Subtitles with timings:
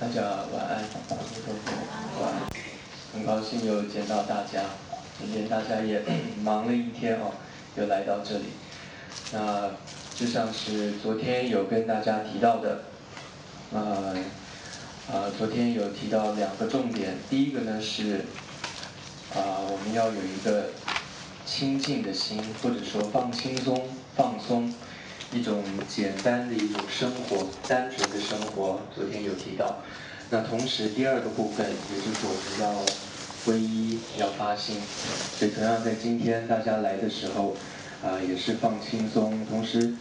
[0.00, 0.82] 大家晚安，
[2.20, 2.40] 晚安。
[3.12, 4.62] 很高兴又见到大家，
[5.18, 6.02] 今天大家也
[6.42, 7.32] 忙了一天哦，
[7.76, 8.44] 又来到这里。
[9.30, 9.72] 那
[10.16, 12.84] 就像是昨天有跟大家提到的，
[13.74, 14.16] 呃，
[15.12, 18.24] 呃，昨天有提到两个重点，第一个呢是，
[19.34, 20.70] 啊，我们要有一个
[21.44, 23.86] 清静的心，或者说放轻松、
[24.16, 24.72] 放松。
[25.32, 29.76] 一种简单的一种生活，单纯的生活，昨天有提到。
[30.28, 32.84] 那同时第二个部分，也就是我们要
[33.44, 34.76] 皈依，要发心。
[35.38, 37.56] 所以同样在今天大家来的时候，
[38.02, 39.94] 啊，也是放轻松，同时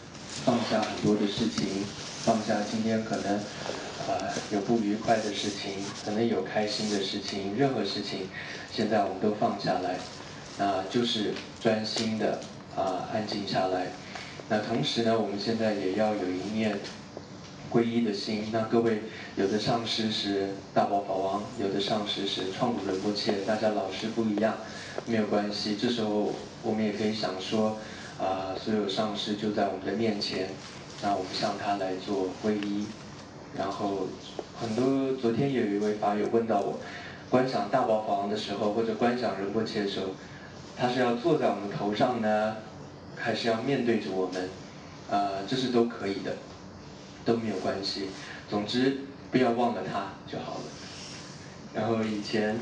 [0.46, 1.84] 放下很多的事情，
[2.26, 8.28] 放下今天可能啊有不愉快的事情，可能有开心的事情，任何事情，
[8.72, 10.00] 现在我们都放下来，
[10.58, 12.40] 那就是专心的
[12.76, 13.88] 啊安静下来。
[14.52, 16.80] 那同时呢，我们现在也要有一念
[17.72, 18.50] 皈依的心。
[18.52, 19.04] 那各位，
[19.36, 24.56] 有的上师是大宝法王，有的上师是创古仁波切，大家老师不一样，
[25.06, 25.78] 没有关系。
[25.80, 26.34] 这时候
[26.64, 27.78] 我们也可以想说，
[28.20, 30.50] 啊，所有上师就在我们的面前，
[31.04, 32.88] 那我们向他来做皈依。
[33.56, 34.08] 然后
[34.60, 36.80] 很多昨天有一位法友问到我，
[37.30, 40.08] 观想大宝法王的时候，或者观想仁波切的时候，
[40.76, 42.56] 他是要坐在我们头上呢？
[43.22, 44.50] 还是要面对着我们，
[45.10, 46.38] 呃，这是都可以的，
[47.26, 48.08] 都没有关系。
[48.50, 50.64] 总之，不要忘了他就好了。
[51.74, 52.58] 然后以前，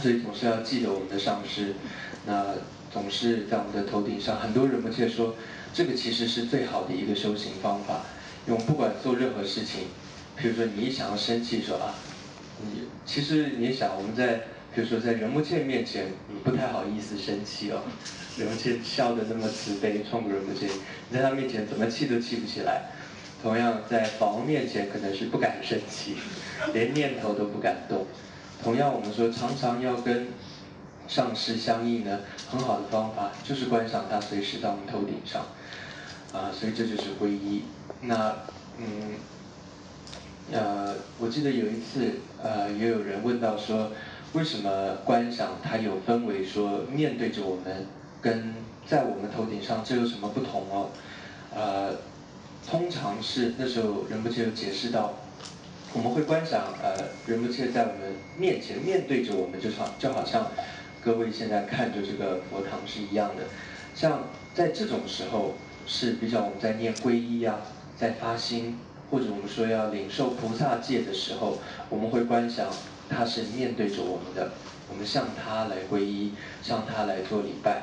[0.00, 1.74] 所以总是要记得我们的上师，
[2.26, 2.46] 那
[2.90, 4.40] 总是在我们的头顶上。
[4.40, 5.34] 很多人不切说，
[5.74, 8.00] 这个其实是最好的一个修行方法。
[8.46, 9.88] 因为不管做任何事情，
[10.36, 11.94] 比如说你一想要生气，说啊，
[12.64, 14.40] 你其实你想我们在。
[14.72, 17.82] 比如说在仁波切面前，你不太好意思生气哦。
[18.38, 20.68] 仁波切笑得那么慈悲，创古仁波切，
[21.08, 22.84] 你在他面前怎么气都气不起来。
[23.42, 26.16] 同样在法王面前，可能是不敢生气，
[26.72, 28.06] 连念头都不敢动。
[28.62, 30.28] 同样我们说常常要跟
[31.08, 35.46] 上师相应呢，很好的方法就是观赏他随时到我们头顶上。
[36.32, 37.62] 啊，所以这就是皈依。
[38.02, 38.36] 那
[38.78, 39.16] 嗯，
[40.52, 43.90] 呃，我记得有一次，呃，也有人问到说。
[44.32, 47.86] 为什么观想它有分为说面对着我们，
[48.22, 48.54] 跟
[48.86, 50.90] 在我们头顶上这有什么不同哦？
[51.52, 51.96] 呃，
[52.64, 55.14] 通常是那时候仁波切有解释到，
[55.92, 56.94] 我们会观想呃
[57.26, 60.46] 仁波切在我们面前面对着我们，就好就好像
[61.02, 63.42] 各位现在看着这个佛堂是一样的。
[63.96, 65.54] 像在这种时候
[65.88, 67.56] 是比较我们在念皈依啊，
[67.96, 68.78] 在发心，
[69.10, 71.58] 或者我们说要领受菩萨戒的时候，
[71.88, 72.68] 我们会观想。
[73.10, 74.52] 他是面对着我们的，
[74.88, 76.32] 我们向他来皈依，
[76.62, 77.82] 向他来做礼拜。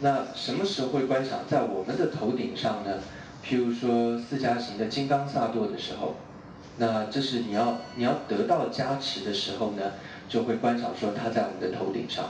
[0.00, 2.98] 那什么时候会观想在我们的头顶上呢？
[3.42, 6.16] 譬如说四加行的金刚萨埵的时候，
[6.76, 9.92] 那这是你要你要得到加持的时候呢，
[10.28, 12.26] 就会观想说他在我们的头顶上。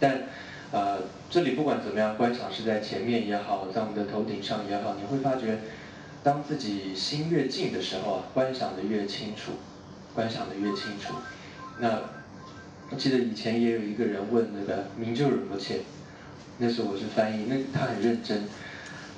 [0.00, 0.22] 但
[0.72, 0.98] 呃，
[1.30, 5.60] 这里不管怎么样，观想是在前面也好，在我们的头顶上也好，你会发觉，
[6.22, 9.52] 当自己心越静的时候啊，观想的越清楚。
[10.16, 11.12] 观想的越清楚，
[11.78, 12.00] 那
[12.88, 15.80] 我记得以前也有一个人问那个明就仁波切，
[16.56, 18.44] 那时候我是翻译，那他很认真，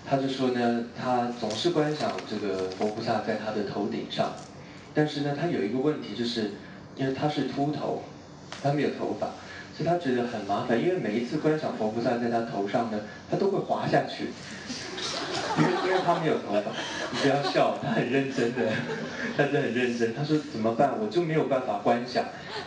[0.05, 4.33] 他就说呢，他总是观想这个佛菩萨在他的头顶上，
[4.93, 6.51] 但是呢，他有一个问题，就是
[6.97, 8.03] 因为他是秃头，
[8.61, 9.29] 他没有头发，
[9.77, 12.99] 所以他觉得很麻烦，因为每一次观想佛菩萨在他头上呢，
[13.31, 14.31] 他都会滑下去。
[15.59, 16.71] 因为因为他没有头发，
[17.11, 18.71] 你不要笑，他很认真的，
[19.37, 20.15] 他是很认真。
[20.15, 20.93] 他说怎么办？
[21.01, 22.25] 我就没有办法观想，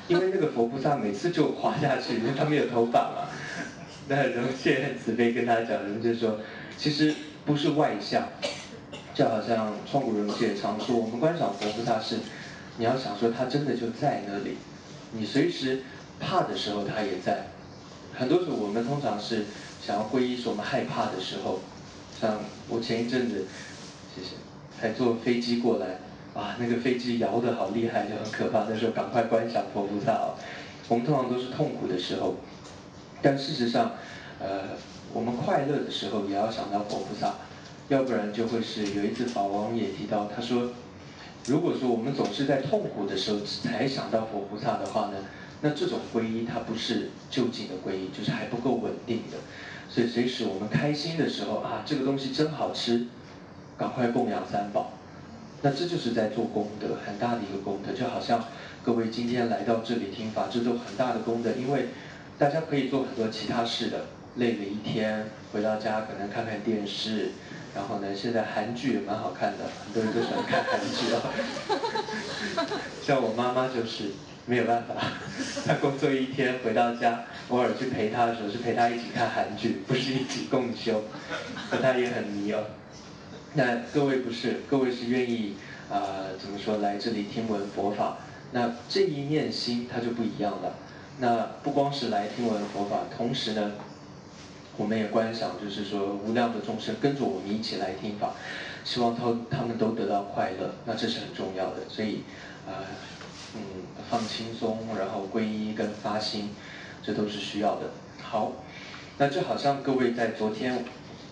[0.08, 3.30] 因为那个佛菩萨每次就滑下去，因为他没有头发嘛。
[4.10, 6.40] 那荣谢很慈悲跟他讲，人就说，
[6.78, 7.14] 其实
[7.46, 8.28] 不是外相，
[9.14, 12.18] 就好像创古人界常说，我们观赏佛菩萨是，
[12.78, 14.58] 你要想说他真的就在那里，
[15.14, 15.84] 你随时
[16.20, 17.48] 怕的时候他也在。
[18.14, 19.46] 很多时候我们通常是
[19.82, 21.62] 想要皈依，是我们害怕的时候。
[22.22, 22.38] 像
[22.70, 23.48] 我前一阵子，
[24.16, 24.36] 谢谢，
[24.80, 26.00] 还坐飞机过来，
[26.40, 28.68] 啊，那个飞机摇得好厉害，就很可怕。
[28.70, 30.38] 那时候赶快观想佛菩萨哦。
[30.88, 32.36] 我们通常都是痛苦的时候，
[33.24, 33.94] 但事实上，
[34.40, 34.78] 呃，
[35.14, 37.38] 我们快乐的时候也要想到佛菩萨，
[37.90, 40.70] 要不然就会是有一次法王也提到，他说，
[41.48, 45.18] 如果说我们总是在痛苦的时候才想到佛菩萨的话呢，
[45.62, 49.38] 那这种皈依它不是就近的皈依，就是还不够稳定的。
[49.94, 53.08] 所以，随时我们开心的时候啊，这个东西真好吃，
[53.78, 54.94] 赶快供养三宝。
[55.62, 57.92] 那这就是在做功德，很大的一个功德。
[57.92, 58.46] 就好像
[58.86, 61.52] 各位今天来到这里听法，这都很大的功德。
[61.52, 61.90] 因为
[62.40, 64.06] 大家可以做很多其他事的，
[64.38, 67.32] 累了一天回到家可能看看电视，
[67.76, 71.22] 然后呢，现在韩剧也蛮好看的，很多人都喜欢看韩剧啊。
[73.04, 74.12] 像我妈妈就是
[74.46, 74.96] 没有办法，
[75.66, 81.04] 他工作一天回到家，偶尔去陪他的时候是陪他一起看韩剧，不是一起共修，
[81.70, 82.64] 和他也很迷哦。
[83.54, 85.56] 那各位不是，各位是愿意
[85.92, 88.18] 啊，怎么说来这里听闻佛法？
[88.54, 90.76] 那这一念心它就不一样了。
[91.20, 93.72] 那不光是来听闻佛法，同时呢，
[94.76, 98.34] 我们也观想，就是说无量的众生跟着我们一起来听法，
[98.84, 99.24] 希望他
[99.56, 101.78] 他们都得到快乐，那这是很重要的。
[101.88, 102.24] 所以，
[102.68, 102.84] 啊，
[103.56, 103.62] 嗯，
[104.10, 106.50] 放轻松，然后皈依跟发心，
[107.04, 107.92] 这都是需要的。
[108.22, 108.54] 好，
[109.18, 110.86] 那就好像各位在昨天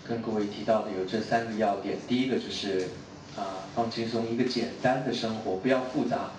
[0.07, 2.89] 跟各位提到的有这三个要点，第一个就是
[3.37, 6.31] 啊放轻松，一个简单的生活，不要复杂。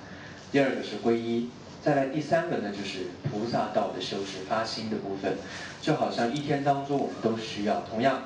[0.53, 1.49] 第二个是皈依，
[1.83, 5.37] 再来第三个呢，就是菩萨道的修持发心的部分，
[5.81, 7.83] 就好像一天当中我们都需要。
[7.89, 8.23] 同样，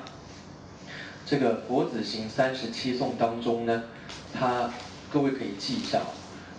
[1.25, 3.83] 这个佛子行三十七颂当中呢，
[4.33, 4.71] 它
[5.13, 6.01] 各位可以记一下，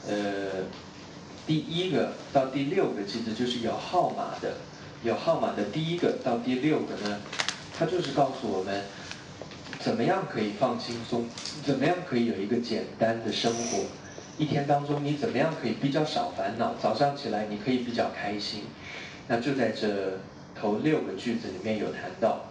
[0.08, 0.64] 呃，
[1.46, 4.54] 第一个到第六个其实就是有号码的，
[5.04, 7.20] 有号码的第一个到第六个呢，
[7.78, 8.82] 它就是告诉我们
[9.78, 11.28] 怎么样可以放轻松，
[11.64, 13.84] 怎么样可以有一个简单的生活。
[14.38, 16.74] 一天当中，你怎么样可以比较少烦恼？
[16.74, 18.64] 早上起来你可以比较开心。
[19.28, 20.18] 那就在这
[20.54, 22.46] 头六个句子里面有谈到。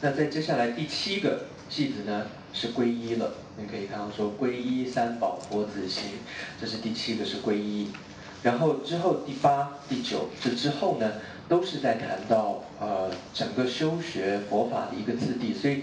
[0.00, 3.34] 那在接下来第七个句子呢，是皈依了。
[3.56, 6.04] 你可以看到说皈依三宝佛子行，
[6.60, 7.88] 这是第七个是皈依。
[8.42, 11.12] 然后之后第八、第九这之后呢，
[11.48, 15.52] 都是在谈到呃整个修学佛法的一个次第。
[15.52, 15.82] 所以，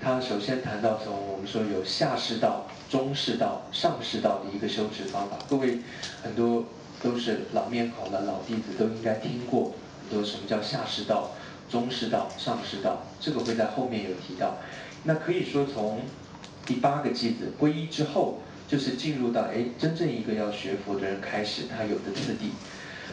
[0.00, 2.66] 他首先谈到从我们说有下士道。
[2.88, 5.80] 中士道、上士道的一个修持方法，各位
[6.22, 6.64] 很多
[7.02, 11.32] 都是老面孔的老弟子，都应该听过很多什么叫下士道、
[11.68, 14.56] 中士道、上士道，这个会在后面有提到。
[15.04, 16.00] 那可以说从
[16.68, 22.50] 第八个句子皈依之后，就是进入到哎真正一个要学佛的人开始他有的次第。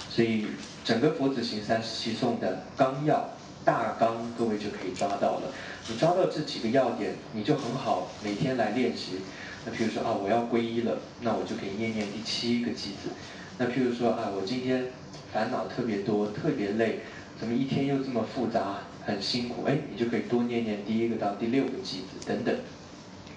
[0.10, 0.46] 所以
[0.84, 3.30] 整个佛子行三十七颂的纲要
[3.63, 5.54] 大纲，各位就可以抓到了。
[5.88, 9.19] 你抓到这几个要点，你就很好每天来练习。
[9.66, 13.10] 那譬如说啊，我要皈依了，那我就可以念念第七个偈子。
[13.58, 14.88] 那譬如说啊，我今天
[15.31, 17.00] 烦恼特别多，特别累，
[17.40, 19.63] 怎么一天又这么复杂，很辛苦？
[19.66, 22.54] 哎，你就可以多念念第一个到第六个偈子等等。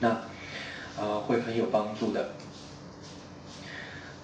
[0.01, 0.23] 那
[0.99, 2.31] 呃，会很有帮助的。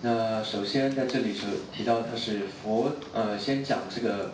[0.03, 4.31] 那首先在这里是提到它是佛，呃，先讲这个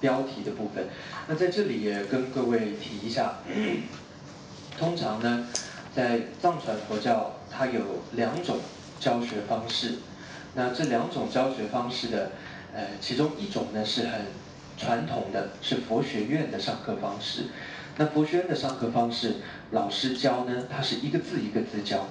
[0.00, 0.88] 标题的部分。
[1.28, 3.38] 那在这里也跟各位提一下，
[4.78, 5.48] 通常呢。
[5.94, 7.80] 在藏传佛教，它有
[8.14, 8.58] 两种
[8.98, 9.98] 教学方式。
[10.56, 12.32] 那这两种教学方式的，
[12.74, 14.22] 呃，其中一种呢是很
[14.76, 17.44] 传统的，是佛学院的上课方式。
[17.96, 19.34] 那佛学院的上课方式，
[19.70, 22.06] 老师教呢，他是一个字一个字教。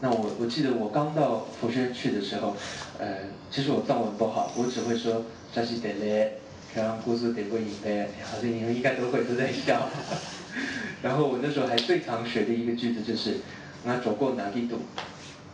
[0.00, 2.56] 那我我记得我刚到佛学院去的时候，
[2.98, 3.18] 呃，
[3.50, 6.34] 其实我藏文不好，我只会说扎西得嘞，
[6.74, 9.88] 然后故事得过瘾嘞，好像你们应该都会都在笑。
[11.02, 13.38] 然后我那时候还最常学的一个句子就是
[13.84, 14.78] “那走过哪里堵”，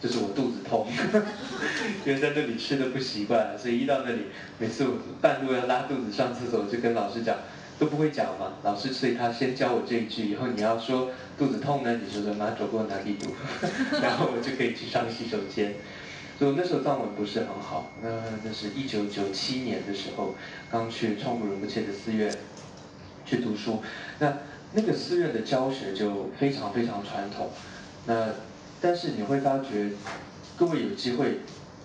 [0.00, 0.86] 就是我肚子痛，
[2.04, 4.26] 因为在那里吃的不习惯，所以一到那里，
[4.58, 7.36] 每次我半路要拉肚子上厕所，我就跟老师讲，
[7.78, 8.54] 都不会讲嘛。
[8.62, 13.34] 老师所以他先教我这一句，以后你要说肚子痛呢，你就说“妈走过哪里堵”，
[14.02, 15.74] 然后我就可以去上洗手间。
[16.38, 18.08] 所以那时候藏文不是很好，那
[18.44, 20.34] 那是一九九七年的时候，
[20.70, 22.32] 刚去创古仁波切的寺院
[23.24, 23.82] 去读书，
[24.18, 24.32] 那。
[24.72, 27.50] 那个寺院的教学就非常非常传统，
[28.04, 28.26] 那
[28.80, 29.90] 但是你会发觉，
[30.58, 31.38] 各位有机会，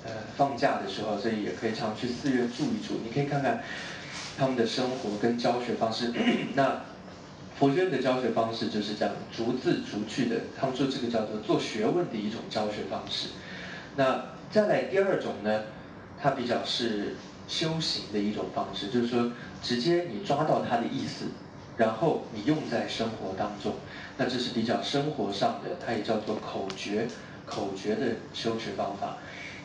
[0.04, 3.63] 呃，放假的时候，所以也可以常去寺院住一住，你可以看看
[4.42, 6.12] 他们的生活跟教学方式。
[6.56, 6.82] 那
[7.60, 13.28] 佛学的教学方式就是这样逐字逐句的，他们说这个叫做做学问的一种教学方式。
[13.98, 15.66] 那再来第二种呢，
[16.20, 17.16] 它比较是
[17.48, 19.32] 修行的一种方式，就是说
[19.62, 21.26] 直接你抓到它的意思。
[21.78, 23.76] 然后你用在生活当中，
[24.18, 27.08] 那这是比较生活上的，它也叫做口诀，
[27.46, 29.18] 口诀的修持方法。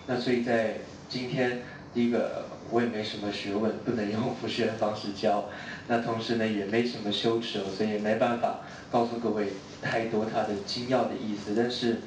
[0.07, 0.77] 那所以在
[1.09, 5.45] 今天，第一个我也没什么学问，不能用复学的方式教。
[5.89, 11.55] 那同时呢，也没什么修持，所以没办法告诉各位太多它的精要的意思。
[11.57, 12.01] 但是，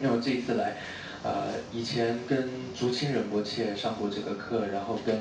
[0.00, 0.76] 因为我这一次来，
[1.22, 5.16] 呃，以前跟竹青仁波切上过这个课，然后跟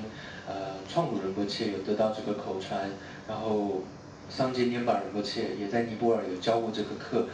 [0.47, 2.89] 呃创古仁波切有得到这个口传，
[3.27, 3.83] 然后。
[4.29, 7.27] 桑杰涅巴仁波切也在尼泊尔有教过这个课，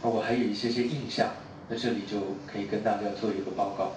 [0.00, 1.28] 我还有一些些印象，
[1.68, 2.18] 那这里就
[2.50, 3.96] 可以跟大家做一个报告。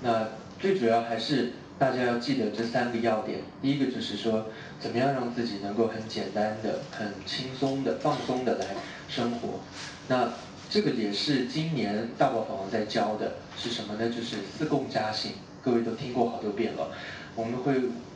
[0.00, 0.28] 那
[0.64, 4.46] 最主要还是大家要记得这三个要点，第一个就是说，
[4.80, 8.68] 怎么样让自己能够很简单的、很轻松的、放松的来
[9.06, 9.60] 生活。
[10.08, 10.30] 那
[10.70, 14.08] 这个也是今年大宝法王在教的，是什么呢？
[14.08, 16.92] 就是四供加行，各位都听过好多遍了。
[17.34, 17.74] 我们会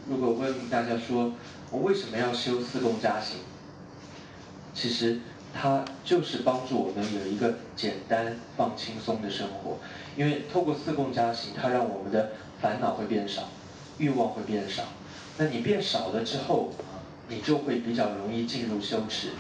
[0.09, 1.35] 如果问大家说，
[1.71, 3.41] 我为什么要修四供加行？
[4.73, 5.21] 其实
[5.53, 9.79] 它就是帮助我们有一个简单放轻松的生活，
[10.17, 13.49] 因为透过四供加行，它让我们的烦恼会变少，
[13.99, 14.85] 欲望会变少。
[15.39, 16.71] 那你变少了之后，
[17.29, 19.31] 你就会比较容易进入修持，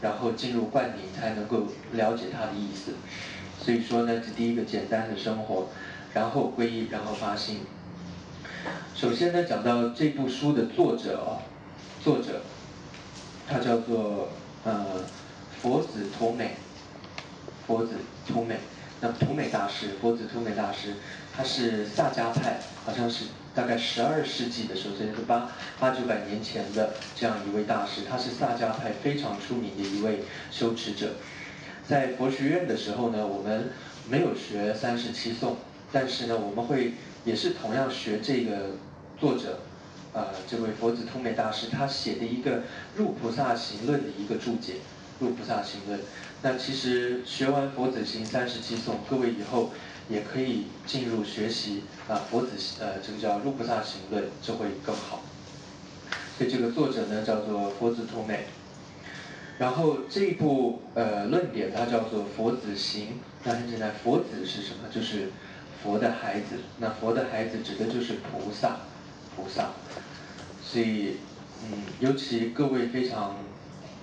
[0.00, 2.92] 然后进入灌顶，才能够了解它的意思。
[3.60, 5.68] 所以说呢，这第一个简单的生活，
[6.12, 7.60] 然后皈依，然后发心。
[8.94, 11.42] 首先呢，讲到这部书的作者啊，
[12.02, 12.40] 作者，
[13.46, 14.28] 他叫做
[14.64, 14.84] 呃
[15.64, 16.56] 佛子图美，
[17.66, 17.94] 佛子
[18.28, 18.56] 图美。
[19.00, 20.96] 那图美大师，佛子图美大师，
[21.34, 23.24] 他是萨迦派，好像是。
[23.54, 31.14] 大概十二世纪的时候，这是八八九百年前的这样一位大师，他是萨迦派非常出名的一位修持者。
[31.88, 33.70] 在佛学院的时候呢，我们
[34.06, 35.56] 没有学三十七颂，
[35.90, 36.92] 但是呢，我们会
[37.24, 38.72] 也是同样学这个
[39.18, 39.60] 作者，
[40.12, 42.56] 呃，这位佛子通美大师他写的一个
[42.96, 44.72] 《入菩萨行论》的一个注解，
[45.20, 45.98] 《入菩萨行论》。
[46.42, 49.70] 那其实学完佛子行三十七颂，各位以后。
[50.06, 55.22] 也可以进入学习啊，佛子呃，这个叫《入菩萨行论》，就会更好。
[56.36, 58.44] 所以这个作者呢叫做佛子图美。
[59.56, 63.18] 然后这一部呃论点它叫做佛子行。
[63.44, 64.90] 那很简单，佛子是什么？
[64.94, 65.30] 就是
[65.82, 66.56] 佛的孩子。
[66.80, 68.80] 那佛的孩子指的就是菩萨，
[69.34, 69.70] 菩萨。
[70.62, 71.16] 所以
[71.62, 73.36] 嗯，尤其各位非常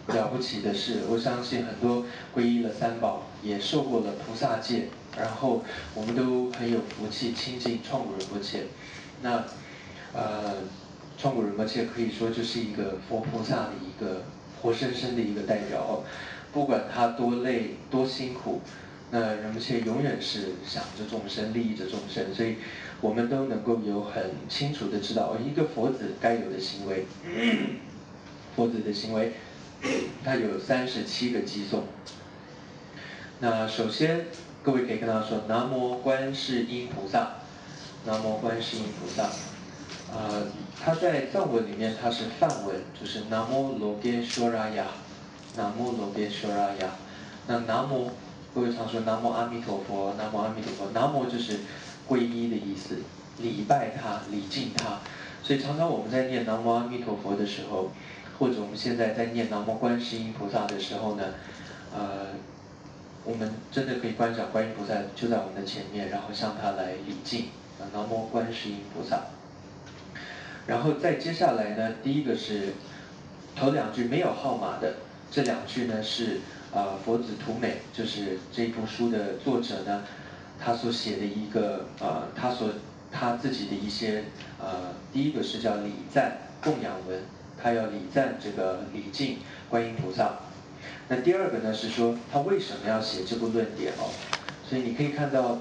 [0.07, 2.05] 了不起的是，我相信很多
[2.35, 4.87] 皈依了三宝，也受过了菩萨戒。
[5.17, 5.61] 然后
[5.93, 8.63] 我们都很有福气亲近创古仁波切，
[9.21, 9.43] 那
[10.13, 10.53] 呃
[11.17, 14.23] 创古仁波切可以说就是一个佛菩萨的一个
[14.61, 16.03] 活生生的一个代表哦，
[16.53, 18.61] 不管他多累多辛苦，
[19.11, 22.55] 那仁波切永远是想着众生利益着众生，所以
[23.01, 27.05] 我们都能够有很清楚的知道一个佛子该有的行为，
[28.55, 29.33] 佛子的行为，
[30.23, 31.83] 它有三十七个偈颂，
[33.39, 34.25] 那首先。
[34.63, 37.29] 各位可以跟他说：“南无观世音菩萨，
[38.05, 39.27] 南无观世音菩萨。”
[40.13, 40.45] 呃，
[40.79, 44.85] 他在藏文里面他是梵文，就是南无罗揭娑拉雅，
[45.57, 46.91] 南无罗揭娑拉雅。
[47.47, 48.11] 那南无，
[48.53, 51.61] 各位常说南无阿弥陀佛，南无阿弥陀佛，南无就是
[52.07, 52.97] 皈依的意思，
[53.39, 54.99] 礼拜他，礼敬他。
[55.41, 57.91] 所以常常我们在念南无阿弥陀佛的时候，
[58.41, 61.23] 或者我们现在在念南无观世音菩萨的时候呢，
[61.93, 62.25] 呃。
[63.23, 67.49] 我们真的可以观想观音菩萨就在我们的前面，然后向他来礼敬，
[67.93, 69.25] 南无观世音菩萨。
[70.65, 72.73] 然后再接下来呢，第一个是
[73.55, 74.95] 头两句没有号码的，
[75.29, 76.39] 这两句呢是
[76.73, 80.01] 啊佛子图美，就是这部书的作者呢，
[80.59, 82.69] 他所写的一个呃他所
[83.11, 84.23] 他自己的一些
[84.59, 87.19] 呃第一个是叫礼赞供养文，
[87.61, 89.37] 他要礼赞这个礼敬
[89.69, 90.39] 观音菩萨。
[91.07, 94.09] 那第二个呢是说他为什么要写这部论点哦？
[94.67, 95.59] 所以你可以看到，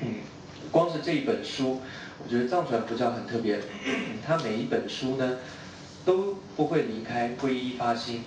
[0.00, 0.16] 嗯，
[0.70, 1.80] 光是这一本书，
[2.22, 3.58] 我觉得藏传佛教很特别，
[4.26, 5.38] 他每一本书呢
[6.04, 8.24] 都不会离开皈依发心。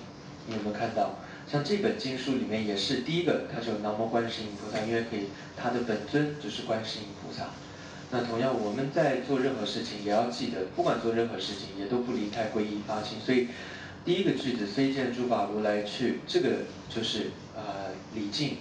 [0.48, 1.16] 你有没有看到？
[1.46, 7.50] 像这本经书里面也是第一个，它就南无观世音菩萨，因为可以，它的本尊就是观世音菩萨。
[8.14, 13.18] 那同样我们在做任何事情也要记得，不管做任何事情也都不离开皈依发心。
[13.20, 13.50] 所以。
[14.06, 16.50] 第一个句子“虽见诸法如来去”，这个
[16.94, 18.58] 就是呃礼敬，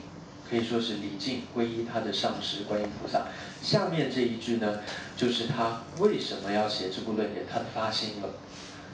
[0.49, 3.27] 可以说是礼敬皈依他的上师观音菩萨。
[3.61, 4.79] 下面这一句呢，
[5.17, 8.29] 就是他为什么要写这部论点，他的发心了。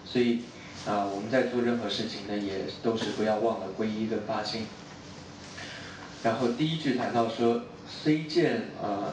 [0.06, 0.40] 所以
[0.86, 4.68] 啊，我们在做任何事情呢，也都是不要忘了皈依跟发心。
[6.22, 9.12] 然后第一句谈到说“虽见呃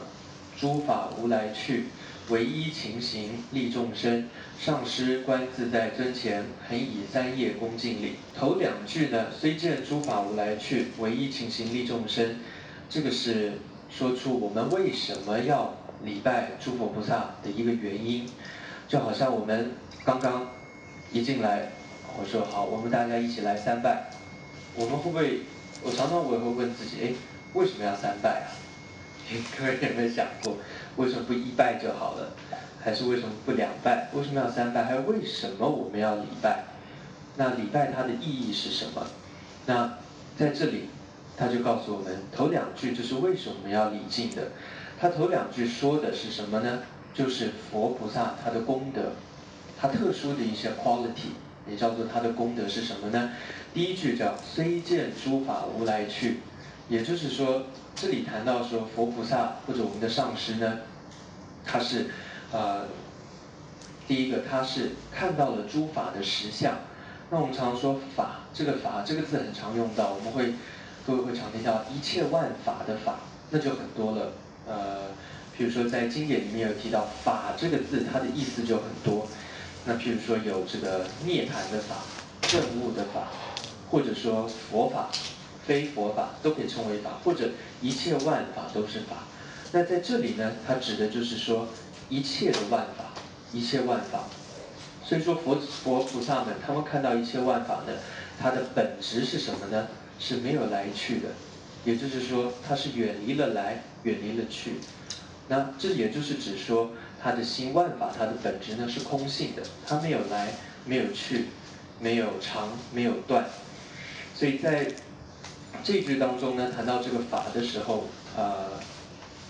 [0.56, 1.86] 诸法无来去”。
[2.28, 8.16] 唯一情形利众生，上师观自在尊前，恒以三业恭敬礼。
[8.36, 12.40] 头两句呢，虽见诸法无来去，唯一情形利众生，
[12.90, 13.52] 这个是
[13.88, 15.72] 说出我们为什么要
[16.02, 18.28] 礼拜诸佛菩萨的一个原因。
[18.88, 19.70] 就好像我们
[20.04, 20.48] 刚刚
[21.12, 21.70] 一进来，
[22.18, 24.10] 我说好，我们大家一起来三拜。
[24.74, 25.42] 我们会不会？
[25.84, 27.12] 我常常我也会问自己，哎，
[27.52, 28.65] 为什么要三拜啊？
[29.58, 30.56] 各位有没有想过？
[30.96, 32.32] 为什么不一拜就好了？
[32.82, 34.08] 还是为什么不两拜？
[34.12, 34.84] 为什么要三拜？
[34.84, 36.64] 还有为什么我们要礼拜？
[37.36, 39.06] 那礼拜它的意义是什么？
[39.66, 39.98] 那
[40.38, 40.88] 在这里，
[41.36, 44.48] 他就告诉我们，头两句就是为什么要礼敬的。
[44.98, 46.82] 他头两句说的是什么呢？
[47.12, 49.12] 就是佛菩萨他的功德，
[49.80, 51.34] 他特殊的一些 quality，
[51.68, 53.32] 也叫做他的功德是什么呢？
[53.74, 56.40] 第一句叫虽见诸法无来去，
[56.88, 57.64] 也就是说，
[57.96, 60.80] 这里谈到说佛菩萨或者我们的上师呢，
[61.64, 62.10] 他是，
[62.52, 62.84] 呃，
[64.06, 66.74] 第一个他是看到了诸法的实相。
[67.30, 70.52] 那我们常说法，这个法这个字很常用到，我们会
[71.06, 74.32] 各位会常听到一切万法的法，那就很多了。
[74.68, 75.04] 呃，
[75.56, 79.26] 比如说在经典里面有提到法这个字，它的意思就很多。
[79.86, 81.96] 那譬如说有这个涅槃的法、
[82.42, 83.28] 证悟的法，
[83.90, 85.08] 或者说佛法、
[85.66, 87.50] 非佛法都可以称为法，或者
[87.82, 89.24] 一切万法都是法。
[89.72, 91.68] 那在这里呢，它指的就是说
[92.08, 93.12] 一切的万法，
[93.52, 94.24] 一切万法。
[95.04, 97.92] 所以说佛佛菩萨们，他们看到一切万法呢，
[98.40, 99.88] 它的本质是什么呢？
[100.18, 101.28] 是没有来去的，
[101.84, 104.76] 也就是说，它是远离了来，远离了去。
[105.48, 106.90] 那这也就是指说，
[107.22, 110.48] 他的心万法，它的本质呢是空性的，它没有来，
[110.84, 111.46] 没有去，
[112.00, 113.44] 没有长，没有断。
[114.34, 114.86] 所以在
[115.82, 118.72] 这句当中呢，谈到这个法的时候，呃，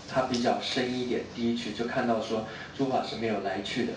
[0.07, 1.23] 它比较深一点。
[1.35, 2.45] 第一句就看到说，
[2.77, 3.93] 诸法是没有来去的。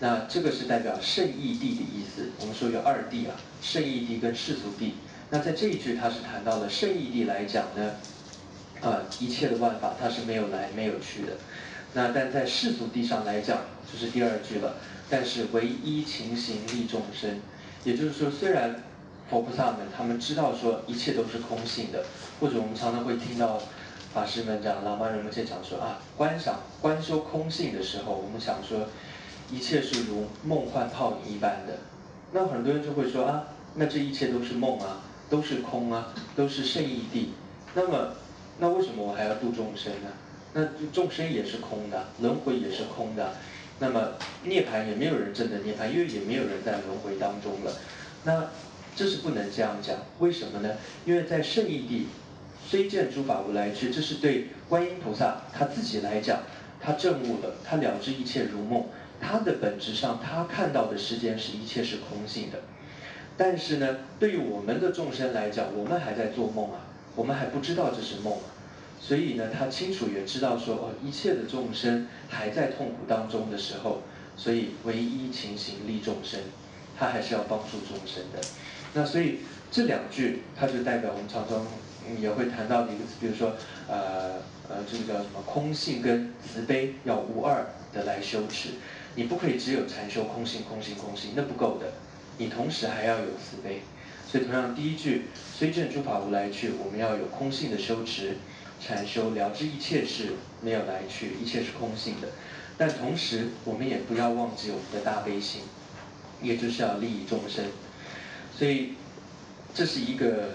[0.00, 2.30] 那这个是代表圣义地的意思。
[2.40, 4.94] 我们说有二地啊，圣义地跟世俗地。
[5.30, 7.92] 那在这一句，它是谈到了圣义地来讲呢，
[8.80, 11.34] 呃，一切的万法它是没有来没有去的。
[11.94, 13.58] 那但在世俗地上来讲，
[13.90, 14.76] 就是第二句了。
[15.08, 17.40] 但是唯一情形利众生，
[17.84, 18.82] 也就是说，虽然
[19.32, 22.04] 佛菩萨们他们知道说一切都是空性的，
[22.38, 23.58] 或者我们常常会听到
[24.12, 28.86] 法师们讲、喇嘛人们在讲说啊，观赏观修空性的时候，我们想说。
[29.50, 31.76] 一切是如梦幻泡影一般的，
[32.32, 37.34] 那很多人就会说啊，那这一切都是梦啊，都是空啊，都是圣义地。
[37.74, 38.14] 那么，
[38.58, 40.08] 那为什么我还要度众生呢？
[40.54, 43.34] 那众生也是空的，轮回也是空的。
[43.78, 44.12] 那么
[44.44, 47.72] 涅槃也没有人真的涅槃，因为也没有人在轮回当中了。
[48.24, 48.48] 那
[48.94, 50.76] 这是不能这样讲，为什么呢？
[51.04, 52.06] 因为在圣义地，
[52.68, 56.40] 虽见诸法无来去，这是对观音菩萨他自己来讲，
[56.80, 58.84] 他证悟了，他了知一切如梦。
[59.24, 62.58] 他的本质上，他看到的世间是一切是空性的，
[63.36, 66.80] 但是呢，对于我们的众生来讲，我们还在做梦啊，
[67.14, 68.50] 我们还不知道这是梦啊，
[69.00, 74.02] 所以呢，他清楚也知道说，哦，一切的众生还在痛苦当中的时候，
[74.36, 76.40] 所以唯一情形利众生，
[76.98, 78.40] 他还是要帮助众生的。
[78.94, 79.38] 那所以
[79.70, 81.66] 这两句，它就代表我们常常
[82.20, 83.54] 也会谈到的一个词，比如说，
[83.88, 84.34] 呃
[84.68, 88.70] 呃，这个叫什么空性跟慈悲要无二的来修持。
[89.14, 91.92] 你不可以只有禅修空性空性空性，那不够的。
[92.38, 93.82] 你同时还要有慈悲。
[94.26, 98.36] 所以同样第一句虽证诸法无来去，我们要有空性的修持，
[98.80, 102.28] 禅修了知一切是没有来去，一切是空性的。
[102.78, 105.60] 但同时我们也不要忘记我们的大悲心，
[106.40, 107.66] 也就是要利益众生。
[108.56, 108.94] 所以
[109.74, 110.48] 这是一个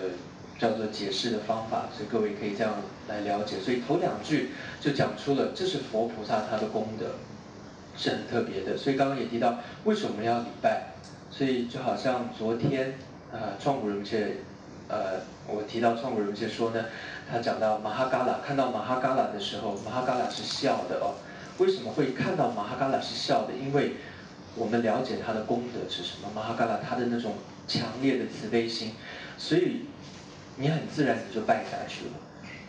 [0.60, 2.76] 叫做解释的方法，所以各位可以这样
[3.08, 3.60] 来了解。
[3.60, 7.08] 所以头两句就讲出了这是佛菩萨他的功德。
[8.00, 10.94] 是很特别的，所以刚刚也提到为什么要礼拜，
[11.32, 12.94] 所以就好像昨天，
[13.32, 14.36] 呃，创古人界，
[14.88, 16.86] 呃，我提到创古人界说呢，
[17.28, 21.16] 他讲到马哈嘎拉，看到马哈嘎拉的时候，马哈嘎拉是笑的哦。
[21.58, 23.54] 为什么会看到马哈嘎拉是笑的？
[23.56, 23.94] 因为
[24.56, 27.34] 我们了解他的功德是什么，马哈嘎拉他的那种
[27.68, 28.94] 强烈的慈悲心，
[29.38, 29.82] 所以
[30.56, 32.12] 你很自然你就拜下去了。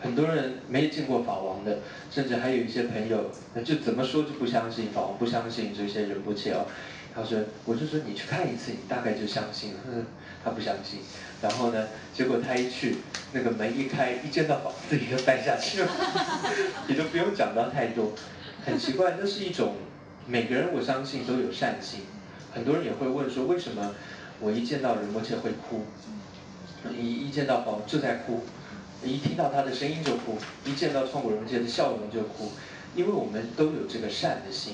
[0.01, 1.79] 很多人没见过法王的，
[2.11, 3.31] 甚至还有一些朋友，
[3.63, 6.65] 就怎么说就不相信法王，不相信这些人不切哦。
[7.13, 9.79] 他说，我就说你去看一次，你大概就相信了。
[10.41, 10.99] 他不相信，
[11.41, 12.99] 然后呢，结果他一去，
[13.33, 15.89] 那个门一开，一见到房子，也就拜下去了。
[16.87, 18.13] 也就不用讲到太多，
[18.65, 19.75] 很奇怪，那是一种
[20.25, 22.01] 每个人我相信都有善心。
[22.53, 23.93] 很多人也会问说，为什么
[24.39, 25.83] 我一见到仁波切会哭？
[26.97, 28.41] 一一见到宝就在哭。
[29.01, 32.51] 一听到他的声音就哭，一见到创古人界的笑容就哭，
[32.95, 34.73] 因为我们都有这个善的心。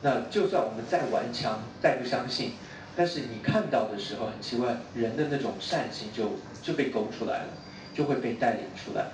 [0.00, 2.52] 那就算我们再顽强、再不相信，
[2.94, 7.48] 但是你看到的时候很奇怪，人的那种善心就就被勾出来了，
[7.92, 9.06] 就会被带领出来。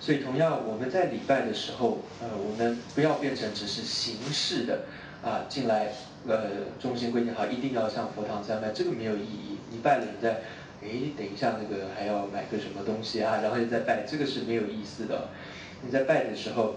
[0.00, 4.84] 所以同样，我们在礼拜的时候，呃，我们不要变成只是形式的
[5.22, 5.92] 啊进来，
[6.26, 6.40] 呃，
[6.80, 9.58] 中心规定好一定要向佛堂参拜，这个没有意义。
[9.70, 10.40] 你拜了，你在。
[10.84, 13.38] 哎，等一下，那个还要买个什么东西啊？
[13.40, 15.28] 然后又在拜，这个是没有意思的。
[15.80, 16.74] 你在拜的时候，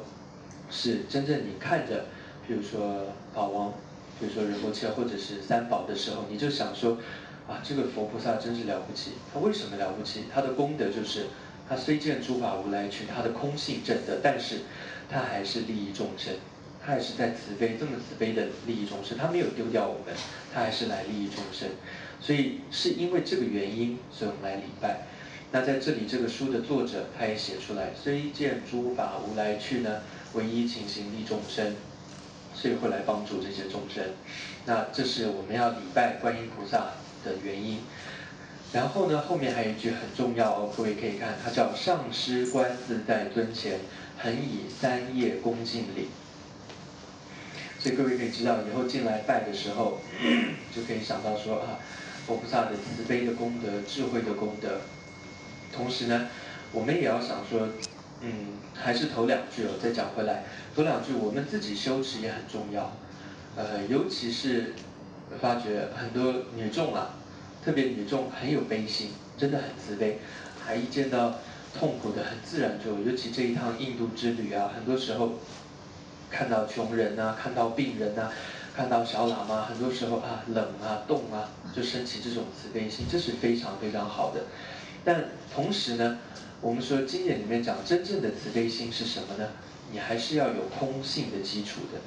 [0.69, 2.05] 是真正你看着，
[2.47, 3.73] 比如说法王，
[4.19, 6.99] 比如说仁波切或者是三宝的时候，你就想说，
[7.47, 9.13] 啊，这个佛菩萨真是了不起。
[9.33, 10.25] 他为什么了不起？
[10.31, 11.25] 他的功德就是，
[11.67, 14.57] 他虽见诸法无来去，他的空性正德，但是
[15.09, 16.35] 他还是利益众生，
[16.85, 20.13] 他还是在慈悲，这么慈悲的利益众生，他没有丢掉我们，
[20.53, 21.69] 他还是来利益众生。
[22.21, 25.07] 所以是因为这个原因，所以我们来礼拜。
[25.51, 30.01] 那在这里这个书的作者他也写出来，虽见诸法无来去呢，
[30.33, 31.75] 唯一情形利众生，
[32.53, 34.03] 所以会来帮助这些众生。
[34.65, 36.91] 那这是我们要礼拜观音菩萨
[37.23, 37.79] 的原因。
[38.73, 43.79] 然后呢，后面还有一句很重要哦，各位可以看，它叫上师观自在尊前，
[44.17, 46.09] 恒以三业恭敬礼。
[47.85, 50.01] 所以各位可以知道，以后进来拜的时候，
[50.75, 51.77] 就可以想到说啊，
[52.25, 54.81] 佛菩萨的慈悲的功德、智慧的功德。
[55.71, 56.27] 同时呢，
[56.71, 57.67] 我们也要想说，
[58.21, 60.45] 嗯，还是头两句哦，再讲回来，
[60.75, 62.91] 头两句我们自己修持也很重要。
[63.55, 64.73] 呃，尤其是
[65.39, 67.13] 发觉很多女众啊。
[67.63, 70.17] 特别女众很有悲心，真的很慈悲，
[70.65, 71.35] 还一见到
[71.77, 75.33] 痛苦的很自然就，尤其这一趟印度之旅啊，很多时候
[76.29, 78.29] 看到穷人呐，看到病人呐，
[78.75, 84.45] 看到小喇嘛，很多时候啊冷啊冻啊，就升起这种慈悲心，这是非常非常好的。
[85.03, 86.19] 但同时呢，
[86.61, 89.49] 我们说经典里面讲真正的慈悲心是什么呢？
[89.91, 91.99] 你还是要有空性的基础的，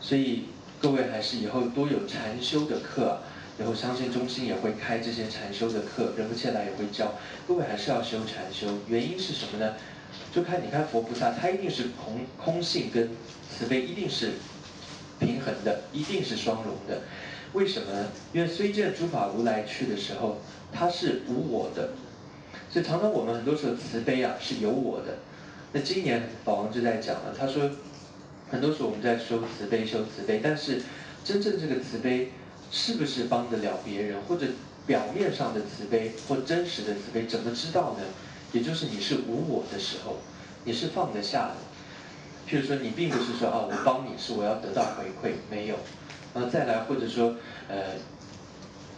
[0.00, 0.44] 所以
[0.80, 3.20] 各位还是以后多有禅修的课。
[3.58, 7.14] 然后相信中心也会开这些禅修的课，仁波切来也会教。
[7.48, 9.74] 各位还是要修禅修，原因是什么呢？
[10.32, 13.10] 就看你看佛菩萨，他一定是空空性跟
[13.50, 14.32] 慈悲一定是
[15.18, 17.02] 平衡的，一定是双融的。
[17.52, 18.08] 为什么呢？
[18.32, 20.38] 因为虽见诸法如来去的时候，
[20.72, 21.90] 他是无我的，
[22.70, 25.18] 所以常常我们很多时候慈悲啊是有我的。
[25.72, 27.70] 那今年法王就在讲了，他说
[28.50, 30.82] 很多时候我们在修慈悲修慈悲，但是
[31.24, 32.30] 真正这个慈悲。
[32.70, 34.44] 是不是帮得了别人，或者
[34.86, 38.04] 表面上的慈悲或真实的慈悲，怎么知道呢？
[38.52, 40.16] 也就是你是无我的时候，
[40.64, 41.54] 你是放得下的。
[42.48, 45.76] 譬如说，你并不是说啊，我帮你是我要得到回馈，没有。
[46.34, 47.34] 然后再来，或者说，
[47.68, 47.76] 呃，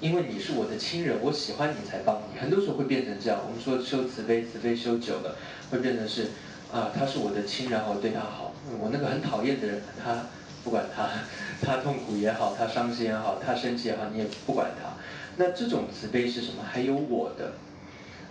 [0.00, 2.38] 因为你是我的亲人，我喜欢你才帮你。
[2.38, 3.40] 很多时候会变成这样。
[3.44, 5.36] 我们说修慈悲，慈悲修久了，
[5.70, 6.28] 会变成是
[6.72, 8.52] 啊，他是我的亲人，我对他好。
[8.78, 10.26] 我那个很讨厌的人，他。
[10.62, 11.08] 不管他，
[11.64, 14.90] 他痛苦也好，他伤心也好，他生气也好，你也不管他。
[15.38, 16.62] 那这种慈悲是什么？
[16.70, 17.54] 还有我的。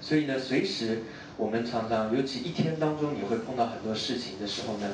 [0.02, 1.04] 所以呢，随时
[1.38, 4.88] 我们常常，尤其一天当中，你会碰到很多事情的时候呢，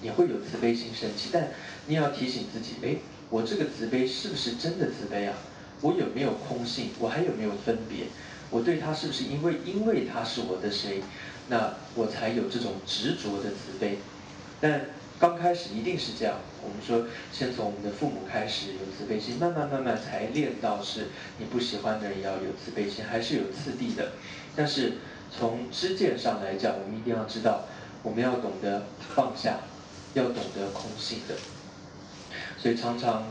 [0.00, 1.30] 你会有慈悲心升起。
[1.32, 1.50] 但
[1.86, 2.96] 你要提醒自己，哎，
[3.30, 5.34] 我这个慈悲是不是真的慈悲啊？
[5.80, 6.90] 我有没有空性？
[6.98, 8.06] 我还有没有分别？
[8.50, 11.02] 我对他是不是因为因为他是我的谁，
[11.48, 13.98] 那我才有这种执着的慈悲？
[14.60, 14.82] 但
[15.22, 24.10] 刚开始一定是这样，我们说先从我们的父母开始有慈悲心，慢慢慢慢才练到是你不喜欢的人也要有慈悲心，还是有次第的。
[24.56, 24.94] 但是
[25.30, 27.66] 从知见上来讲，我们一定要知道，
[28.02, 28.82] 我们要懂得
[29.14, 29.60] 放下，
[30.14, 31.36] 要懂得空性的。
[32.58, 33.22] 所以常常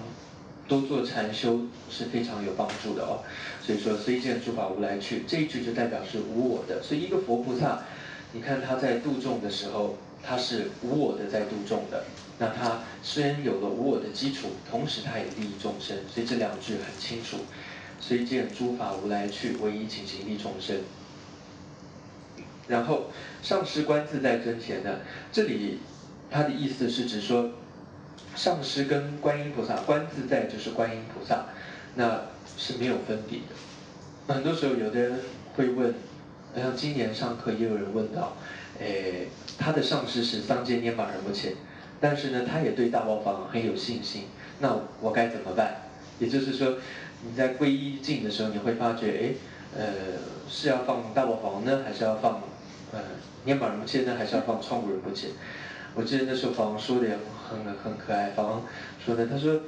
[0.70, 3.20] 多做禅修是非常有帮助的哦。
[3.62, 6.82] 所以说虽见诸法无来去，这一句就代表是无我的。
[6.82, 7.84] 所以一个佛菩萨，
[8.32, 9.98] 你看他在度众的时候。
[10.24, 12.04] 他是无我的在度众的，
[12.38, 17.38] 那他虽然有了无我的基础，同时他也利益众生，所以这两句很清楚。
[18.00, 20.78] 虽见诸法无来去，唯一请行利众生。
[22.68, 23.12] 然后
[23.44, 25.00] 上师观自在尊前呢，
[25.32, 25.80] 这里
[26.30, 27.52] 他的意思是指说，
[28.36, 31.46] 上师跟观音菩萨观自在就是观音菩萨，
[31.96, 32.22] 那
[32.58, 34.34] 是没有分别的。
[34.34, 35.20] 很多时候有的人
[35.56, 35.94] 会问，
[36.56, 38.36] 像今年上课也有人问到。
[38.80, 39.28] 诶，
[39.64, 41.54] 他的上司是桑杰涅玛仁波切，
[42.00, 44.24] 但是呢，他也对大包房很有信心。
[44.60, 45.84] 那我该怎么办？
[46.18, 46.78] 也就是说，
[47.24, 49.36] 你在皈依境的时候，你会发觉，诶，
[49.78, 49.84] 呃，
[50.50, 52.42] 是要放大包房呢，还是要放
[52.92, 53.00] 呃
[53.46, 55.28] 涅玛仁波切呢，还是要放创古仁波切？
[55.94, 57.14] 我记得那时候法王说的也
[57.48, 58.64] 很很可爱，法王
[59.06, 59.62] 说的，他说，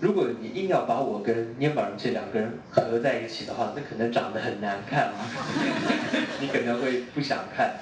[0.00, 5.24] 如果你硬要把我跟涅玛仁波切两个人合在一起的话，那可能长得很难看啊，
[6.38, 7.78] 你可能会不想看。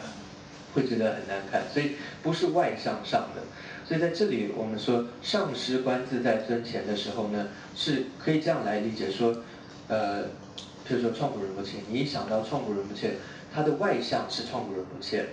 [0.74, 3.42] 会觉得很难看，所以不是外向上的。
[3.86, 9.42] 所以在这里，我们说上师观自在尊前的时候呢，是可以这样来理解说，
[9.88, 10.24] 呃，
[10.86, 13.14] 比如说创古仁波切，你一想到创古仁波切，
[13.52, 15.26] 他的外向是创古仁波切，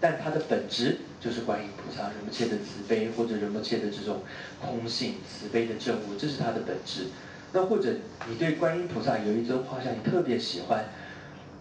[0.00, 4.22] 但他的本质就是观音菩萨仁波切的慈悲，或者仁波切的这种
[4.60, 7.06] 空性慈悲的正悟，这是他的本质。
[7.52, 7.94] 那或者
[8.28, 10.84] 你对观音菩萨有一尊画像，你特别喜欢。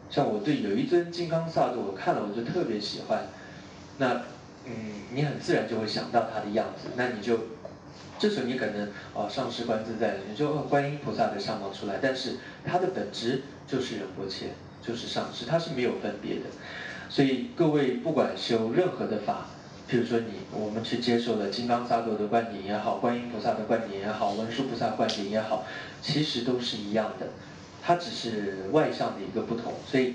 [0.09, 3.27] 像我对有一尊金刚萨埵，我看了我就特别喜欢。
[3.97, 4.21] 那
[4.65, 4.73] 嗯，
[5.13, 6.89] 你很自然就会想到他的样子。
[6.95, 7.39] 那你就
[8.17, 11.99] 这时候你可能哦，上师观自在，你就观音菩萨的相貌出来。
[12.01, 14.47] 但是他的本质就是仁波切，
[14.81, 16.41] 就是上师，他是没有分别的。
[17.09, 19.47] 所以各位不管修任何的法，
[19.89, 25.65] 譬如说你我们去接受了金刚萨埵的观点也好，观音菩萨的观点也好，文殊菩萨观点也好，
[26.01, 27.27] 其实都是一样的。
[27.89, 29.73] 它只是外向的一个不同。
[29.83, 30.13] 所以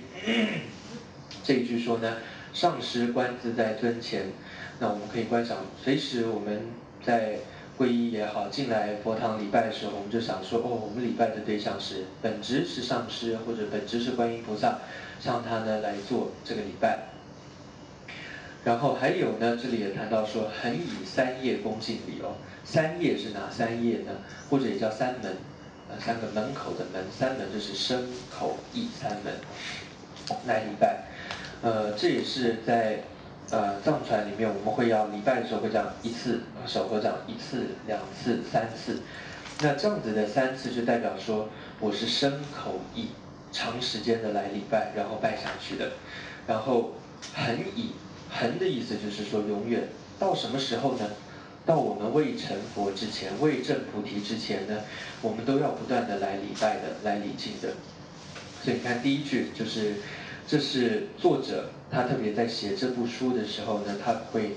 [1.42, 2.18] 这一句说呢，
[2.52, 4.26] 上师观自在尊前，
[4.78, 6.66] 那我们可以观想，随时我们
[7.04, 7.38] 在
[7.76, 14.78] 皈依也好，进来佛堂礼拜的时候，我们就想说，哦，我们礼拜的对象是本质是上师，或者本质是观音菩萨，
[15.18, 17.08] 向他呢来做这个礼拜。
[18.62, 22.37] 然后还有呢，这里也谈到说，恒以三业恭敬礼哦。
[22.64, 24.12] 三业是哪三业呢？
[24.48, 25.37] 或者也叫三门，
[26.00, 29.35] 三个门口的门，三门就是身口意三门
[30.46, 31.04] 来礼拜。
[31.62, 33.04] 呃，这也是在
[33.50, 39.00] 呃藏传里面，我们会要礼拜的时候会这样一次手合掌一次、两次、三次。
[39.61, 41.48] 那这样子的三次就代表说
[41.80, 43.09] 我是身口意
[43.52, 45.92] 长时间的来礼拜，然后拜下去的。
[46.46, 46.92] 然后
[47.35, 47.92] 恒以。
[48.37, 49.87] 恒的意思就是说，永远
[50.18, 51.09] 到什么时候呢？
[51.66, 54.81] 到我们未成佛之前，未证菩提之前呢，
[55.22, 57.74] 我们都要不断的来礼拜的，来礼敬的。
[58.62, 59.94] 所以你看第一句就是，
[60.46, 64.57] 这是作者他特别在写这部书的时候呢，他会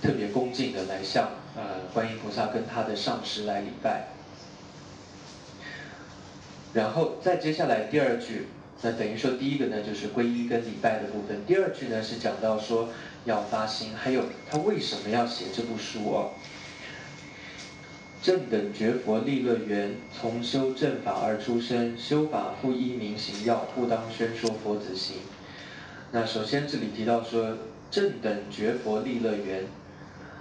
[0.00, 4.08] 特别恭敬的来向呃观音菩萨跟他的上师来礼拜。
[6.72, 8.46] 然后再接下来第二句。
[8.82, 11.46] 那等于说，第一个呢就是皈依跟礼拜的部分。
[11.46, 12.90] 第二句呢是讲到说
[13.24, 16.30] 要发心，还有他为什么要写这部书哦？
[18.22, 25.16] 正等觉佛利乐园，从修正法而出生，修法复依明行要，不当宣说佛子行。
[26.10, 27.58] 那首先这里提到说
[27.90, 29.64] 正等觉佛利乐园，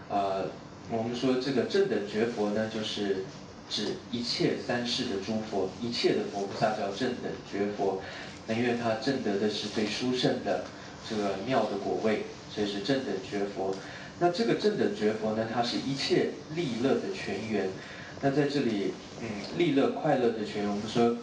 [0.10, 0.46] 呃，
[0.90, 3.26] 我们说这个正等觉佛呢，就是
[3.70, 8.02] 指一切三世的诸佛，一切的佛菩萨叫正等觉佛。
[8.48, 10.66] 那因为他正得的是最殊胜的
[11.10, 12.24] 这个妙的果位，
[12.56, 13.76] 这是正等觉佛。
[14.20, 17.70] 那这个正等觉佛呢，它是一切利乐的泉源。
[18.22, 21.18] 那在这里，嗯，利乐快乐的泉源，我们说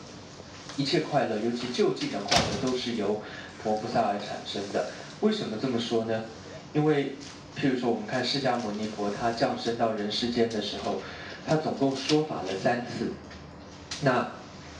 [0.76, 3.22] 一切快乐，尤其就近的快乐，都是由
[3.62, 4.90] 佛菩萨而产生的。
[5.20, 6.24] 为什么这么说呢？
[6.72, 7.14] 因为
[7.58, 11.00] 譬如说，我们看释迦牟尼佛，他降生到人世间的时候，
[11.46, 13.12] 他总共说法了三次。
[14.02, 14.32] 那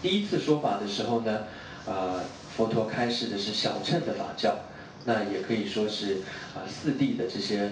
[0.03, 1.45] 第一次说法的时候呢？
[1.87, 2.21] 啊，
[2.55, 4.55] 佛陀开示的是小乘的法教，
[5.05, 6.19] 那也可以说是
[6.55, 7.71] 啊四谛的这些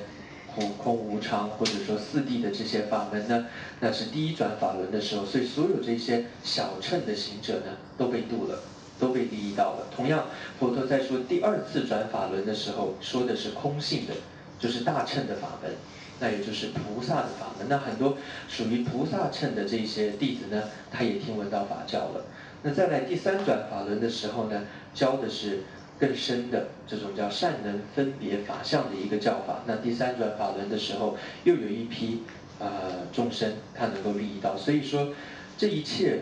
[0.54, 3.46] 空空无常，或者说四谛的这些法门呢，
[3.80, 8.60] 那是第一转法轮的时候，所以所有这些小乘的行者呢都被度了，
[8.98, 9.86] 都被第一道了。
[9.94, 10.26] 同样，
[10.58, 14.14] 佛陀在说第二次转法轮的时候，说的是空性的，
[14.58, 15.70] 就是大乘的法门，
[16.18, 17.68] 那也就是菩萨的法门。
[17.68, 18.16] 那很多
[18.48, 22.24] 属于菩萨乘的这些弟子呢，他也听闻到法教了。
[22.62, 25.60] 那再来第三转法轮的时候呢，教的是
[25.98, 29.62] 更深的这种叫善能分别法相的一个教法。
[29.66, 32.22] 那第三转法轮的时候，又有一批
[32.58, 34.56] 呃众生他能够利益到。
[34.56, 35.12] 所以说，
[35.56, 36.20] 这一切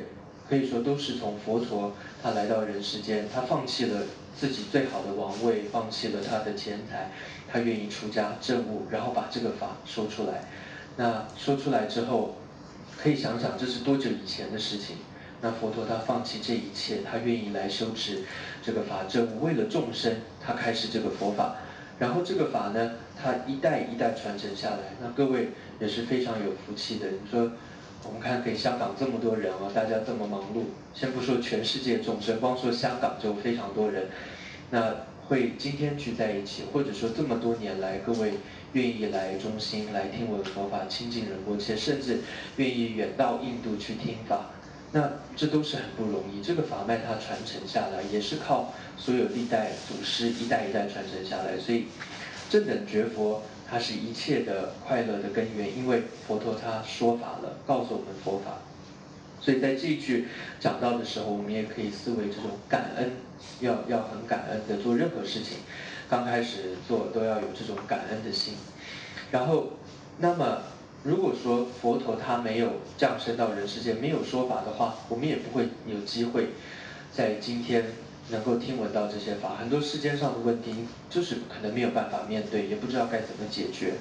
[0.49, 4.03] 可以说都是从佛陀他来到人世间，他放弃了
[4.35, 7.11] 自己最好的王位，放弃了他的钱财，
[7.53, 10.45] 他愿意出家证悟，然后把这个法说出来。
[10.97, 12.37] 那说出来之后，
[12.97, 14.97] 可以想想这是多久以前的事情。
[15.43, 18.23] 那佛陀他放弃这一切，他愿意来修持
[18.63, 21.57] 这个法证，为了众生，他开始这个佛法。
[21.99, 24.79] 然后这个法呢，他一代一代传承下来。
[25.01, 25.49] 那各位
[25.81, 27.07] 也是非常有福气的。
[27.09, 27.53] 你说，
[28.05, 34.09] 我们看给香港这么多人啊，大家这么忙碌，先不说全世界众生，光说香港就非常多人。
[34.71, 34.95] 那
[35.27, 38.35] 会今天聚在一起，或者说这么多年来，各位
[38.75, 42.21] 愿意来中心来听闻佛法，亲近人国，且甚至
[42.57, 44.51] 愿意远到印度去听法。
[44.93, 51.59] 那这都是很不容易，这个法脉它传承下来，也是靠所有历代祖师一代一代传承下来。
[51.59, 51.87] 所以，
[52.49, 58.59] 正等觉佛它是一切的快乐的根源，因为佛陀他说法了，告诉我们佛法。
[59.41, 60.29] 所以在这一句
[60.61, 63.11] 讲到的时候，我们也可以思维这种感恩，
[63.61, 65.59] 要要很感恩的做任何事情，
[66.09, 68.55] 刚开始做都要有这种感恩的心。
[69.31, 69.73] 然后，
[70.19, 70.63] 那么。
[71.07, 76.49] 如果说佛陀他没有降生到人世间，没有说法的话，我们也不会有机会
[77.13, 77.85] 在今天
[78.31, 79.55] 能够听闻到这些法。
[79.55, 80.75] 很多世间上的问题，
[81.09, 83.93] 就是可能没有办法面对，也不知道该怎么解决。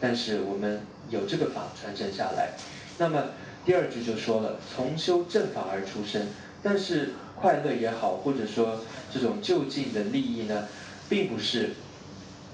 [0.00, 2.54] 但是我们有这个法传承下来。
[2.98, 3.22] 那么
[3.64, 6.26] 第二句就说了，从修正法而出生。
[6.60, 8.80] 但是快乐也好，或者说
[9.14, 10.66] 这种就近的利益呢，
[11.08, 11.70] 并不是。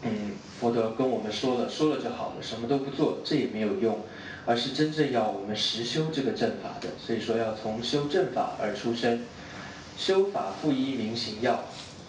[0.04, 4.00] 嗯，佛陀跟我们说了，说了就好了，什么都不做，这也没有用，
[4.44, 6.88] 而是真正要我们实修这个正法的。
[6.98, 9.22] 所以说要从修正法而出生，
[9.96, 11.64] 修法复依明行要。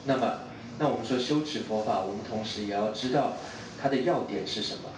[0.06, 0.40] 那么，
[0.78, 3.34] 那我们说修持佛法，我们同时也要知道
[3.82, 4.90] 它的要点是什么。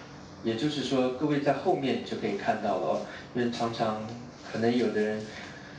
[0.44, 3.00] 也就是说，各位在后面就可以看到了哦，
[3.34, 4.06] 因为常常
[4.52, 5.20] 可能有的人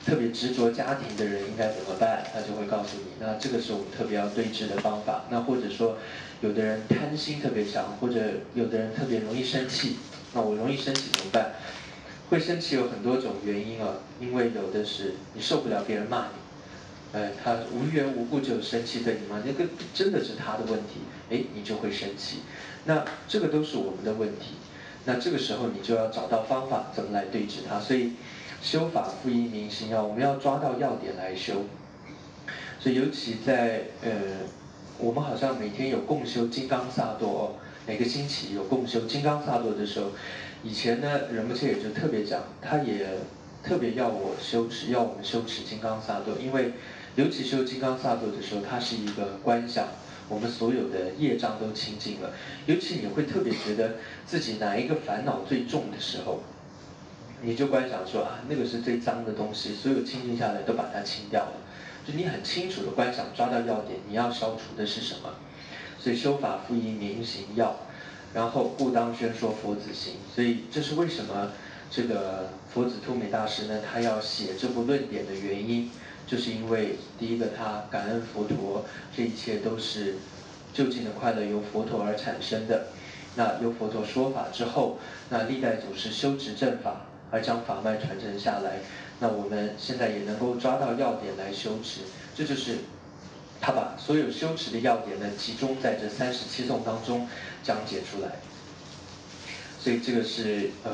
[0.10, 2.26] 特别执着家庭的人应该怎么办？
[2.34, 5.26] 他就会告诉你，那这个是我们特别要对峙的方法。
[5.30, 5.98] 那或者说，
[6.42, 8.20] 有的人贪心特别强，或者
[8.56, 9.98] 有的人特别容易生气，
[10.34, 11.52] 那我容易生气怎么办？
[12.32, 22.40] 会生气有很多种原因啊，因为有的是你受不了别人骂你，呃，他无缘无故就生气对你骂，那个真的是他的问题，哎，你就会生气。
[22.86, 24.56] 那这个都是我们的问题。
[25.06, 27.80] 那这个时候你就要找到方法，怎么来对治他。
[27.80, 28.14] 所以
[28.62, 31.64] 修法复一明心啊，我们要抓到要点来修。
[32.80, 34.12] 所以尤其在呃，
[34.98, 40.12] 我们好像每天有共修金刚萨埵哦，每个星期有共修金刚萨埵的时候。
[40.62, 43.08] 以前呢，仁波切也就特别讲，他也
[43.64, 46.74] 特别要我修持，要我们修持金刚萨埵，因为
[47.16, 49.88] 尤其修金刚萨埵的时候，它是一个观想，
[50.28, 52.32] 我们所有的业障都清净了。
[52.66, 53.96] 尤其你会特别觉得
[54.26, 56.42] 自己哪一个烦恼最重的时候，
[57.42, 61.54] 你就观想说啊，那个是最脏的东西，所有清净下来都把它清掉了。
[62.06, 65.30] 就你很清楚的观想，抓到要点，你要消除的是什么？
[66.00, 67.76] 所以修法复一明行要。
[68.34, 71.52] 然后故当宣说佛子行，所以这是为什么
[71.90, 73.82] 这个佛子突美大师呢？
[73.82, 75.90] 他要写这部论点的原因，
[76.28, 80.16] 就是因为第一个他感恩佛陀，这一切都是
[80.74, 82.88] 究竟的快乐由佛陀而产生的。
[83.36, 85.00] 那由佛陀说法之后，
[85.30, 88.80] 那历代祖师修持正法而将法脉传承下来，
[89.20, 92.02] 那我们现在也能够抓到要点来修持，
[92.36, 92.78] 这就是。
[93.62, 97.28] 他把所有修持的要点呢，集中在这三十七颂当中
[97.62, 98.38] 讲解出来，
[99.78, 100.92] 所以这个是呃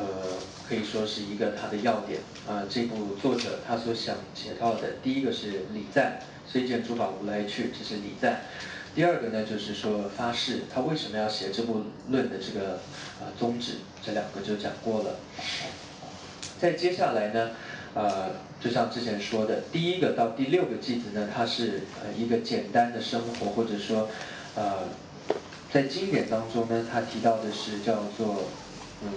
[0.68, 2.64] 可以说是一个他的要点啊。
[2.68, 8.38] 这部作者他所想写到的，第一个是礼赞，虽见诸法无来去，这是礼赞；
[8.96, 12.80] 第二个呢，就是说发誓，他为什么要写这部论的这个
[13.22, 15.20] 呃宗旨，这两个就讲过了。
[16.60, 17.52] 在接下来呢？
[17.94, 24.10] 呃，就像之前说的，第一个到第六个句子呢，它是呃一个简单的生活，或者说，
[24.56, 24.80] 呃，
[25.72, 28.44] 在经典当中呢，它提到的是叫做
[29.02, 29.10] 嗯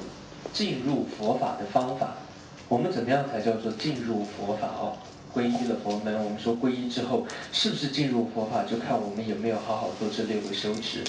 [0.53, 2.19] 进入佛法的方法。
[2.69, 4.97] 我们怎么样才叫做进入佛法哦？
[5.35, 11.03] 皈依了佛门，我们说皈依之后是不是进入佛法，就看我们有没有好好做这六个修持，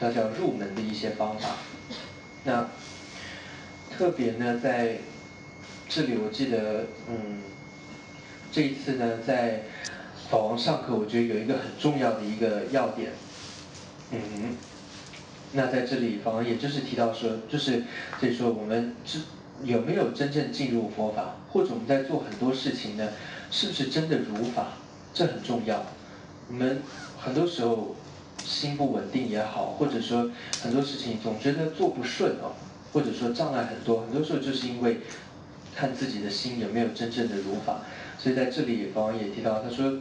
[0.00, 1.50] 这叫入门的一些方法。
[2.44, 2.68] 那
[3.96, 4.98] 特别呢，在
[5.88, 7.40] 这里我记得，嗯，
[8.52, 9.62] 这一次呢，在
[10.30, 13.12] 法王上课，我觉得有一个很重要的一个要点，
[14.10, 14.20] 嗯，
[15.52, 17.84] 那在这里法王也就是提到说，就是
[18.20, 19.20] 所以说我们知
[19.64, 23.08] 有没有真正进入佛法，或者我们在做很多事情呢，
[23.50, 24.74] 是不是真的如法，
[25.14, 25.86] 这很重要。
[26.48, 26.82] 我们
[27.18, 27.96] 很多时候
[28.44, 30.30] 心不稳定也好，或者说
[30.62, 32.52] 很多事情总觉得做不顺哦，
[32.92, 35.00] 或者说障碍很多，很多时候就是因为。
[35.78, 37.82] 看自己的心有没有真正的如法，
[38.18, 40.00] 所以在这里，法王也提到，他说，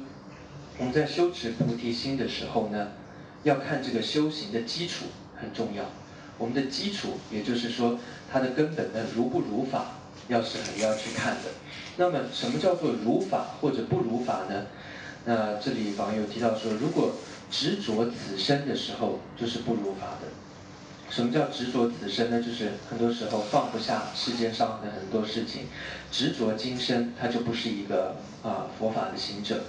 [0.79, 2.87] 我们在修持菩提心的时候呢，
[3.43, 5.05] 要看这个修行的基础
[5.39, 5.85] 很重要。
[6.39, 11.51] 我们的基础，也就是说，它的根本呢，如不如法，要是很要去看的。
[11.97, 14.65] 那么，什么叫做如法或者不如法呢？
[15.25, 17.13] 那这里法王有提到说，如果
[17.51, 20.27] 执着此身的时候，就是不如法的。
[21.10, 22.41] 什么叫执着此生呢？
[22.41, 25.63] 就是很多时候放不下世界上的很多事情，
[26.12, 29.63] 执着今生，他就不是一个啊佛法的行者。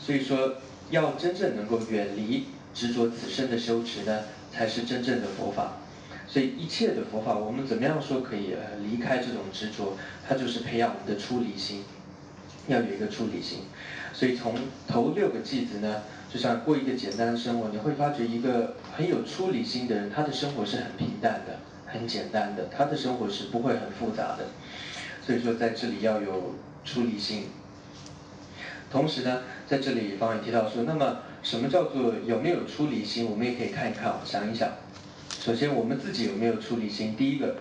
[0.00, 0.56] 所以说，
[0.90, 5.76] 要真正能够远离执着此生的修持呢，才是真正的佛法。
[6.26, 9.96] 所以一切的佛法，我们怎么样说可以离开这种执着？
[10.28, 11.84] 它就是培养我们的出离心，
[12.66, 13.60] 要有一个出离心。
[14.12, 14.54] 所以从
[14.86, 16.02] 头六个句子呢。
[16.32, 24.44] 就像过一个简单的生活，你会发觉一个很有出离心的人，他的生活是很平淡的、很简单的，他的生活是不会很复杂的。
[25.24, 27.44] 所以说，在这里要有出离心。
[28.92, 33.24] 同时呢，在这里方也提到说，那么什么叫做有没有出离心？
[33.24, 34.68] 我们也可以看一看，想一想。
[35.30, 37.16] 首先，我们自己有没有出离心？
[37.16, 37.56] 第一个，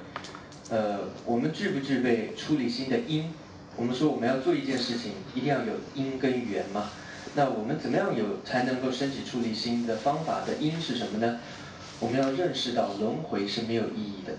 [0.70, 3.32] 呃，我们具不具备出离心的因？
[3.78, 6.90] 我们说我们要做一件事情，一定要有因跟缘嘛。
[7.36, 11.40] 那我们怎么样有才能够升起出离心的方法的因是什么呢？
[12.00, 14.34] 我们要认识到轮回是没有意义的，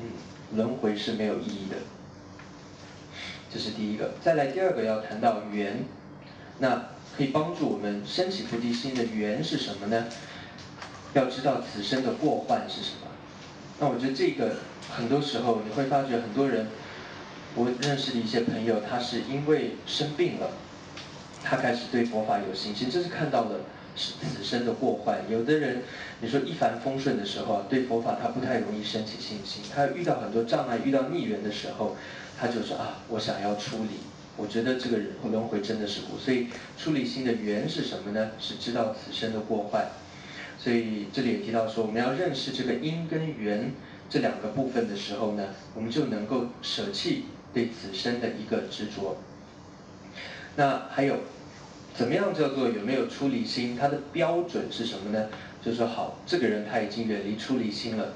[0.00, 1.76] 嗯，轮回是没有意义的，
[3.52, 4.12] 这是第一个。
[4.22, 5.84] 再来第二个要谈到缘，
[6.58, 10.06] 那可以帮助我们升起菩提心的缘是什么呢？
[11.14, 13.08] 要知道此生的过患是什么。
[13.80, 14.56] 那我觉得这个
[14.90, 16.68] 很多时候你会发觉很多人，
[17.54, 20.50] 我认识的一些朋友，他是因为生病了。
[21.44, 23.60] 他开始对佛法有信心，这是看到了
[23.94, 25.18] 是此生的过患。
[25.30, 25.82] 有的人，
[26.20, 29.62] 你说一帆风顺的时候啊，对佛法他不太容易升起信心。
[29.72, 31.96] 他遇到很多障碍、遇到逆缘的时候，
[32.40, 34.00] 他就说啊，我想要出离，
[34.36, 36.18] 我觉得这个人轮回真的是苦。
[36.18, 38.30] 所以出离心的缘是什么呢？
[38.40, 39.86] 是知道此生的过患。
[40.58, 43.72] 所以这里也提到说，我们要认识这个因跟缘
[44.08, 49.18] 这两个部分的时候呢，我们就能够舍弃对此生的一个执着。
[50.56, 51.16] 那还有，
[51.96, 53.76] 怎么样叫做有没有出离心？
[53.80, 55.28] 它的标准是什么呢？
[55.62, 58.14] 就是说，好，这个人他已经远离出离心了，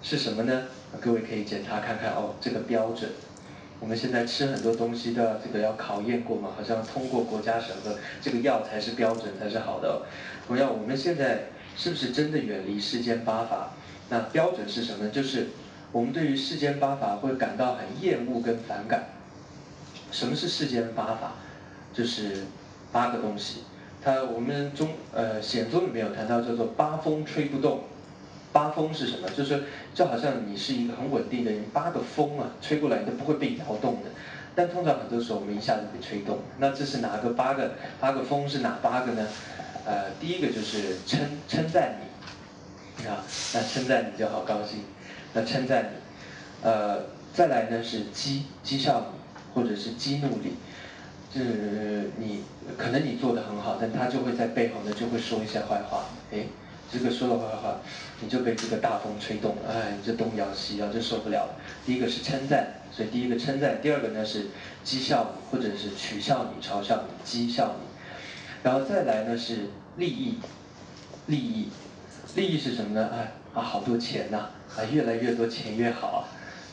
[0.00, 0.62] 是什么呢？
[1.00, 3.10] 各位可以检查看看哦，这个标准。
[3.80, 10.02] 我们现在吃很多东西都要这个要考验过嘛，好像通过国家审核，这个药才是标准才是好的。
[10.46, 11.46] 同样，我们现在
[11.76, 13.72] 是不是真的远离世间八法？
[14.08, 15.10] 那标准是什么呢？
[15.10, 15.48] 就是
[15.92, 19.06] 我们对于世间八法会感到很厌恶跟反感。
[20.12, 21.34] 什么是世间八法？
[21.92, 22.44] 就是
[22.92, 23.64] 八个东西。
[24.02, 27.80] 它我们中呃显宗里面有谈到叫做八风吹不动。
[28.52, 29.28] 八风是什么？
[29.30, 29.62] 就是
[29.94, 34.10] 就好像你是一个很稳定的人，八个风啊吹过来，你都不会被摇动的。
[34.56, 36.38] 但通常很多时候我们一下子被吹动。
[36.58, 37.74] 那这是哪个八个？
[38.00, 39.24] 八个风是哪八个呢？
[39.86, 41.94] 呃，第一个就是称称赞
[42.98, 43.24] 你，啊，
[43.54, 44.80] 那称赞你就好高兴。
[45.32, 50.54] 那称赞你，呃，再来呢是讥讥笑你，或者是激怒你，
[51.32, 52.42] 就是你
[52.76, 56.46] 可能你做的很好，但他就会在背后呢就会说一些坏话，哎。
[56.92, 57.78] 这个说的坏话，
[58.20, 61.54] 你就被这个大风吹动了，哎，你就东摇西摇，就受不了了。
[61.86, 64.48] 第一个是称赞，所以第一个称赞；第二个呢是
[64.84, 67.86] 讥笑你，或者是取笑你、嘲笑你、讥笑你。
[68.64, 69.68] 然后再来呢是
[69.98, 70.40] 利益，
[71.26, 71.68] 利益，
[72.34, 73.08] 利益是什么呢？
[73.14, 76.20] 哎，啊，好多钱呐，啊，越来越多钱越好啊。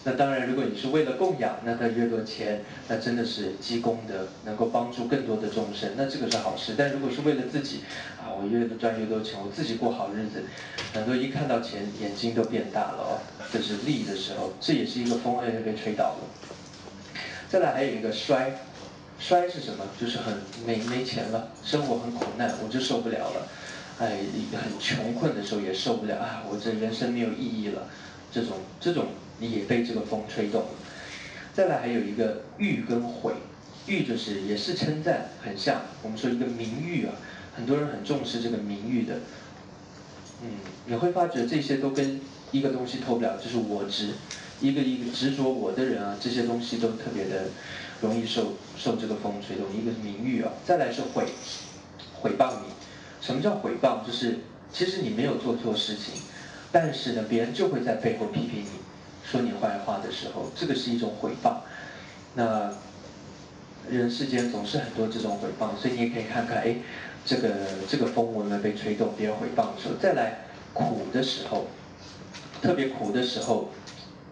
[0.07, 6.75] 那当然，如果你是为了供养，那他越多钱，那真的是积功德，能够帮助更多的众生，那这个是好事。
[6.77, 7.81] 但如果是为了自己，
[8.17, 10.45] 啊，我越赚越多钱，我自己过好日子，
[10.93, 13.19] 很多一看到钱，眼睛都变大了哦，
[13.51, 16.19] 这是利的时候，这也是一个风，哎，被吹倒了。
[17.49, 18.61] 再来还有一个衰，
[19.19, 19.83] 衰是什么？
[19.99, 20.35] 就是很
[20.65, 23.47] 没没钱了，生活很苦难，我就受不了了，
[23.99, 24.19] 哎，
[24.53, 27.89] 很穷困的时候也受不了啊，我这人生没有意义了，
[28.31, 29.07] 这种这种。
[29.39, 30.69] 你也被这个风吹动了。
[31.53, 33.33] 再来还有一个誉跟毁，
[33.87, 37.13] 誉就是也是称赞，很像我们说一个名誉啊，
[37.55, 39.15] 很多人很重视这个名誉的。
[40.43, 40.49] 嗯，
[40.85, 42.21] 你会发觉这些都跟
[42.51, 44.13] 一个东西脱不了，就是我执，
[44.61, 47.45] 一个一个执着我的人啊，这些东西都特别的
[48.01, 49.65] 容易受受这个风吹动。
[49.75, 51.25] 一个是名誉啊，再来是毁，
[52.21, 52.73] 毁谤你。
[53.19, 54.05] 什么叫毁谤？
[54.05, 54.37] 就是
[54.71, 56.21] 其实你没有做错事情，
[56.71, 58.86] 但是呢，别人就会在背后批评你。
[59.29, 61.57] 说你坏话的时候，这个是一种诽谤。
[62.35, 62.71] 那
[63.89, 66.77] 人世间总是很多这种诽谤，所以你也可以看看，哎，
[67.25, 67.49] 这个
[67.89, 71.67] 这个风闻呢被吹动，别人诽谤的时候，再来苦的时候，
[72.61, 73.69] 特别苦的时候，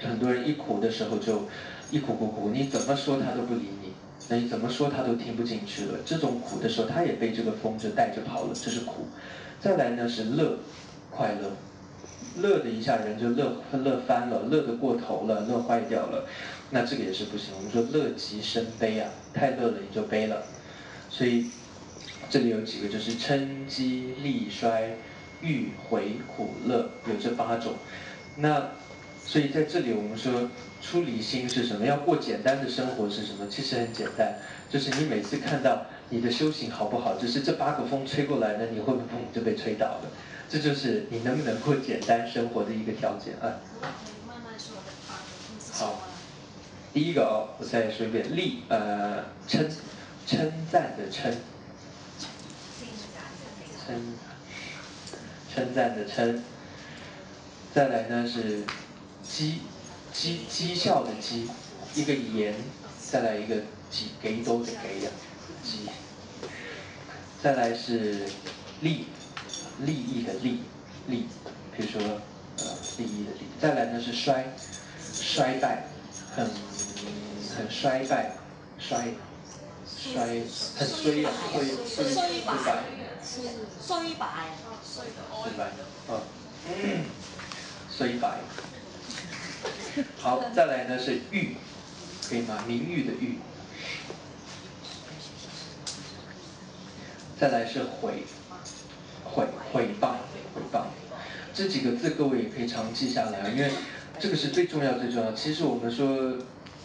[0.01, 1.43] 很多人一苦的时候就
[1.91, 3.93] 一苦苦苦，你怎么说他都不理你，
[4.29, 5.99] 那你怎么说他都听不进去了。
[6.05, 9.07] 这种苦的时候，他也被这个风就带着跑了，这是苦。
[9.59, 10.59] 再来呢是乐，
[11.11, 11.51] 快乐。
[12.41, 16.27] 乐的一下人就乐乐翻了，乐得过头了，乐坏掉了，
[16.71, 17.53] 那这个也是不行。
[17.57, 20.43] 我们说乐极生悲啊，太乐了你就悲了。
[21.09, 21.47] 所以
[22.29, 24.97] 这里有几个就是嗔激利衰
[25.41, 27.73] 欲回苦乐有这八种。
[28.37, 28.71] 那
[29.23, 30.49] 所以在这里我们说
[30.81, 31.85] 出离心是什么？
[31.85, 33.47] 要过简单的生活是什么？
[33.49, 34.35] 其实很简单，
[34.69, 40.11] 就是你每次看到你的修行好不好，就是这八个风吹过来呢，你会不会就被吹倒了？
[40.47, 43.59] 这就是你能不能过简单生活的一个条件啊。
[45.73, 46.01] 好，
[46.93, 49.69] 第一个哦，我再说一遍，立呃称
[50.25, 51.35] 称赞的称，
[53.85, 54.13] 称
[55.53, 56.43] 称赞的称，
[57.73, 58.63] 再来呢是
[59.27, 59.55] 讥
[60.13, 61.49] 讥讥笑的讥，
[61.95, 62.55] 一个言，
[63.11, 63.55] 再来一个
[63.89, 65.11] 几给都的给呀，
[65.65, 65.89] 讥，
[67.41, 68.27] 再来是
[68.81, 69.07] 立。
[69.81, 70.61] 利益的利，
[71.07, 71.25] 利，
[71.75, 72.01] 比如说，
[72.57, 72.63] 呃，
[72.97, 73.47] 利益的利。
[73.59, 74.45] 再来呢是衰，
[75.13, 75.87] 衰败，
[76.35, 76.49] 很，
[77.57, 78.31] 很衰败，
[78.79, 79.13] 衰，
[79.85, 80.43] 衰，
[80.77, 82.53] 很衰啊，衰，衰，衰败，
[83.81, 84.25] 衰败，
[84.85, 85.65] 衰败，
[86.07, 86.21] 啊，
[87.91, 88.39] 衰败。
[90.17, 91.57] 好，再来呢是誉，
[92.29, 92.63] 可以吗？
[92.67, 93.39] 名誉的誉。
[97.39, 98.23] 再来是毁。
[99.35, 100.15] 毁毁谤
[100.53, 100.83] 毁谤，
[101.53, 103.69] 这几个字各位也可以常记下来，因为
[104.17, 105.33] 这个是最重要最重要。
[105.33, 106.07] 其实我们说，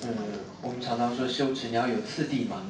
[0.02, 0.16] 嗯，
[0.60, 2.62] 我们常常说修持你要有次第嘛。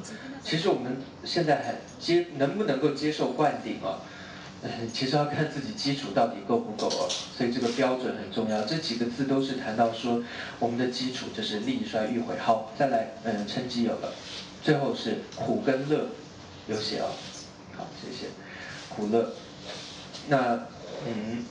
[0.43, 4.05] 其实我们现在还接能不能够接受灌顶啊？
[4.61, 7.09] 嗯，其实要看自己基础到底够不够哦。
[7.35, 8.61] 所以这个标准很重要。
[8.63, 10.23] 这几个字都是谈到说
[10.59, 12.35] 我们的基础就是利衰欲毁。
[12.37, 14.13] 好，再来，嗯，称基有了。
[14.63, 16.05] 最后是苦跟乐，
[16.67, 17.07] 有写哦。
[17.75, 18.27] 好，谢谢。
[18.89, 19.31] 苦乐，
[20.27, 20.67] 那
[21.05, 21.45] 嗯，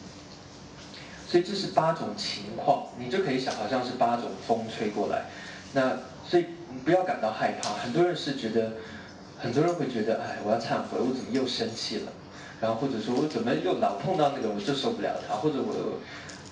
[1.27, 5.27] 所以这是八种情况，你就可以想，好像是八种风吹过来。
[5.73, 8.73] 那所以你不要感到害怕，很多人是觉得，
[9.39, 12.13] 很多人会觉得，哎，我要忏悔，我怎么又生气了？
[12.61, 15.99] 然后或者说我怎么又老碰到那个，我就受不了他，或者我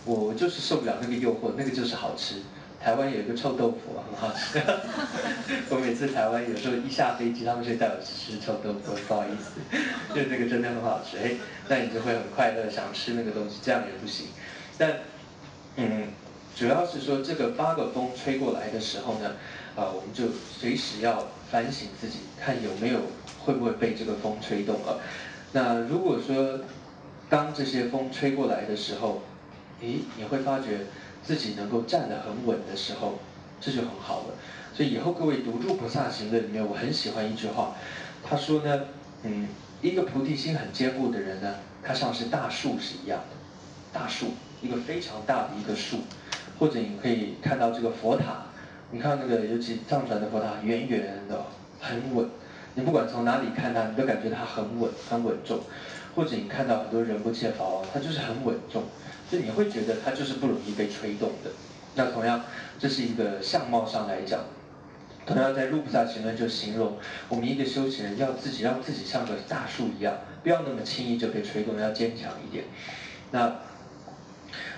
[0.04, 2.36] 我就是受不了那个诱惑，那个就是好吃。
[2.80, 4.62] 台湾有一个臭豆腐很好吃，
[5.68, 9.60] 我每次台湾有时候一下飞机，他们就带我去吃臭豆腐，不好意思，
[10.14, 11.32] 就那个真的很好吃，哎，
[11.68, 14.28] 那你就会很快乐，想吃那个东西，这样也不行。
[14.78, 14.98] 但，
[15.74, 16.06] 嗯，
[16.54, 19.32] 主要是说这个八个风吹过来的时候呢，
[19.74, 20.26] 啊，我们就
[20.56, 23.00] 随时要反省自己，看有没有
[23.40, 25.00] 会不会被这个风吹动了。
[25.50, 26.60] 那如果说
[27.28, 29.22] 当这些风吹过来的时候，
[29.82, 30.86] 咦，你会发觉。
[31.24, 33.18] 自己能够站得很稳的时候，
[33.60, 34.34] 这就很好了。
[34.74, 37.74] 所以以后各位读《住菩萨行论》里面，我很喜欢一句话，
[38.22, 38.80] 他说呢，
[39.24, 39.48] 嗯，
[39.82, 43.36] 一个菩提心很坚固的人呢，他像是大树是一样的，
[43.92, 44.28] 大树，
[44.62, 45.98] 一个非常大的一个树，
[46.58, 48.46] 或者你可以看到这个佛塔，
[48.92, 51.44] 你看那个尤其藏传的佛塔，圆圆的，
[51.80, 52.28] 很稳，
[52.74, 55.60] 你不管从哪里看它，你都感觉它很稳，很稳重。
[56.14, 58.82] 或者你看到很多人不切法王，它就是很稳重。
[59.30, 61.50] 就你会觉得它就是不容易被吹动的。
[61.94, 62.44] 那同样，
[62.78, 64.44] 这是一个相貌上来讲，
[65.26, 66.96] 同样在入菩萨行论就形容
[67.28, 72.64] 我们一个修行人要自己让自己像个大树一样，不要那么轻易就被吹动，要坚强一点。
[73.32, 73.56] 那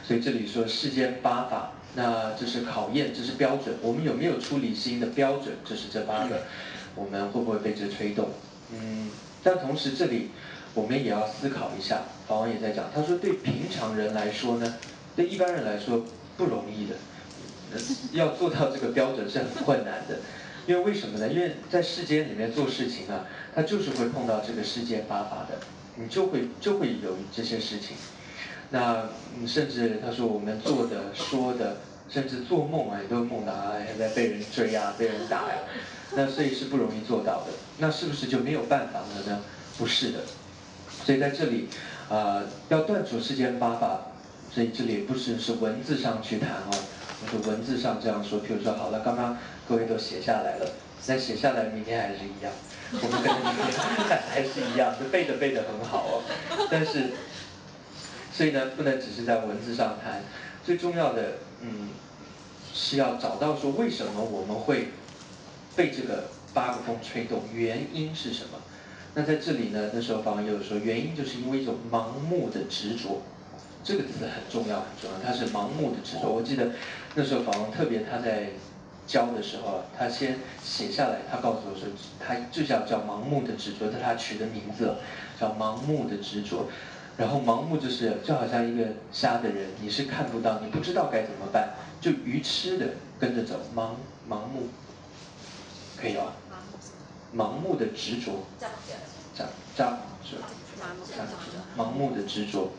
[0.03, 3.77] 所以这里说世间八法，那这是考验，这是标准。
[3.83, 5.55] 我们有没有出离心的标准？
[5.65, 6.43] 就是这八个，
[6.95, 8.31] 我们会不会被这吹动？
[8.73, 9.11] 嗯，
[9.43, 10.31] 但同时这里。
[10.75, 14.77] 我们也要思考一下，法王也在讲，他说对平常人来说呢，
[15.17, 16.05] 对一般人来说
[16.37, 16.95] 不容易的，
[18.13, 20.19] 要做到这个标准是很困难的，
[20.67, 21.29] 因为为什么呢？
[21.29, 25.59] 因为在世间里面做事情啊，他就是会碰到这个世界八法的，
[25.97, 27.97] 你就会就会有这些事情，
[28.71, 29.09] 那
[29.47, 35.59] 甚至他说我们做的说的，甚至做梦啊，也都梦到啊现在被人追啊，被人打呀，
[36.15, 39.43] 那所以是不容易做到的，那是不是就没有办法了呢？
[39.77, 40.21] 不是的。
[41.05, 41.69] 所以在这里，
[42.09, 44.01] 啊，要断除世间八法，
[44.53, 46.71] 所以这里不只是文字上去谈哦，
[47.33, 48.41] 就是文字上这样说。
[48.41, 49.37] 譬如说，好了，刚刚
[49.69, 50.71] 各位都写下来了，
[51.07, 52.53] 那写下来，明天还是一样，
[52.93, 56.23] 我们跟明天还是一样，就背着背着很好哦。
[56.71, 57.11] 但是，
[58.33, 60.23] 所以呢，不能只是在文字上谈，
[60.65, 61.89] 最重要的，嗯，
[62.73, 64.89] 是要找到说为什么我们会
[65.75, 68.59] 被这个八个风吹动，原因是什么？
[69.15, 73.23] 那在这里呢，那时候法王也有说，原因就是因为一种盲目的执着，
[73.83, 76.29] 这个词很重要很重要，它是盲目的执着。
[76.29, 76.71] 我记得
[77.15, 78.51] 那时候法王特别他在
[79.07, 81.89] 教的时候，他先写下来，他告诉我说，
[82.21, 84.95] 他就叫叫盲目的执着，这他取的名字
[85.39, 86.69] 叫盲目的执着。
[87.17, 92.87] 然后盲目就是就好像一个瞎的人，你是看不到，你不知道该怎么办，就愚痴的
[93.19, 93.91] 跟着走，盲
[94.29, 94.69] 盲目，
[96.01, 96.33] 可以吧？
[97.37, 98.67] 盲目的执着，这
[99.43, 100.37] 样这样是
[101.77, 102.73] 盲目的执着。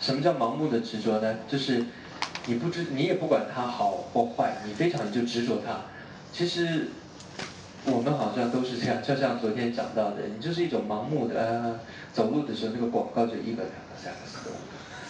[0.00, 1.36] 什么叫盲目的执着呢？
[1.48, 1.84] 就是
[2.46, 5.80] 你不知，你也不管它好或坏，你非常就执着它。
[6.32, 6.88] 其实
[7.84, 11.80] 我们好像都是这样，就像昨天讲到的，你就是一种盲目的，呃，
[12.12, 14.60] 走路的时候那个广告就一个、两个、三个、四个、五个，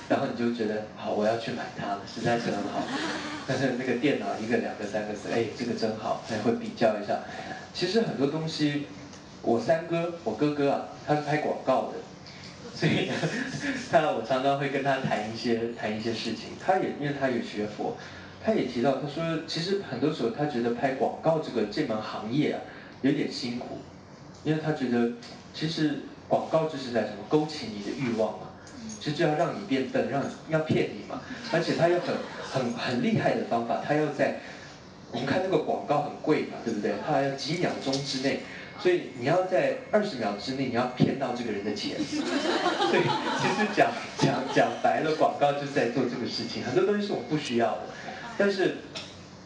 [0.08, 2.82] 然后你就觉得好，我要去买它了，实在是很好。
[3.46, 7.20] 但是那个电脑一个、两个、三个、四，哎，这个真好，还会比较一下。
[7.72, 8.86] 其实很多东西，
[9.42, 11.94] 我三哥，我哥哥啊，他是拍广告的，
[12.74, 13.10] 所以
[13.90, 16.50] 他我常常会跟他谈一些谈一些事情。
[16.62, 17.96] 他也因为他也学佛，
[18.44, 22.60] 他也提到他说，其实很多时候他觉得拍广告这个这门行业啊
[23.02, 23.78] 有点辛苦，
[24.44, 25.12] 因为他觉得
[25.54, 28.48] 其实广告就是在什么勾起你的欲望嘛，
[29.00, 34.40] 其实就要让你变笨，让要骗你嘛，而且他有很很很厉害的方法，他要在。
[35.12, 36.92] 我们看那个广告很贵嘛，对不对？
[37.06, 38.40] 它要几秒钟之内，
[38.80, 41.96] 所以你要在二十秒之内你要骗到这个人的钱。
[41.98, 43.02] 所以
[43.40, 46.62] 其实讲讲讲白了，广告就是在做这个事情。
[46.62, 47.80] 很多东西是我不需要的，
[48.38, 48.76] 但是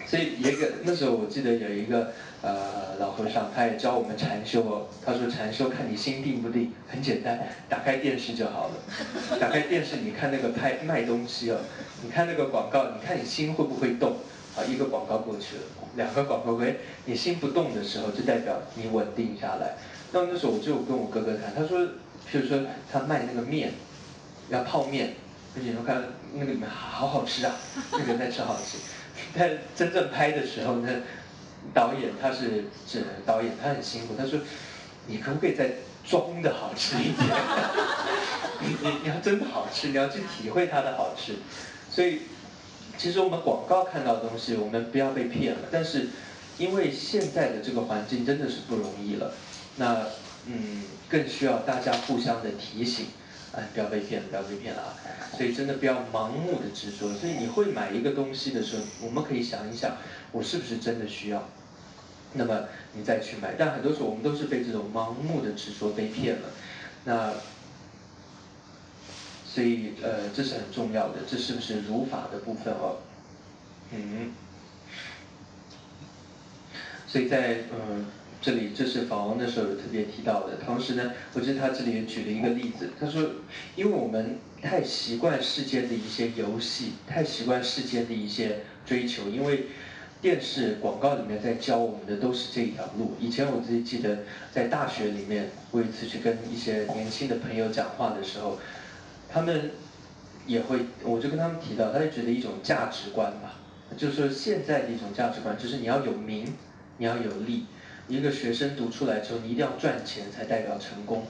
[0.07, 2.13] 所以也个那时候我记得有一个
[2.43, 4.87] 呃老和尚，他也教我们禅修哦。
[5.05, 7.41] 他说禅修看你心定不定，很简单，
[7.71, 9.39] 打开电视就好了。
[9.41, 11.57] 打开电视，你看那个拍卖东西哦，
[12.03, 14.17] 你看那个广告，你看你心会不会动？
[14.57, 15.63] 啊，一个广告过去了，
[15.97, 19.77] 两个广告回，你心不动的时候，就代表你稳定下来。
[20.13, 21.81] 那那时候我就跟我哥哥谈，他说，
[22.31, 22.61] 譬如说
[22.93, 23.73] 他卖那个面，
[24.49, 25.15] 要泡面，
[25.57, 26.03] 而且我看
[26.35, 27.57] 那个里 面好好吃啊，
[27.93, 28.79] 那个人在吃好吃。
[29.37, 30.89] 但真正拍的时候呢，
[31.73, 34.15] 导演他是是导演，他很辛苦。
[34.17, 34.39] 他说，
[35.07, 35.71] 你可不可以再
[36.05, 37.29] 装的好吃一点？
[38.63, 41.35] 你你要真的好吃，你要去体会它的好吃。
[41.91, 42.23] 所以，
[42.97, 45.61] 其实我们广告看到的东西，我们不要被骗了。
[45.71, 46.09] 但是，
[46.59, 49.33] 因为现在的这个环境真的是不容易了，
[49.77, 50.07] 那
[50.47, 53.07] 嗯，更需要大家互相的提醒。
[53.57, 54.91] 哎，不要被骗了，不要被骗了啊！
[55.37, 57.15] 所以真的不要盲目的执着。
[57.15, 59.97] 所以你会买一个东西的时候，我们可以想一想，
[60.33, 61.49] 我是不是真的需要？
[62.33, 62.65] 那么
[62.95, 63.55] 你再去买。
[63.57, 66.49] 但很多时候我们都是被这种盲目的执着被骗了。
[67.05, 67.33] 那
[69.55, 71.21] 所以呃，这是很重要的。
[71.31, 72.97] 这是不是如法的部分哦？
[73.93, 74.33] 嗯。
[77.07, 78.07] 所以在嗯。
[78.45, 83.23] 这里这是访王的时候有特别提到的，同时呢，我觉得他这里也举了一个例子，他说，
[83.75, 89.69] 因为我们太习惯世间的一些游戏，太习惯世间的一些追求，因为
[90.21, 93.15] 电视广告里面在教我们的都是这一条路。
[93.19, 94.19] 以前我自己记得
[94.53, 98.59] 在大学里面，我有一次去跟一些年轻的朋友讲话的时候，
[99.35, 99.73] 他们
[100.47, 103.57] 也会，我就跟他们提到，他就觉得一种价值观吧，
[103.97, 106.55] 就是说现在的一种价值观，就是你要有名，
[106.99, 107.67] 你要有利。
[108.07, 111.27] 一个学生读出来之后，你一定要赚钱才代表成功。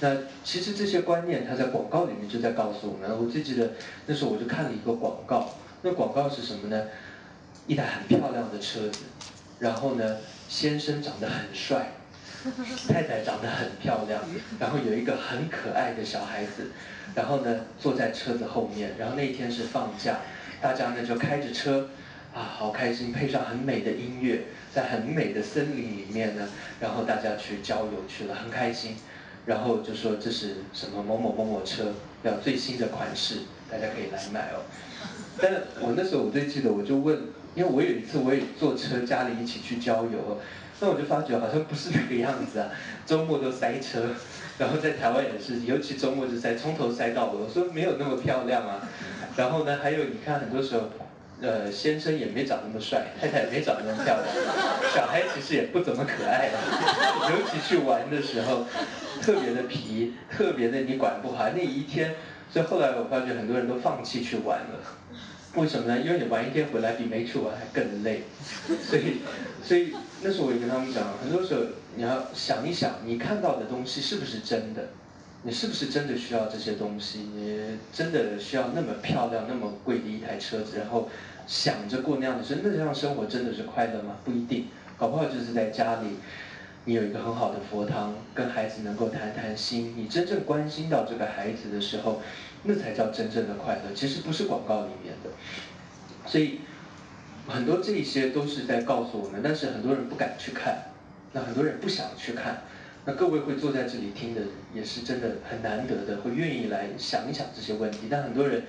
[0.00, 3.18] 那其实这些观念，他在广告里面就在告诉我们。
[3.18, 3.70] 我最记得
[4.04, 6.84] 那时候我就看了一个广告，那广告是什么呢？
[7.66, 9.04] 一台很漂亮的车子，
[9.60, 11.92] 然后呢，先生长得很帅，
[12.86, 14.20] 太太长得很漂亮，
[14.58, 16.70] 然后有一个很可爱的小孩子，
[17.16, 20.18] 然后呢坐在车子后面，然后那天是放假，
[20.60, 21.88] 大家呢就开着车。
[22.36, 23.10] 啊，好开心！
[23.10, 26.46] 配上很美的音乐，在很美的森林里面呢，
[26.78, 28.94] 然后大家去郊游去了，很开心。
[29.46, 31.94] 然后就说这是什么某某某某车，
[32.24, 33.36] 要最新的款式，
[33.70, 34.60] 大家可以来买哦。
[35.40, 37.18] 但是我那时候我最记得，我就问，
[37.54, 40.38] 因为我有一次我也坐车，家里一起去郊游，
[40.80, 42.68] 那我就发觉好像不是那个样子啊，
[43.06, 44.10] 周末都塞车，
[44.58, 47.38] 然后在台湾也是，尤其周末就塞，从头塞到尾。
[47.38, 48.88] 我说没有那么漂亮啊。
[49.36, 50.82] 然后呢，还有你看很多时候。
[51.38, 54.26] 呃，先生也没长那么帅，太太也没长那么漂亮，
[54.94, 56.58] 小孩其实也不怎么可爱的，
[57.30, 58.64] 尤其去玩的时候，
[59.20, 61.50] 特别的皮，特别的你管不好。
[61.54, 62.14] 那一天，
[62.50, 64.80] 所以后来我发觉很多人都放弃去玩了，
[65.56, 66.00] 为什么呢？
[66.00, 68.22] 因为你玩一天回来比没去玩还更累，
[68.82, 69.18] 所以，
[69.62, 69.92] 所以
[70.22, 71.60] 那时候我也跟他们讲，很多时候
[71.96, 74.88] 你要想一想，你看到的东西是不是真的。
[75.42, 77.20] 你是不是真的需要这些东西？
[77.34, 81.08] 你真的需要那么漂亮、那么贵的一台车子，然后
[81.46, 84.16] 想着过那样的生，那这样生活真的是快乐吗？
[84.24, 84.66] 不一定，
[84.98, 86.16] 搞不好就是在家里，
[86.84, 92.20] 你有一个很好的佛堂，跟孩子能够谈谈心，你真正关心到这个孩子的时候，
[92.64, 93.94] 那才叫真正的快乐。
[93.94, 95.30] 其实不是广告里面的，
[96.28, 96.60] 所以
[97.46, 100.76] 很多这些都是在告诉我们，但是很多人不敢去看，
[101.36, 102.62] 那很多人不想去看。
[103.04, 104.40] 那各位会坐在这里听的，
[104.74, 108.06] 也是真的很难得的，会愿意来想一想这些问题。
[108.10, 108.62] 但很多人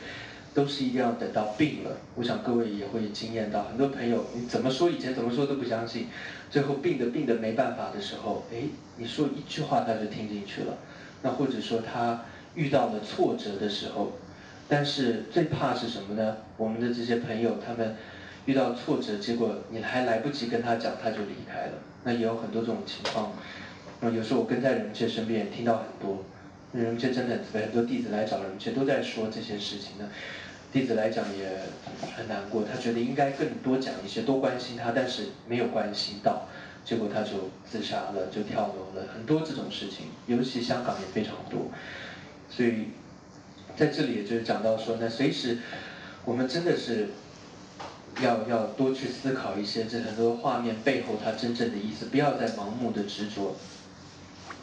[0.53, 6.07] 都是一定要等到病了，我想各位也会经验到，很多朋友你怎么说以前怎么说都不相信，
[6.51, 8.63] 最后病的病的没办法的时候，哎，
[8.97, 10.77] 你说一句话他就听进去了。
[11.21, 14.11] 那或者说他遇到了挫折的时候，
[14.67, 16.35] 但是最怕是什么呢？
[16.57, 17.95] 我们的这些朋友他们
[18.45, 21.71] 遇到挫折，结果你还来不及跟他讲，他就离开了。
[22.07, 23.33] 那也有很多这种情况。
[23.99, 26.23] 那有时候我跟在人切身边，听到很多，
[26.71, 30.07] 人切真的很多弟子来找人切都在说这些事情呢。
[30.71, 31.63] 弟子来讲也
[32.15, 36.47] 很难过，他觉得应该更多讲一些，多关心他，但是没有关心到，
[36.85, 41.71] 结果他就自杀了，就跳楼了，很多这种事情，尤其香港也非常多。
[42.49, 42.91] 所以
[43.75, 45.57] 在这里也就是讲到说，那随时
[46.23, 47.09] 我们真的是。
[48.21, 53.55] 要要多去思考一些这很多画面背后它真正的意思，不要再盲目的执着。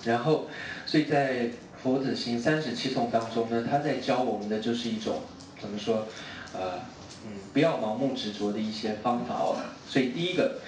[0.04, 0.46] 然后，
[0.84, 1.50] 所以在
[1.82, 5.22] 佛子行三十七颂当中呢，他在教我们的就是一种
[5.60, 6.06] 怎么说，
[6.52, 6.80] 呃，
[7.26, 9.56] 嗯，不要盲目执着的一些方法哦。
[9.88, 10.60] 所以第一个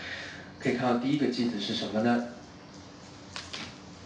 [0.59, 2.29] 可以看到第一个句子是什么呢？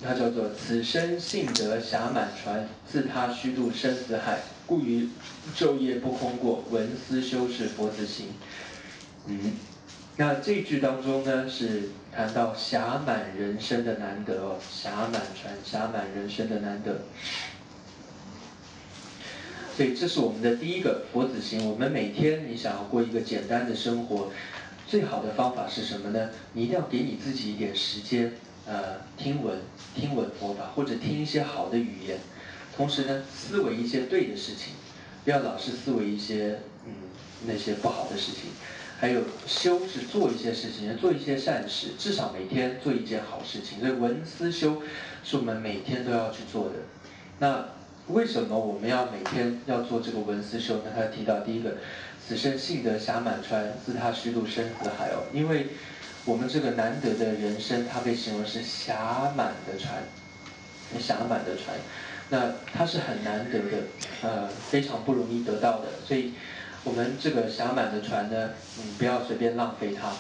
[0.02, 4.40] 它叫做“此生性德暇满船，自他虚度生死海，
[4.70, 5.08] 故于
[5.56, 8.26] 昼夜不空过，闻思修饰佛子行。”
[9.26, 9.54] 嗯，
[10.16, 17.00] 那这句当中呢，是谈到暇满人生的难得哦，暇满船，暇满人生的难得。
[19.76, 21.68] 所以这是我们的第一个佛子行。
[21.68, 24.30] 我们每天你想要过一个简单的生活，
[24.86, 26.30] 最好的方法是什么呢？
[26.52, 28.34] 你一定要给你自己一点时间，
[28.66, 29.58] 呃，听闻
[29.96, 32.20] 听闻佛法，或者听一些好的语言，
[32.80, 34.72] 同时呢，思维一些对的事情，
[35.22, 36.92] 不要老是思维一些嗯
[37.46, 38.52] 那些不好的事情。
[38.98, 43.80] 还有修是做一些事情，做一些善事，至少每天做一件好事情。
[43.80, 44.80] 所以文思修
[45.22, 46.76] 是我们每天都要去做的。
[47.38, 47.66] 那
[48.08, 50.84] 为什么我们要每天要做这个文思修呢？
[50.96, 51.76] 他提到第一个，
[52.26, 55.24] 此生幸得侠满船，自他虚度生死海哦。
[55.34, 55.66] 因为
[56.24, 60.02] 我们这个难得的人生，它被形容是侠满的船，
[60.98, 61.76] 侠满的船。
[62.30, 63.82] 那它是很难得的，
[64.22, 65.86] 呃，非常不容易得到的。
[66.06, 66.32] 所以，
[66.84, 70.12] 我们这个侠满的船呢，嗯，不要随便浪费它。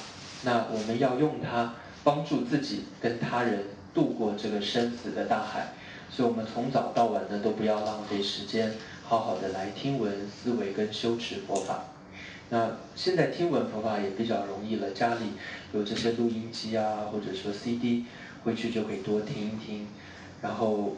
[0.42, 5.72] 那我们要用它帮助自己跟他人渡过这个生死的大海。
[6.10, 8.72] 所以我们从早到晚呢，都不要浪费时间，
[9.04, 11.84] 好好的来听闻、思维跟修持佛法。
[12.48, 15.26] 那现在听闻佛法也比较容易了，家里
[15.72, 18.06] 有这些录音机啊，或者说 CD，
[18.42, 19.86] 回去就可以多听一听。
[20.42, 20.96] 然后，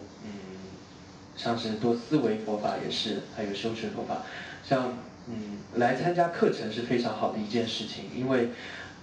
[1.36, 4.22] 像是多思维佛法也是，还有修持佛法。
[4.64, 8.50] 像，嗯，来参加课程是非常好的一件事情，因为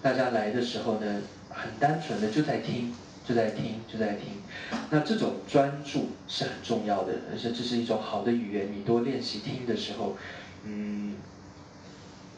[0.01, 2.93] 大家来的时候呢，很单纯的就在听。
[3.27, 4.41] 就在听，就在听，
[4.89, 8.69] 那这种专注是很重要的，而且这是一种好的语言。
[8.75, 10.17] 你多练习听的时候，
[10.63, 11.13] 嗯，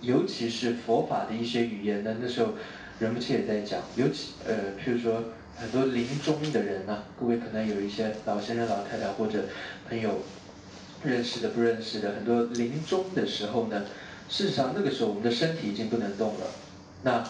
[0.02, 2.56] 尤其是佛法的一些语言呢，那时候
[3.00, 5.24] 仁波切也在讲，尤其呃，譬如说
[5.56, 9.46] 很多临终的人啊，各位可能有一些老先生、老太太或者
[9.88, 10.20] 朋友
[11.04, 13.84] 认识的、不认识的，很多临终的时候呢，
[14.30, 16.46] 事实上那个时候我们的身体已经不能动了，
[17.04, 17.24] 那。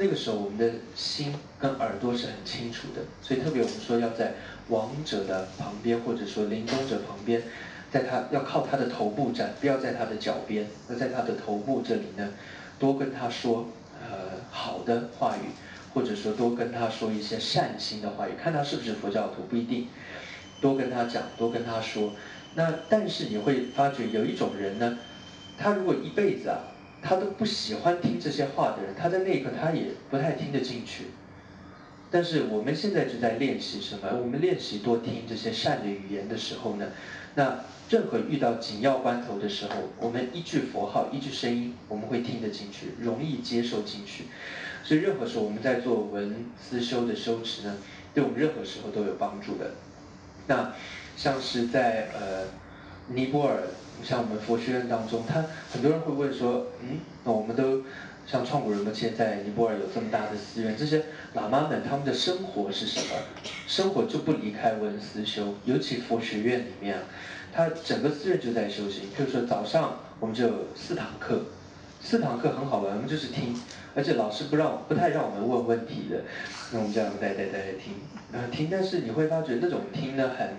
[0.00, 4.34] 那个时候，我们的心跟耳朵是很清楚的，所以特别我们说要在
[4.68, 7.42] 亡者的旁边，或者说临终者旁边，
[7.90, 12.30] 在他要靠他的头部站，不要在他的脚边，要在他的头部这里呢，
[12.78, 13.66] 多跟他说
[14.08, 15.50] 呃好的话语，
[15.94, 19.88] 或者说多跟他说一些善心的话语，看他是不是佛教徒不一定，
[20.60, 22.12] 多跟他讲，多跟他说。
[22.54, 24.98] 那但是你会发觉有一种人呢，
[25.56, 26.58] 他如果一辈子啊。
[27.00, 31.04] 他都不喜欢听这些话的人，他在那一刻他也不太听得进去。
[32.10, 34.08] 但是我们现在就在练习什么？
[34.20, 36.88] 我们练习多听这些善的语言的时候呢，
[37.36, 44.24] 那任何遇到紧要关头的时候，我们一句佛号、一句声音，我们会听得进去，容易接受进去。
[44.88, 47.76] 所以任何时候我们在做文思修的修持呢，
[48.14, 49.72] 对我们任何时候都有帮助的。
[50.46, 50.72] 那
[51.14, 52.46] 像是在呃
[53.08, 53.58] 尼泊尔。
[54.00, 57.82] 像我们佛学院当中，他很多人会问说，嗯，那我们都
[58.24, 61.02] 像创古人们现在尼泊尔有这么大的寺院，这些
[61.34, 63.16] 喇嘛们他们的生活是什么？
[63.66, 67.02] 生活就不离开文思修，尤其佛学院里面啊，
[67.52, 69.08] 他整个寺院就在修行。
[69.16, 71.40] 譬如说早上我们就有四堂课，
[72.00, 73.52] 四堂课很好玩，我们就是听，
[73.98, 76.22] 而且老师不让不太让我们问问题的，
[76.70, 77.94] 那我们这样呆呆呆听，
[78.32, 80.50] 呃听，但是你会发觉那种听呢很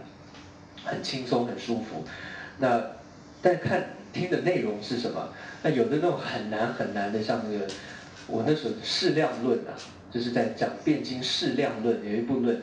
[0.84, 2.04] 很轻松很舒服，
[2.58, 3.00] 那。
[3.42, 5.30] 但看听的内容是什么？
[5.64, 7.66] 那有的那种很难很难的，像那个
[8.28, 9.72] 我那时候《适量论》啊，
[10.12, 12.62] 就是在讲《辩经适量论》有一部论，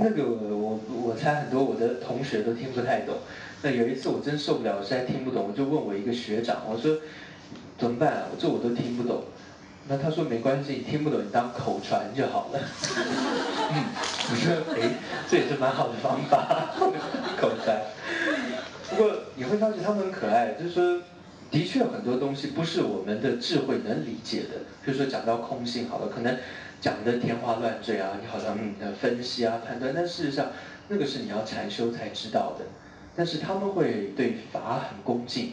[0.00, 3.16] 那个我我猜很多我的同学都听不太懂。
[3.60, 6.96] 那有一次我真受不了，我实在听不懂，我就问我一个学长，我说
[7.76, 8.28] 怎么办啊？
[8.38, 9.24] 这我都听不懂。
[9.86, 12.58] 那他说没关系，听不懂你当口传就好了。
[13.70, 13.84] 嗯，
[14.30, 14.90] 我说哎，
[15.28, 16.74] 这也是蛮好的方法，
[17.38, 17.82] 口传。
[18.90, 21.02] 不过你会发现他们很可爱，就是说，
[21.50, 24.60] 的确很多东西不是我们的智慧能理解的。
[24.84, 26.36] 比如说讲到空性，好了，可能
[26.80, 30.46] 讲的天花乱坠啊，你好像嗯分析啊判断，但事实上
[30.88, 32.64] 那个是你要禅修才知道的。
[33.16, 35.52] 但是他们会对法很恭敬，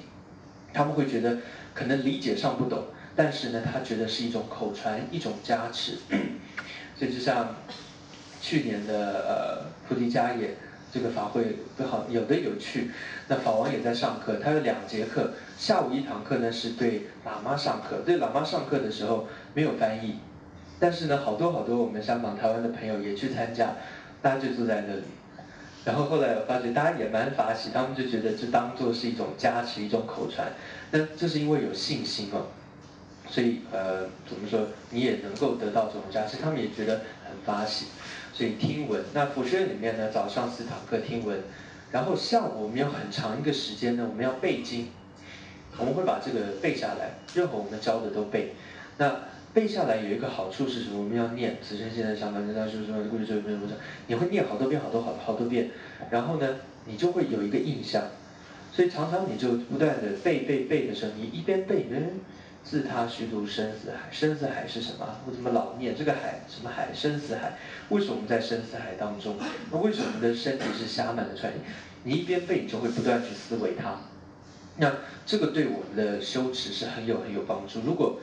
[0.73, 1.37] 他们会觉得
[1.73, 2.85] 可能理解上不懂，
[3.15, 5.97] 但是呢，他觉得是一种口传，一种加持。
[6.97, 7.55] 所以就像
[8.41, 8.93] 去年的
[9.27, 10.55] 呃菩提迦叶。
[10.93, 11.55] 这个法会
[11.89, 12.91] 好，有的有趣。
[13.29, 20.15] 那法王也在上课，他有两节课，下午一堂课呢是对喇嘛上课，对喇嘛上课的时候没有翻译，
[20.81, 23.73] 但是呢好多好多我们香港、台湾的朋友也去参加，
[24.21, 25.03] 大家就坐在那里。
[25.85, 30.51] 然后后来我发觉大家也蛮法喜，他们就觉得这当做是一种加持，一种口传。
[30.91, 32.47] 那这是因为有信心哦，
[33.31, 37.85] 所以呃怎么说你也能够得到这种加持，他们也觉得很发喜。
[38.33, 41.39] 所以听闻，那佛学院里面呢，早上四堂课听闻，
[41.91, 44.89] 然后下午我们有很长一个时间呢，我们要背经，
[45.77, 48.53] 我们会把这个背下来，任何我们教的都背。
[48.97, 49.15] 那
[49.53, 50.99] 背下来有一个好处是什么？
[50.99, 53.03] 我们要念此生现在想法，那他说什么？
[53.09, 53.67] 故事就是什么？
[54.07, 55.69] 你会念好多遍，好多好好多遍，
[56.09, 56.55] 然后呢，
[56.85, 58.03] 你就会有一个印象，
[58.73, 62.19] 所以常常你就不断的背背背的时候，你一边背，嗯。
[62.63, 65.17] 自他虚度生死海，生死海是什么？
[65.25, 66.41] 我怎么老念这个海？
[66.47, 66.93] 什么海？
[66.93, 67.57] 生死海？
[67.89, 69.35] 为什么我们在生死海当中？
[69.71, 71.51] 那为什么我们的身体是狭满的船？
[72.03, 73.99] 你一边背，你就会不断去思维它。
[74.77, 74.91] 那
[75.25, 77.81] 这个对我们的修持是很有很有帮助。
[77.85, 78.19] 如果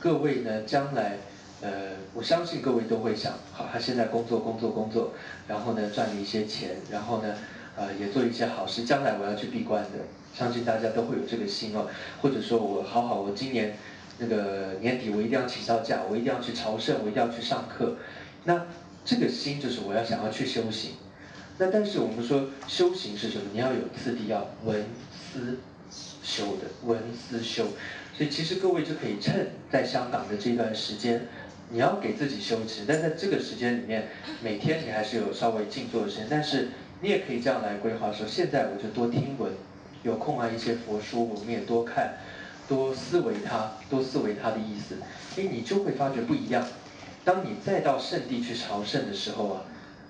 [0.00, 1.18] 各位呢将来，
[1.60, 5.12] 呃，我相信各位都会想，好，他现在工作工作工作，
[5.46, 7.34] 然后呢赚了一些钱，然后呢，
[7.76, 9.98] 呃，也做一些好事，将来我要去闭关的，
[10.34, 11.86] 相信大家都会有这个心哦，
[12.20, 13.76] 或者说我好好，我今年
[14.18, 17.96] 那个年底我一定要请到假，我一定要去朝圣，我一定要去上课，
[18.44, 18.66] 那
[19.04, 20.92] 这个心就是我要想要去修行。
[21.58, 23.44] 那但是我们说修行是什么？
[23.52, 25.58] 你要有次第，要闻思
[26.22, 27.66] 修的闻思修。
[28.16, 31.26] 所以其实各位就可以趁在香港的这段时间，
[31.70, 32.84] 你要给自己修持。
[32.86, 34.08] 但在这个时间里面，
[34.42, 36.26] 每天你还是有稍微静坐的时间。
[36.28, 36.68] 但是
[37.00, 39.52] 你也可以这样来规划说：现在我就多听闻，
[40.02, 42.14] 有空啊一些佛书，我们也多看，
[42.68, 44.96] 多思维它，多思维它的意思。
[45.36, 46.66] 哎，你就会发觉不一样。
[47.24, 49.62] 当你再到圣地去朝圣的时候啊。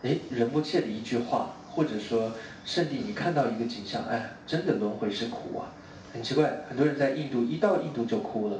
[0.05, 2.32] 哎，仁波切的一句话，或者说
[2.64, 5.70] 圣地，你看到一个景象，哎，真的轮回是苦啊，
[6.12, 8.59] 很奇怪，很多人在印度一到印度就哭了，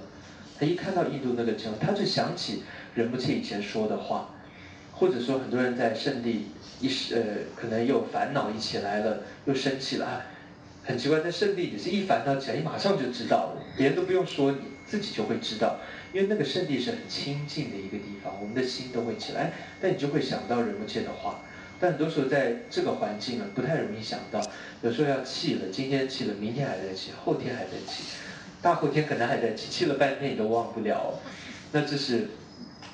[0.57, 2.63] 他一看到印度那个景象，他就想起
[2.95, 4.29] 仁波切以前说的话，
[4.93, 6.47] 或者说很多人在圣地
[6.81, 7.23] 一时呃，
[7.61, 10.23] 可能又烦恼一起来了，又生气了，
[10.85, 15.79] 很奇怪，在圣地你是一烦恼起来，你马上就知道了，别人都不用说，你自己就会知道。
[16.13, 21.41] 因为那个圣地是很清净的一个地方，我们的心都会起来，但你就会想到人不切的话。
[21.81, 24.41] 但很多时候在这个环境啊，不太容易想到。
[24.83, 28.03] 有时候要气了，今天气了，明天还在气，后天还在气，
[28.61, 31.19] 大后天可能还在气，气了半天你都忘不了。
[31.73, 32.29] 那这是，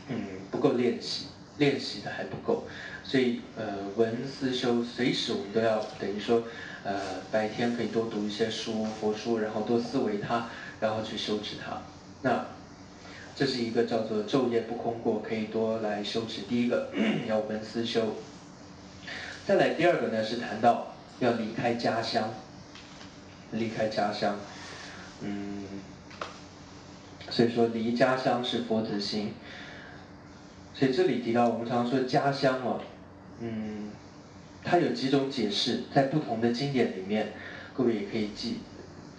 [0.09, 0.16] 嗯，
[0.51, 1.26] 不够练习，
[1.59, 2.64] 练习的还不够。
[3.09, 3.65] 所以，呃，
[3.97, 6.45] 文思修，随时我们都要等于说，
[6.85, 6.95] 呃，
[7.33, 10.49] 白天可以多读一些书，佛书，然后多思维它，
[10.79, 11.83] 然后去修持它。
[12.23, 12.45] 那。
[13.35, 16.41] 这是一个叫做昼夜不空过，可以多来修持。
[16.49, 16.91] 第一个
[17.29, 18.17] 要闻思修，
[19.47, 22.35] 再来第二个呢是谈到要离开家乡，
[23.53, 24.41] 离开家乡，
[25.21, 25.63] 嗯，
[27.31, 29.33] 所以说离家乡是佛子心。
[30.75, 32.81] 所以这里提到我们常说家乡哦，
[33.41, 33.91] 嗯，
[34.64, 37.32] 它有几种解释，在不同的经典里面，
[37.74, 38.59] 各位也可以记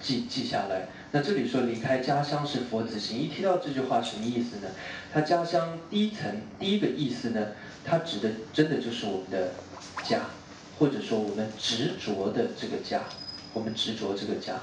[0.01, 0.87] 记记下来。
[1.11, 4.67] 那这里说离开家乡是佛子心，一提到这句话什么意思呢？
[5.11, 7.47] 他家乡第一层第一个意思呢，
[7.83, 9.53] 它指的真的就是我们的
[10.03, 10.19] 家，
[10.77, 13.01] 或者说我们执着的这个家，
[13.53, 14.59] 我们执着这个家。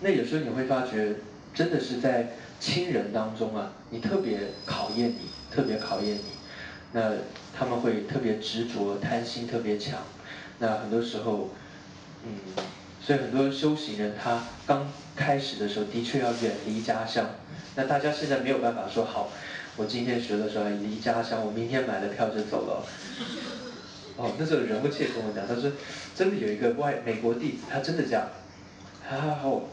[0.00, 1.14] 那有时候你会发觉，
[1.54, 6.37] 真的是在亲人当中啊，你特别考验你，特别考验你。
[6.92, 7.12] 那
[7.56, 10.00] 他们会特别执着，贪心特别强。
[10.58, 11.50] 那很多时候，
[12.24, 12.64] 嗯。
[13.00, 14.86] 所以很多修行人，他刚
[15.16, 17.30] 开始的时候的确要远离家乡。
[17.74, 19.30] 那大家现在没有办法说好，
[19.76, 22.84] 我今天学的时候离家乡，我明天买了票就走了。
[24.16, 25.72] 哦，那时候仁波切跟我讲，他说
[26.14, 28.28] 真的有一个外美国弟子，他真的这样。
[29.10, 29.70] 然后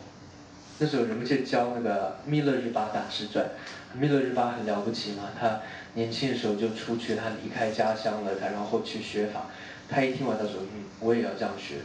[0.80, 3.45] 那时候人们就教那个密勒日巴大师传，
[3.93, 5.61] 密勒日巴很了不起嘛，他
[5.93, 9.47] 年轻的时候就出去，他离开家乡了，他然后去学法。
[9.88, 11.76] 他一听完，他说嗯，我也要这样学。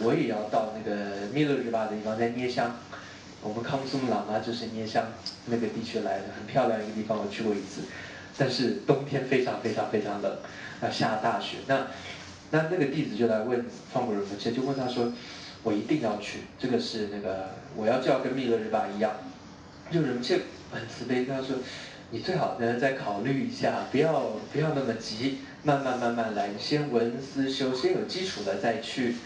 [0.00, 2.76] 我也要到那个密勒日巴的地方，在捏香。
[3.42, 5.06] 我们康苏姆喇嘛就是捏香
[5.46, 7.82] 那个地区来的，很漂亮一个地方，我去过一次。
[8.38, 10.32] 但是冬天非常非常非常冷，
[10.80, 11.58] 要下大雪。
[11.66, 11.88] 那
[12.52, 15.12] 那那个弟子就来问方古仁波切，就问他说
[15.62, 19.12] ：“我一定要去，这个是那个我要就要跟密勒日巴一样。”
[19.90, 20.40] 就仁波切
[20.70, 21.56] 很慈悲他说
[22.10, 29.16] ：“你最好呢再考虑一下，不要不要那么急，慢慢慢慢来，先闻思修，先有基础了再去。”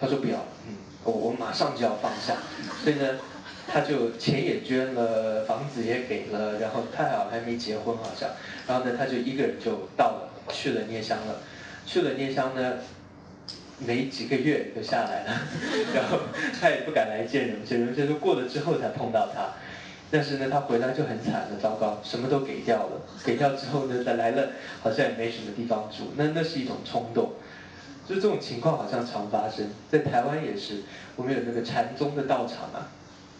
[0.00, 0.74] 他说不要，嗯，
[1.04, 2.36] 我我马上就要放下，
[2.84, 3.18] 所以呢，
[3.66, 8.30] 他就钱也捐了，房子也给了，然后他好像还没结婚好像，
[8.68, 11.40] 然后呢，他就一个人就到了，去了聂乡了，
[11.84, 12.74] 去了聂乡呢，
[13.78, 15.40] 没几个月就下来了，
[15.94, 16.18] 然后
[16.60, 19.54] 他也不敢来见人，见人就是过了之后才碰到他，
[20.10, 24.48] 但是呢，他回来就很惨了，糟糕，什么都给掉了，给掉之后呢，他来了，
[24.80, 27.32] 好像也没什么地方住，那那是一种冲动。
[28.08, 30.82] 就这种情况好像常发生在台湾也是，
[31.14, 32.88] 我们有那个禅宗的道场啊，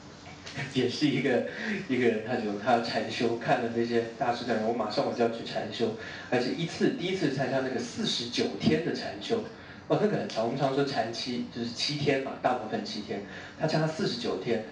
[0.75, 1.47] 也是一个
[1.89, 5.95] 一个人，他就他要禅修，看了那些大师讲，我马上我就要去禅修，
[6.31, 9.43] 而且一次第一次参加那个四十九天的禅修，
[9.89, 13.25] 哦，那个很长，我们常说禅七就是七天嘛，大部分七天，
[13.59, 14.65] 他参加四十九天，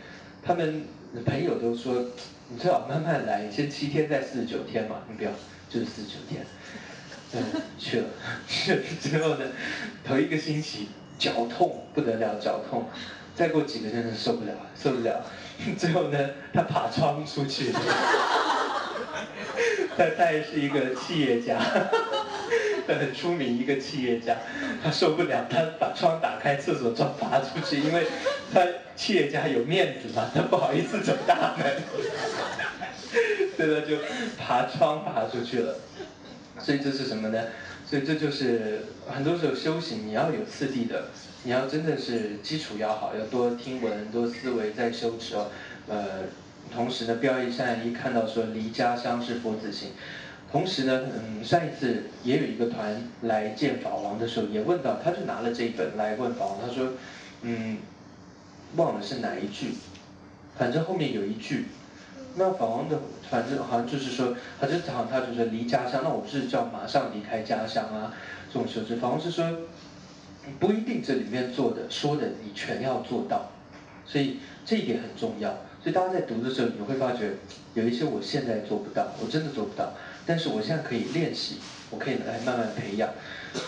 [0.43, 0.85] 他们
[1.25, 2.05] 朋友都说，
[2.49, 5.31] 你最好慢慢来，先七天再四十九天嘛，你不要
[5.69, 6.45] 就是四十九天。
[7.33, 7.43] 嗯，
[7.79, 8.07] 去了，
[8.47, 9.47] 去了之后呢，
[10.05, 10.89] 头一个星期
[11.19, 12.89] 脚痛不得了，脚痛，
[13.35, 15.25] 再过几个真的受不了，受不了，
[15.77, 17.73] 最后呢，他爬窗出去，
[19.99, 21.59] 他他也是一个企业家，
[22.95, 24.37] 很出名一个企业家，
[24.83, 28.07] 他受不了，他把窗打开，厕所窗爬出去，因为
[28.53, 28.61] 他
[28.95, 31.67] 企业家有面子嘛， 他不好意思走大门。
[33.57, 33.97] 对，现在就
[34.37, 35.77] 爬窗爬出去了。
[36.59, 37.43] 所以这是什么呢？
[37.89, 41.05] 所以这就是很多时候修行，你要有次第的，
[41.45, 45.51] 你要真的是基础要好，要多听闻、多思维再修持哦。
[45.89, 46.25] 呃，
[46.75, 49.91] 同时呢，标一善一看到说离家乡是佛子行，
[50.51, 56.93] 同时呢，嗯，上一次也有一个团来见法王的时候，也问到，他就拿了这一本来问法王，他说，
[57.43, 57.79] 嗯，
[58.77, 59.75] 忘了是哪一句，
[60.57, 61.67] 反正后面有一句。
[62.39, 68.13] 那法王的，反正好像就是说，他就好像他就说离家乡，那我不是叫马上离开家乡啊？
[68.53, 69.45] 这种设置，法王是说，
[70.61, 73.51] 不一定这里面做的说的你全要做到，
[74.05, 74.37] 所以
[74.67, 75.51] 这一点很重要。
[75.83, 77.33] 所以大家在读的时候，你会发觉
[77.73, 79.95] 有一些我现在做不到，我真的做不到，
[80.27, 81.57] 但是我现在可以练习，
[81.91, 83.09] 我可以来慢慢培养。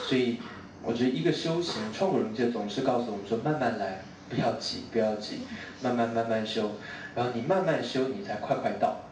[0.09, 0.39] 所以
[0.83, 5.41] 我觉得一个修行，创古人界总是告诉我们说，慢慢来，不要急，不要急，
[5.83, 6.73] 慢慢慢慢修。
[7.15, 9.03] 然后你慢慢修，你才快快到。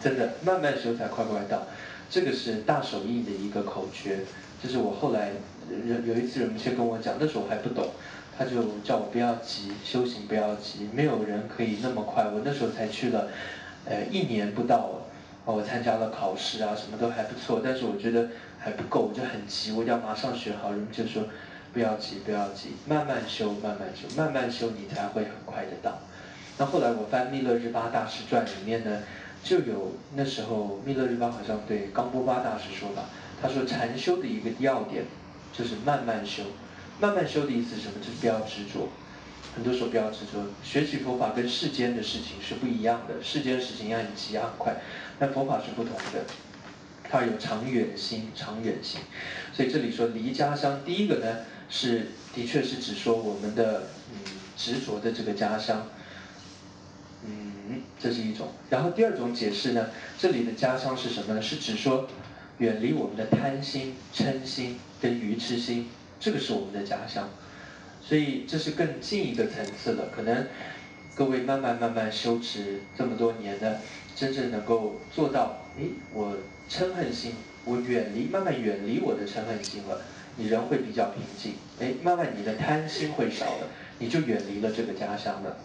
[0.00, 1.66] 真的，慢慢修才快快到。
[2.08, 4.20] 这个是大手印的一个口诀。
[4.62, 5.32] 这是我后来
[5.86, 7.88] 有有一次有人先跟我讲，那时候我还不懂，
[8.38, 12.24] 他就叫我不要急，修行不要急，没有人可以那么快。
[12.24, 13.28] 我那时候才去了，
[13.84, 14.99] 呃，一年不到，
[15.50, 18.28] 我参加了考试啊，什么都还不错，但是我觉得
[18.58, 20.70] 还不够，我就很急，我要马上学好。
[20.70, 21.24] 人们就说
[21.72, 25.98] 不要急，不要急，慢慢修，慢慢修，慢慢修，你才会很快的到。
[26.58, 29.02] 那后来我翻《密勒日巴大师传》里面呢，
[29.42, 33.04] 就有那时候密勒日巴好像对冈波巴大师说吧，
[33.40, 35.04] 他说禅修的一个要点
[35.52, 36.42] 就是慢慢修，
[37.00, 37.94] 慢慢修的意思是什么？
[38.00, 38.88] 就是不要执着，
[39.54, 40.44] 很多时候不要执着。
[40.62, 44.76] 学习佛法跟世间的事情是不一样的，世间的事情要很急很快，
[45.20, 46.24] 但佛法是不同的，
[47.04, 49.02] 它有长远心，长远心。
[49.52, 55.86] 所以这里说离家乡，第一个呢是的确是指说我们的嗯执着的这个家乡。
[57.22, 58.48] 嗯，这是一种。
[58.70, 61.42] 然后第二种解释呢，这里的家乡是什么呢？
[61.42, 62.08] 是指说
[62.56, 67.28] 远离我们的贪心、嗔心跟愚痴心，这个是我们的家乡。
[68.02, 70.08] 所以这是更近一个层次了。
[70.16, 70.46] 可能
[71.14, 73.80] 各位慢慢慢慢修持这么多年的，
[74.16, 76.36] 真正能够做到，哎，我
[76.68, 77.34] 嗔恨心，
[77.64, 80.00] 我远离，慢慢远离我的嗔恨心了，
[80.36, 81.54] 你人会比较平静。
[81.80, 85.56] 哎，慢慢你的贪心会少了，你就远离了这个家乡了。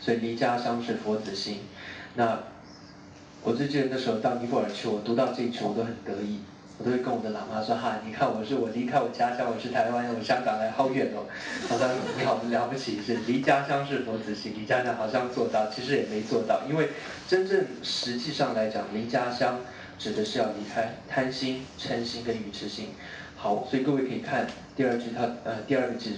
[0.00, 1.60] 所以离家乡是佛子心，
[2.14, 2.40] 那
[3.42, 6.40] 我最记得那时候到尼泊尔去，我读到这一句我都很得意，
[6.82, 11.22] 我都会跟我的喇嘛说哈，你看我是我离开我家乡，我是台湾，我香港来好远哦，
[11.68, 16.88] 好像你好了不起是离家乡是佛子心，离家乡好像做到，其实也没做到，因为
[17.28, 19.60] 真正实际上来讲，离家乡
[19.96, 22.88] 指的是要离开贪心、嗔心跟愚痴心。
[23.36, 26.10] 好，所以各位可以看第二句，他呃第二个句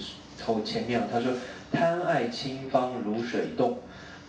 [0.42, 1.32] 头前面啊，他说。
[1.72, 3.80] 贪爱清芳如水动，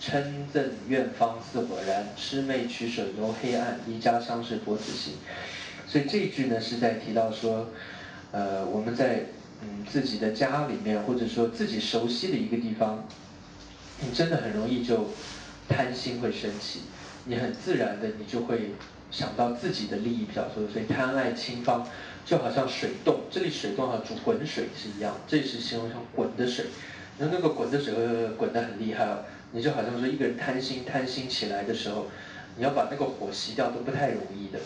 [0.02, 5.14] 嗔憎怨芳似火燃，魑魅取舍由黑暗，离家乡是佛子心。
[5.88, 7.68] 所以这一句呢是在提到说，
[8.32, 9.26] 呃，我们在
[9.62, 13.08] 嗯自己的家里面，或者说自己熟悉的一个地方，
[14.02, 15.10] 你真的很容易就
[15.70, 16.82] 贪心会升起，
[17.26, 18.72] 你很自然的你就会
[19.12, 21.88] 想到自己的利益比较多，所以贪爱清芳
[22.26, 26.66] 就好像水洞，这里水动和煮滚水是一样，这是形容像滚的水。
[27.18, 29.24] 那那个滚的时候滚得很厉害哦，
[29.54, 32.08] 你就好像说一个人贪心贪心起来的时候，
[32.58, 34.60] 你要把那个火熄掉都不太容易的，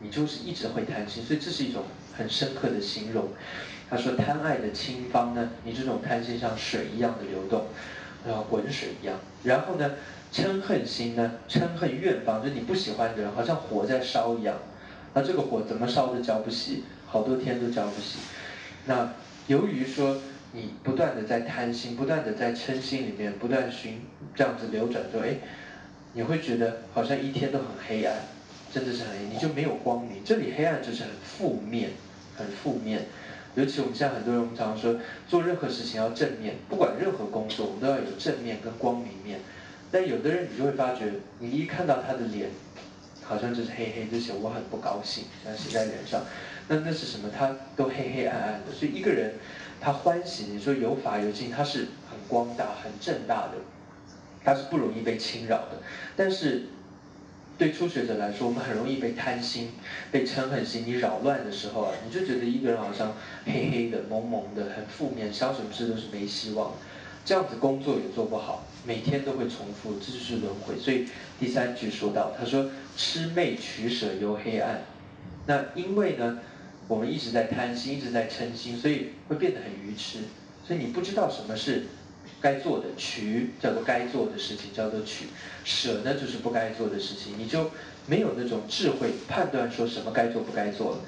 [0.00, 1.84] 你就是一直会贪心，所以这是一种
[2.16, 3.28] 很深刻的形容。
[3.88, 7.66] 他说贪爱的清芳呢，你这种贪心像水一样的流动，
[8.26, 9.18] 然后滚水一样。
[9.44, 9.90] 然后呢，
[10.32, 14.56] 嗔恨心呢，嗔恨怨方，就你不喜欢的人，好像火在烧一样，
[15.14, 18.16] 那这个火怎么烧都浇不熄，好多天都浇不熄。
[18.86, 19.12] 那
[19.46, 20.16] 由于说。
[20.52, 24.00] 你不断的在贪心，不断的在嗔心里面不断寻
[24.34, 25.36] 这样子流转，说哎，
[26.14, 28.16] 你会觉得好像一天都很黑暗，
[28.76, 30.22] 真的是很，你就没有光明。
[30.22, 31.92] 这里黑暗就是很负面，
[32.36, 33.06] 很负面。
[33.54, 34.96] 尤其我们现在很多人，我们常说
[35.26, 39.40] 做任何事情要正面，不管任何工作，我们都要有正面跟光明面。
[39.90, 42.50] 但有的人你就会发觉，你一看到他的脸，
[43.22, 46.20] 好像就是黑黑，就写我很不高兴，像写在脸上。
[46.68, 47.30] 那那是什么？
[47.34, 48.72] 他都黑黑暗暗的。
[48.78, 49.32] 所以一个人。
[49.78, 53.52] 他欢喜，你说有法有经，他是很光大、很正大的，
[54.42, 55.82] 他是不容易被侵扰的。
[56.16, 56.62] 但是
[57.58, 59.70] 对初学者来说，我们很容易被贪心、
[60.10, 66.72] 被嗔恨心你扰乱的时候啊，你就觉得一个人好像黑黑的、蒙蒙的，很负面，想什么事都是没希望。
[67.24, 70.78] 这样子工作也做不好，每天都会重复，这就是轮回。
[70.78, 71.06] 所以
[71.40, 74.82] 第三句说到，他说：“魑魅取舍由黑暗。”
[75.46, 76.38] 那因为呢？
[76.88, 80.20] 我们一直在贪心，一直在嗔心，所以会变得很愚痴。
[80.64, 81.86] 所以你不知道什么是
[82.46, 85.26] 该做的，取叫做该做的事情叫做取，
[85.64, 87.72] 舍呢就是不该做的事情，你就
[88.06, 90.98] 没有那种智慧判断说什么该做不该做了，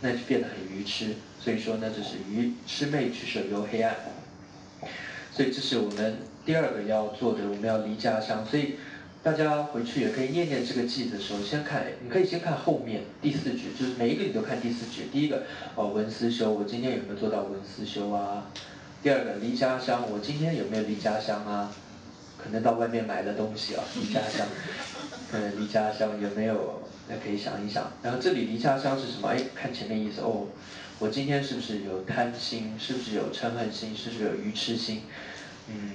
[0.00, 1.14] 那就变得很愚痴。
[1.40, 3.94] 所以说呢，这是愚痴昧取舍由黑暗。
[5.32, 8.44] 所以这是我们第二个要做的，我们要离家乡。
[8.44, 8.74] 所以
[9.22, 15.02] 大家回去也可以念念这个记的时候，先看，你可以先看后面第四句，就是每一个你都看第四句。
[15.12, 15.44] 第一个
[15.76, 18.50] 哦，文思修，我今天有没有做到文思修啊？
[19.02, 21.72] 第二个离家乡，我今天有没有离家乡啊？
[22.36, 24.46] 可能到外面买的东西啊， 离家乡。
[25.32, 26.82] 嗯，离家乡有没有？
[27.08, 27.92] 那可以想一想。
[28.02, 29.28] 然后这里离家乡是什么？
[29.28, 30.46] 哎，看前面意思哦。
[30.98, 32.74] 我今天是不是有贪心？
[32.76, 33.96] 是不是有嗔恨心？
[33.96, 35.02] 是不是有愚痴心？
[35.68, 35.92] 嗯，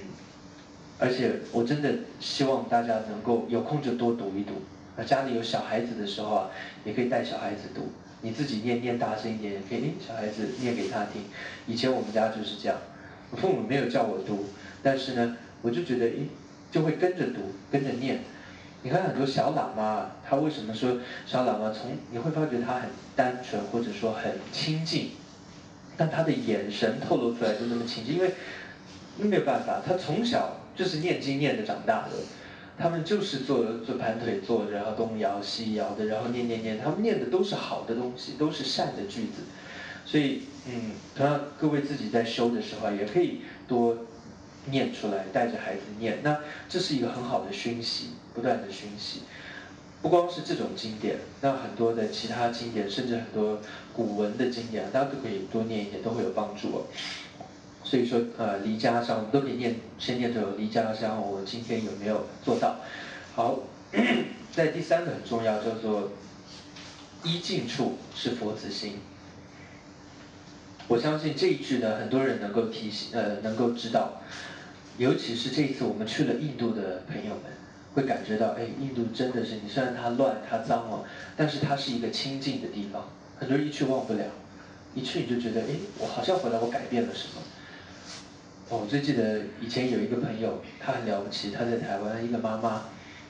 [0.98, 4.62] 而且我真的希望大家能够有空就多读一读。
[4.96, 6.50] 那家里有小孩子的时候啊，
[6.84, 7.92] 也可以带小孩子读。
[8.22, 9.92] 你自己念念大声一点，也可以。
[10.00, 11.24] 小孩子念给他听。
[11.66, 12.78] 以前我们家就是这样，
[13.36, 14.46] 父母没有叫我读，
[14.82, 16.28] 但是呢，我就觉得，诶，
[16.70, 18.20] 就会跟着读，跟着念。
[18.82, 25.12] 你看很多小喇嘛，他为什么说小喇嘛从你会发觉他很单纯，或者说很亲近，
[25.96, 28.34] 但他的眼神透露出来就那么亲近，因为
[29.16, 32.10] 没有办法，他从小就是念经念的长大的，
[32.76, 39.44] 他们就是坐坐盘腿坐着，然后东摇西摇的，然后念念念，他们念的都是好的东西，都是善的句子，
[40.04, 43.96] 所以嗯，同样各位自己在修的时候也可以多。
[44.66, 46.38] 念出来，带着孩子念，那
[46.70, 49.20] 这是一个很好的熏习，不断的熏习。
[50.00, 53.60] 不光是这种经典，那很多的其他经典，甚至很多
[53.92, 56.86] 古文的经典，大家都可以多念一点，都会有帮助。
[57.84, 62.76] 所以说，呃，离家乡，我们都可以念，先念着离家乡，我今天有没有做到？
[63.34, 63.58] 好，
[64.50, 66.10] 在第三个很重要，叫做
[67.22, 68.94] 一境处是佛子心。
[70.86, 74.20] 我相信这一句呢，很多人能够提醒，呃，能够知道。
[74.98, 77.44] 尤其是这一次我们去了印度的朋友们，
[77.94, 81.04] 会感觉到，哎，印度真的是，你虽然它乱它脏哦，
[81.36, 83.08] 但是它是一个清净的地方。
[83.38, 84.24] 很多人一去忘不了，
[84.94, 87.42] 一去你就觉得，哎，我好像回来我改变了什么。
[88.68, 92.82] 我最记得以前有一个朋友，他很了不起，他在台湾一个妈妈，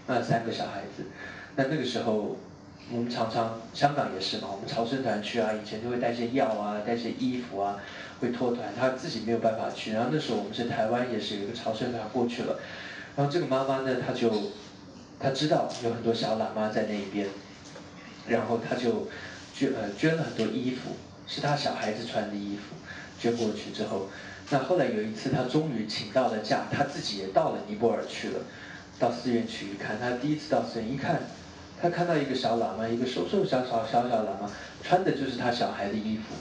[0.06, 1.04] 那三个小孩子，
[1.56, 2.36] 那那个时候
[2.92, 7.76] 我们常常香港也是嘛，我们朝圣团去啊，以前就会带些药啊，带些衣服啊。
[8.20, 9.92] 会脱团，他自己没有办法去。
[9.92, 12.58] 然后那时候我们是台湾，也是有一个朝圣团过去了。
[13.16, 14.30] 然后这个妈妈呢，她就
[15.18, 17.26] 她知道有很多小喇嘛在那一边，
[18.28, 19.08] 然后她就
[19.52, 20.92] 捐呃捐了很多衣服，
[21.26, 22.76] 是她小孩子穿的衣服，
[23.18, 24.08] 捐过去之后，
[24.48, 28.40] 那后来有一次她终于请到了假，她自己也到了尼泊尔去了，
[28.98, 31.20] 到寺院去一看，她第一次到寺院一看，
[31.84, 34.50] 他看到一个小喇嘛，一个瘦瘦小小小小喇嘛，
[34.82, 36.34] 穿的就是他小孩的衣服。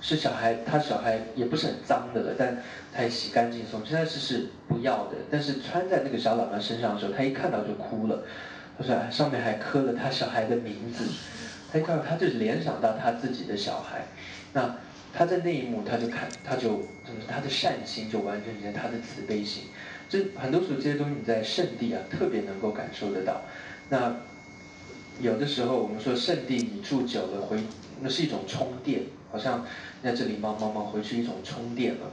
[0.00, 2.60] 是小孩，他小孩也不是很脏的了，但
[2.92, 3.86] 他也洗干净送。
[3.86, 8.24] 现在是是不要的，但是穿在那个小喇嘛身上的时候，他一看到就哭了。
[8.76, 11.04] 他说上面还刻了他小孩的名字，
[11.72, 14.02] 他一看到他就联想到他自己的小孩。
[14.52, 14.74] 那
[15.14, 19.62] 他在那一幕，他就看，他就就是他的善心就完全在他的慈悲心。
[20.08, 23.42] 这很多时候这些东西你在圣地啊特别能够感受得到。
[23.90, 24.14] 那
[25.20, 27.58] 有的时候我们说圣地你住久了回，
[28.00, 29.02] 那是一种充电。
[29.30, 29.62] 好像
[30.02, 32.10] 在这里忙忙忙回去一种充电了，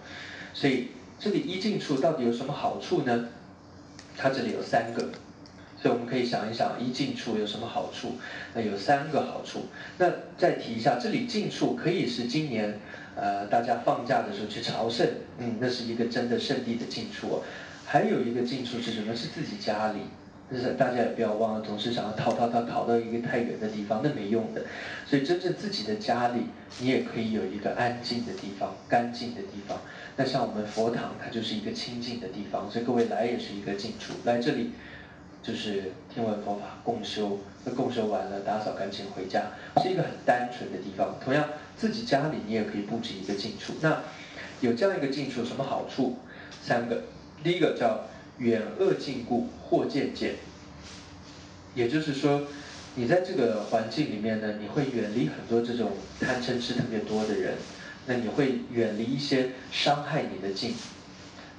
[0.53, 3.29] 所以这里一进处到底有什么好处呢？
[4.17, 5.01] 它这里有三个，
[5.81, 8.17] 所以我们可以想一想一进处有什么好处？
[8.53, 9.67] 那有三个好处。
[9.97, 12.77] 那再提一下，这里进处可以是今年
[13.15, 15.07] 呃大家放假的时候去朝圣，
[15.37, 17.41] 嗯，那是一个真的圣地的进处。
[17.85, 19.15] 还有一个进处是什么？
[19.15, 19.99] 是自己家里。
[20.51, 24.61] 就是大家也不要忘了，总是想要逃逃逃逃到一个太远的地方，那没用的。
[25.07, 26.43] 所以真正自己的家里，
[26.79, 29.79] 你也可以有一个安静的地方、干净的地方。
[30.15, 32.69] 那像我们佛堂，它就是一个清净的地方。
[32.69, 34.69] 所以各位来也是一个净处，来这里
[35.41, 37.39] 就是听闻佛法、共修。
[37.63, 39.45] 那共修完了，打扫干净回家，
[39.81, 41.15] 是一个很单纯的地方。
[41.19, 43.73] 同样，自己家里你也可以布置一个净处。
[43.81, 44.03] 那
[44.61, 46.17] 有这样一个净处，什么好处？
[46.61, 47.01] 三个，
[47.43, 48.01] 第一个叫。
[48.37, 50.35] 远恶近故，或渐渐。
[51.73, 52.43] 也就是说，
[52.95, 57.55] 你在这个环境里面呢，你会远离很多这种贪嗔痴特别多的人，
[58.05, 60.73] 那你会远离一些伤害你的境。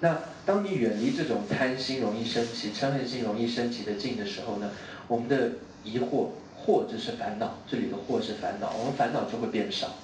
[0.01, 4.71] 那当你远离这种贪心容易升起、嗔恨心容易升起的境的时候呢，
[5.09, 5.53] 我们的
[5.85, 6.29] 疑惑，
[6.65, 9.97] 惑就是烦恼，这里的惑是烦恼，我们烦恼就会变少。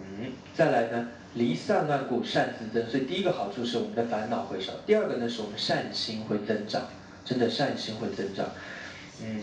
[0.00, 1.08] 嗯，再来呢？
[1.34, 2.90] 离散乱故，善自增。
[2.90, 4.72] 所以第一个好处是我们的烦恼会少。
[4.86, 6.82] 第二个呢，是我们善心会增长，
[7.24, 8.46] 真的善心会增长。
[9.22, 9.40] 嗯，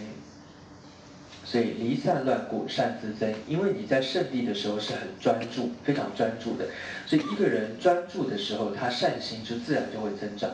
[1.46, 3.34] 所以离散乱故善自增。
[3.48, 6.66] 因为你在圣地的时候是很专注，非常专注的，
[7.06, 10.50] 所以一个人专注的时候，他善心就自然就会增长。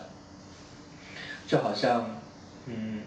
[1.47, 2.21] 就好像，
[2.65, 3.01] 嗯，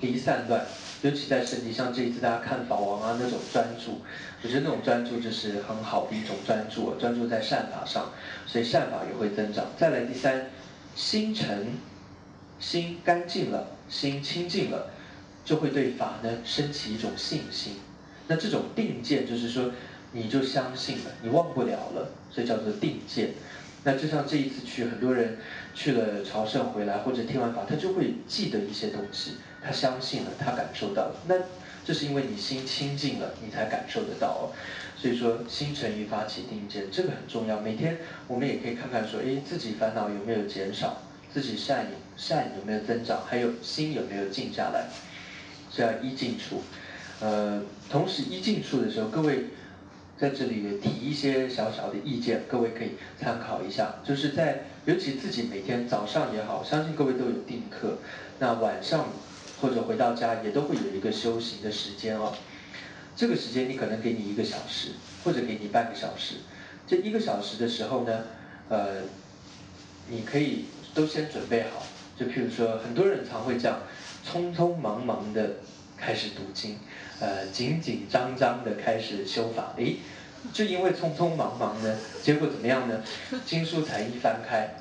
[0.00, 0.64] 离散乱，
[1.02, 4.00] 尤其在圣地，像这一次大家看法王啊那种专注，
[4.42, 8.10] 我觉得那种专注就是很好的一种专注，专注在善法上，
[8.46, 9.66] 所以善法也会增长。
[9.76, 10.46] 再来第三，
[10.94, 11.48] 心诚，
[12.58, 14.90] 心干净了，心清净了。
[15.42, 17.76] 就会对法呢升起一种信心，
[18.28, 19.72] 那这种定见就是说，
[20.12, 23.30] 你就相信了，你忘不了了，所以叫做定见。
[23.82, 25.38] 那就像这一次去，很多人
[25.74, 31.16] 去了朝圣回来或者听完法，他就会记得一些东西，他相信了，他感受到了。
[31.26, 31.36] 那
[31.84, 34.52] 这是因为你心清净了，你才感受得到哦。
[34.96, 37.58] 所以说，心诚于发起定见，这个很重要。
[37.60, 41.02] 每天我们也可以看看说，哎，自己烦恼有没有减少，
[41.32, 41.86] 自己善
[42.16, 44.88] 善有没有增长，还有心有没有静下来。
[45.72, 46.62] 这样一进处，
[47.20, 49.44] 呃，同时一进处的时候，各位
[50.18, 53.94] 在这里也提一些小小的意见，各位可以参考一下。
[54.04, 57.98] 就是在尤其自己每天早上也好，相信各位都有定课，
[58.38, 59.06] 那晚上
[59.60, 62.32] 或者回到家也都会有一个修行的时间哦。
[63.16, 64.92] 这个时间你可能给你一个小时，
[65.24, 66.36] 或者给你半个小时。
[66.86, 68.24] 这一个小时的时候呢，
[68.68, 69.02] 呃，
[70.08, 71.86] 你可以都先准备好。
[72.16, 73.80] 就譬如说，很多人常会这样。
[74.22, 75.52] 匆匆忙忙的
[75.96, 76.78] 开始读经，
[77.20, 79.96] 呃，紧紧张张的开始修法，诶，
[80.52, 83.02] 就因为匆匆忙忙呢，结果怎么样呢？
[83.46, 84.76] 经书才一翻开，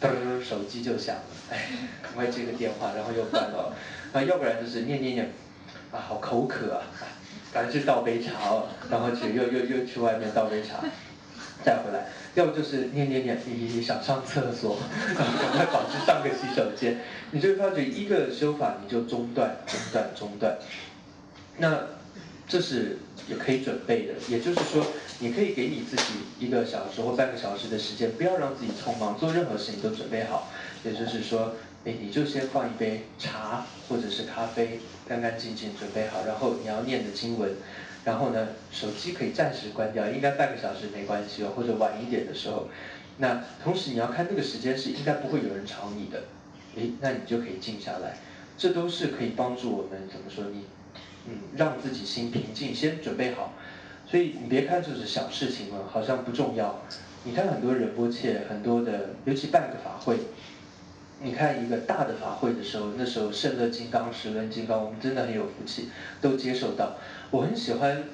[0.00, 1.68] 噔，手机就响了，哎，
[2.02, 3.74] 赶快接个电话，然后又关了，
[4.12, 5.32] 那，要不然就是念念念，
[5.90, 6.82] 啊，好口渴啊，
[7.52, 10.80] 赶紧去倒杯茶哦，然后去又又又去外面倒杯茶，
[11.64, 12.06] 再回来。
[12.34, 14.76] 要不就是念念念，你想上厕所，
[15.16, 16.98] 赶快跑去上个洗手间，
[17.30, 20.58] 你就会发觉一个修法你就中断、中断、中断。
[21.58, 21.78] 那
[22.46, 22.98] 这是
[23.28, 24.84] 也可以准备的，也就是说，
[25.20, 26.02] 你可以给你自己
[26.38, 30.48] 一个小时或半个小时的时间，不要让自己匆忙，做任何事情都准备好。
[30.84, 31.54] 也就是说，
[31.84, 37.54] 哎，你就先放一杯茶或者是咖啡，干干净净准备好，然后你要念的经文。
[38.04, 42.68] 然后呢，手机可以暂时关掉，应该半个小时没关系哦，或者晚一点的时候。
[43.16, 46.24] 那同时你要看那个时间是应该不会有人吵你的，
[46.76, 48.18] 诶，那你就可以静下来。
[48.58, 50.64] 这都是可以帮助我们怎么说你，
[51.26, 53.52] 嗯，让自己心平静，先准备好。
[54.06, 56.82] 所以你别看这是小事情嘛，好像不重要。
[57.24, 60.18] 你看很多人波切，很多的，尤其半个法会，
[61.22, 65.88] 你看一个大的法会的时候，那时候圣乐金刚、十轮金刚，我们真的很有福气，
[66.20, 66.96] 都接受到。
[67.30, 68.04] 我很喜欢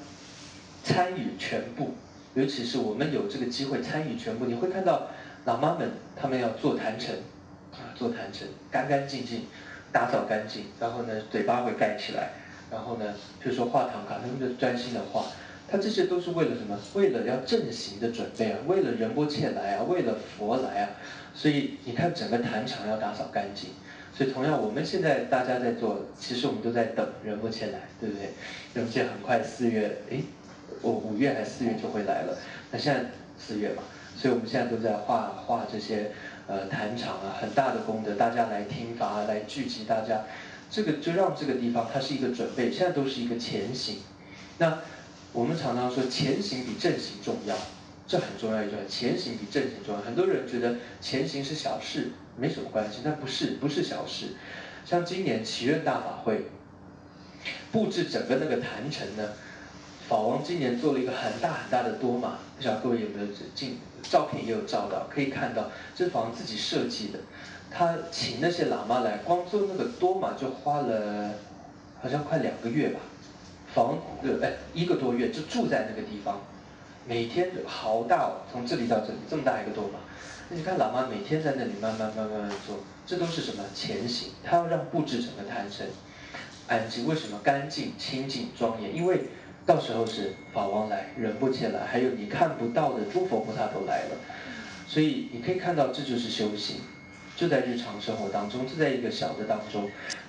[0.84, 1.94] 参与全部，
[2.34, 5.08] 尤其是我们有这个机会参与全部，你会看到
[5.44, 7.12] 喇嘛们他们要做坛城，
[7.72, 9.46] 啊，做坛城，干干净净，
[9.90, 12.30] 打扫干净，然后呢，嘴巴会盖起来，
[12.70, 15.26] 然后呢，比如说画唐卡，他们就专心的画，
[15.68, 16.78] 他这些都是为了什么？
[16.94, 20.90] 为了要正行的准备啊，为了仁波切来啊，为了佛来啊，
[21.34, 23.70] 所以你看整个坛场要打扫干净。
[24.12, 28.30] 所以同样，我们现在大家在做，其实我们都在等人波切来，对不对？
[28.74, 30.24] 人波切很快四月，诶，
[30.82, 32.36] 我五月还四月就会来了。
[32.70, 33.04] 那现在
[33.38, 33.82] 四月嘛，
[34.16, 36.10] 所以我们现在都在画画这些
[36.48, 40.20] 呃坛场啊，很大的功德，大家来听法，来聚集大家，
[40.70, 43.98] 这个就让这个地方它是一个准备，现在都是一个前行。
[44.58, 44.78] 那
[45.32, 47.56] 我们常常说前行比正行重要，
[48.06, 50.00] 这很重要一段，前行比正行重要。
[50.00, 52.12] 很多人觉得前行是小事。
[52.36, 54.28] 没什么关系，但不是不是小事。
[54.86, 56.46] 像今年祈愿大法会
[57.70, 59.32] 布置整个那个坛城呢，
[60.08, 67.18] 法王今年做了一个很大很大的多玛，不晓得各位有没有进照片也有照到，可以看到这是法王自己设计的。
[67.70, 71.30] 他请那些喇嘛来，光做那个多玛就花了
[72.02, 73.00] 好像快两个月吧，
[73.72, 76.40] 房呃哎一个多月就住在那个地方，
[77.06, 80.00] 每天好大哦，从这里到这里这么大一个多玛。
[80.48, 84.30] 那你看喇嘛每天在那里慢慢慢慢慢做，这都是什么前行？
[84.42, 85.86] 他要让布置整个坛城
[86.66, 87.06] 安静。
[87.06, 88.94] 为什么干净、清净、庄严？
[88.94, 89.26] 因为
[89.64, 94.16] 到时候是法王来，人不切来，还有你看不到的诸佛菩萨都来了。
[94.88, 96.78] 所以你可以看到，这就是修行，
[97.40, 99.88] 就在日常生活当中，就在一个小的当中。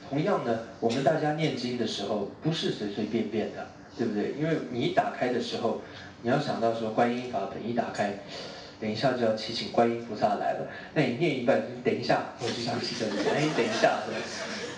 [0.09, 3.67] 同样呢，我们大家念经的时候，不是随随便便的，
[3.97, 4.33] 对不对？
[4.39, 5.81] 因为你一打开的时候，
[6.21, 8.13] 你要想到说观音法本一打开。
[8.79, 13.99] 等一下就要祈请观音菩萨来了，那你念一半，你等一下我就想洗手间，哎，等一下，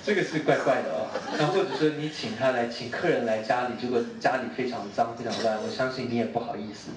[0.04, 1.08] 这个是怪怪的哦。
[1.38, 6.90] 那或者说你请他来，请客人来家里，结果家里非常脏非常乱，我相信你也不好意思。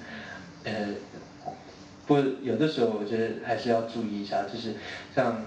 [0.65, 0.73] 呃，
[2.07, 4.75] 不，有的时候我觉得还是要注意一下，就是
[5.13, 5.43] 像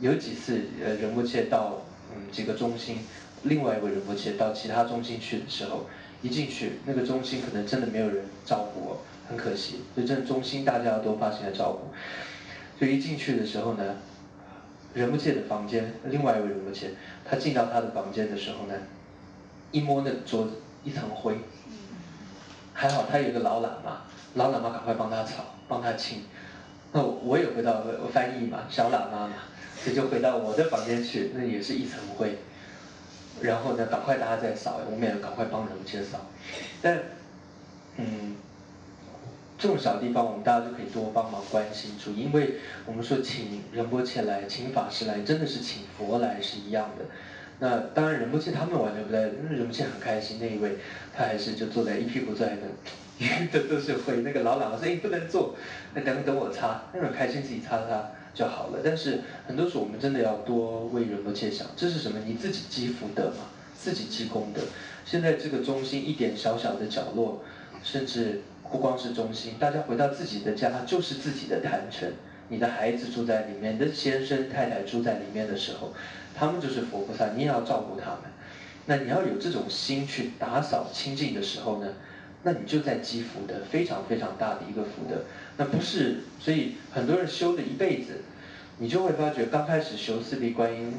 [0.00, 1.82] 有几次呃仁波切到
[2.14, 2.98] 嗯几个中心，
[3.42, 5.86] 另外一位仁波切到其他中心去的时候，
[6.22, 9.80] 一进去那个中心可能真的没有人照顾我，很可惜。
[9.94, 11.92] 所以这中心大家都发现了照顾。
[12.78, 13.96] 所以一进去的时候呢，
[14.94, 16.90] 仁波切的房间，另外一位仁波切，
[17.24, 18.74] 他进到他的房间的时候呢，
[19.72, 20.52] 一摸那桌子，
[20.84, 21.38] 一层灰。
[22.72, 24.02] 还好他有个老喇嘛，
[24.34, 26.22] 老喇嘛赶快帮他扫，帮他清。
[26.92, 27.82] 那我也回到
[28.12, 29.32] 翻译嘛，小喇嘛嘛，
[29.76, 32.38] 所以就回到我的房间去，那也是一层灰。
[33.40, 36.20] 然后呢，赶快大家再扫，我们也赶快帮人们扫。
[36.80, 36.98] 但，
[37.96, 38.36] 嗯，
[39.58, 47.04] 这种小地方我们大家就可以多帮忙关心住，因为我们说请仁波切来，请法师来，真的是请佛来是一样的。
[47.58, 50.76] 那当然仁波切他们完全不在，仁波切很开心那一位，
[51.12, 52.68] 他还是就坐在一屁股坐在那，
[53.52, 54.22] 都都是会。
[54.22, 55.54] 那个老喇嘛说：“哎，不能做，
[55.94, 58.10] 那等等我擦。”那种开心自己擦擦。
[58.34, 62.18] 就好了，但是很多时候我们真的要多为人们切想，这是什么？
[62.26, 63.46] 你自己积福德嘛，
[63.78, 64.60] 自己积功德。
[65.04, 67.44] 现在这个中心一点小小的角落，
[67.84, 68.42] 甚至
[68.72, 72.10] 不光是中心，大家回到自己的家就是自己的坛城，
[72.48, 75.94] 你的孩子住在里面，你的先生太太住在里面的时候，
[76.34, 78.22] 他们就是佛菩萨，你也要照顾他们。
[78.86, 81.86] 那你要有这种心去打扫清净的时候呢？
[82.44, 85.24] 那你就在积福德，非常非常大的一个福德。
[85.56, 88.20] 那不是，所以很多人修了一辈子，
[88.78, 90.92] 你就会发觉，刚开始修四臂观音，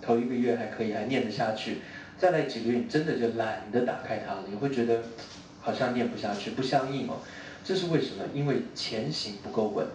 [0.00, 1.78] 头一个月还可以，还念得下去。
[2.16, 5.02] 再来几个月，你真的就懒得打开它了，你会觉得
[5.60, 7.18] 好像念不下去，不相应哦。
[7.62, 8.24] 这是为什么？
[8.32, 9.86] 因为前行不够稳，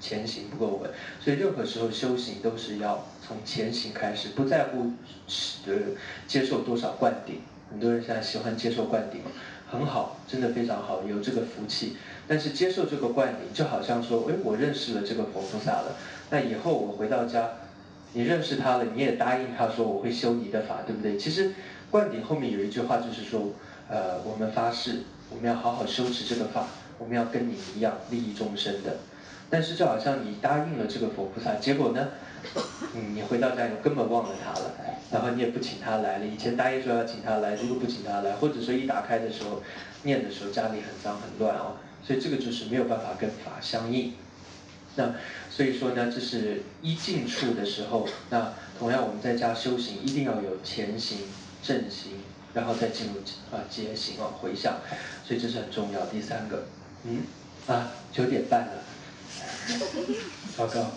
[0.00, 0.90] 前行不够稳。
[1.20, 4.92] 所以任何时候修行都是要从前行开始，不在乎
[5.66, 5.74] 呃
[6.26, 7.40] 接受多少灌顶。
[7.70, 9.20] 很多人现在喜欢接受灌顶。
[9.70, 11.96] 很好，真的非常好，有这个福气。
[12.26, 15.96] 但是接受这个灌顶，就好像说，哎，我认识了这个佛菩萨了。
[16.30, 17.50] 那以后我回到家，
[18.12, 21.16] 你认识他了，你也答应他说我会修你的法，对不对？
[21.16, 21.52] 其实
[21.90, 23.52] 灌顶后面有一句话就是说，
[23.88, 26.66] 呃，我们发誓，我们要好好修持这个法，
[26.98, 28.96] 我们要跟你一样利益众生的。
[29.50, 32.08] 但是就好像你答应了这个佛菩萨，结果呢，
[32.94, 34.74] 嗯，你回到家以后根本忘了他了，
[35.10, 36.26] 然后你也不请他来了。
[36.26, 39.62] 以前答应说要请他来，如果不请他来，或者说一打开的时候
[40.02, 44.14] 念的时候家里很脏很乱哦，所以这个就是没有办法跟法相应。
[44.96, 45.14] 那
[45.50, 51.18] 所以说呢，这是一进处的时候，那同样我们在家修行一定要有前行、
[51.62, 52.12] 正行，
[52.54, 53.20] 然后再进入
[53.56, 54.78] 啊结行啊回向，
[55.24, 56.06] 所以这是很重要。
[56.06, 56.64] 第三个，
[57.04, 57.22] 嗯，
[57.66, 58.72] 啊九点半了。
[60.56, 60.90] 糟糕，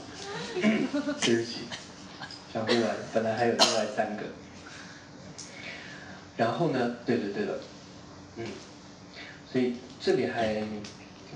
[0.53, 1.59] 对不起，
[2.53, 4.23] 想不来，本来还有另外三个。
[6.37, 6.95] 然后呢？
[7.05, 7.59] 对的，对了，
[8.37, 8.45] 嗯，
[9.51, 10.63] 所以这里还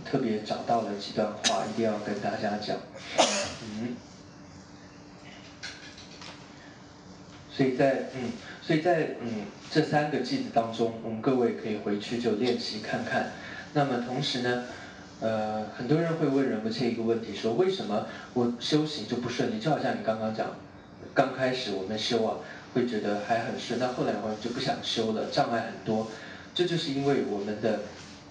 [0.04, 2.78] 特别找到了几段话，一定要跟大家讲。
[3.62, 3.96] 嗯，
[7.52, 8.32] 所以在嗯，
[8.62, 13.32] 所以在嗯这三个句子当中，我们各位可以回去就练习看看。
[13.74, 14.64] 那么同时呢？
[15.22, 19.60] 呃，很多人会问仁波切一个问题，说为什么我修行就不顺利？
[19.60, 20.48] 就好像你刚刚讲，
[21.14, 22.38] 刚开始我们修啊，
[22.74, 26.08] 会觉得还很顺，但后来我们就不想修了，障碍很多。
[26.54, 27.80] 这就是因为我们的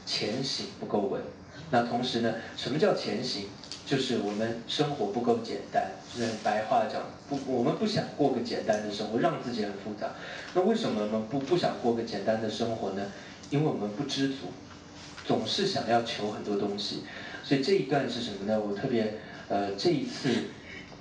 [0.05, 1.23] 前行不够稳。
[1.71, 3.47] 那同时呢，什么叫前行？
[3.87, 10.13] 就是我们生活不够简单，就是白话讲，不，我们不想过个简单的生活，让自己很复杂。
[10.55, 13.03] 那为什么我们不不想过个简单的生活呢？
[13.51, 14.53] 因为我们不知足。
[15.25, 17.05] 总是想要求很多东西，
[17.43, 18.61] 所以这一段是什么呢？
[18.61, 19.15] 我特别，
[19.49, 20.29] 呃，这一次，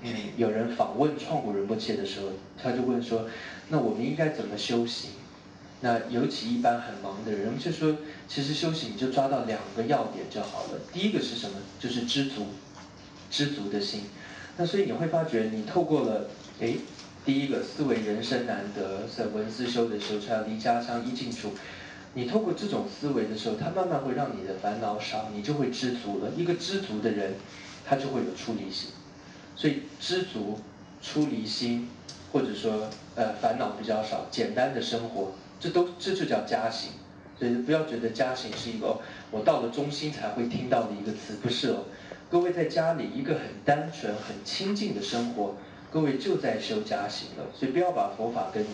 [0.02, 2.28] 嗯，有人访问创古仁波切的时候，
[2.62, 3.28] 他就问说，
[3.70, 5.12] 那我们应该怎么修行？
[5.82, 7.98] 那尤其一般很忙的人，就说，
[8.30, 10.80] 其实修行你就抓到两个要点就好了。
[10.94, 11.58] 第一个是什么？
[11.78, 12.48] 就是知足，
[13.30, 14.04] 知足的心。
[14.56, 16.30] 那所以你会发觉，你透过了，
[16.62, 16.76] 哎，
[17.26, 21.52] 第一个思维人生难得，在文思修的时候，要离家乡一进处。
[22.16, 26.30] 你透过这种思维的时候，它慢慢会让你的烦恼少，你就会知足了。
[26.38, 27.34] 一个知足的人，
[27.86, 28.90] 他就会有出离心。
[29.56, 30.60] 所以知足、
[31.02, 31.90] 出离心，
[32.32, 36.92] 或者说呃烦恼比较少、简单的生活，这都这就叫家行。
[37.40, 39.00] 所以不要觉得家行是一个
[39.32, 41.86] 我到了中心才会听到的一个词，不是哦。
[42.30, 45.56] 各位在家里一个很单纯、很清净的生活，
[45.94, 47.46] 各位就在修家行了。
[47.54, 48.66] 所以不要把佛法跟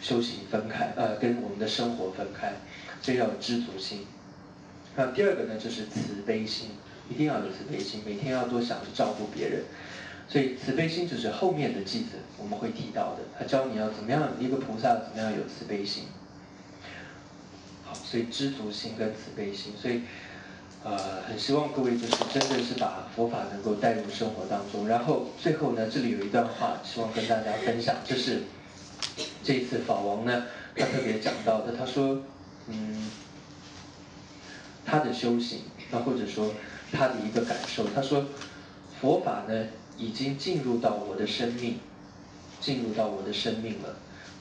[0.00, 2.54] 修行分开，呃，跟我们的生活分开。
[3.02, 4.06] 所以要知足心。
[4.96, 6.70] 那第二个呢，就是慈悲心，
[7.10, 9.64] 一定要有慈悲心，每天要多想着照顾别人。
[10.28, 16.04] 所以慈悲心就是后面的句子我们会提到的，他教你要怎么样一个菩萨怎么样有慈悲心。
[17.84, 20.02] 好，所以知足心跟慈悲心，所以
[20.84, 24.88] 呃，很希望各位就是真的是把佛法能够带入生活当中。
[24.88, 28.42] 然后最后呢，这里有一段话，希望跟大家分享，就是
[29.44, 30.44] 这一次法王呢，
[30.74, 32.20] 他特别讲到的，他说，
[32.66, 33.08] 嗯，
[34.84, 35.60] 他的修行，
[35.92, 36.52] 那或者说
[36.90, 38.24] 他的一个感受，他说，
[39.00, 41.78] 佛法呢已经进入到我的生命，
[42.60, 43.94] 进入到我的生命了，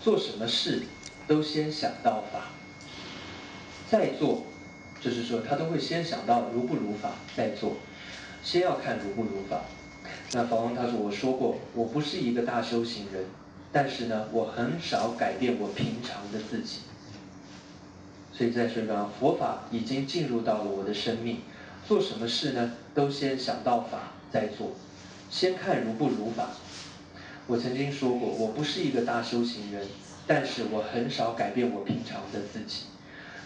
[0.04, 0.82] 做什么事
[1.28, 2.50] 都先想到法，
[3.90, 4.44] 再做，
[5.02, 7.78] 就是说他都会先想到如不如法再做，
[8.44, 9.62] 先要看如不如法。
[10.34, 13.26] 那法王他说我说过，我不是一个大修行人。
[13.74, 16.80] 但是呢，我很少改变我平常的自己，
[18.34, 21.40] 所以在说呢，佛法已经进入到了我的生命，
[21.88, 24.74] 做什么事呢，都先想到法再做，
[25.30, 26.50] 先看如不如法。
[27.48, 29.88] 我曾经说过，我不是一个大修行人，
[30.28, 32.88] 但是我很少改变我平常的自己。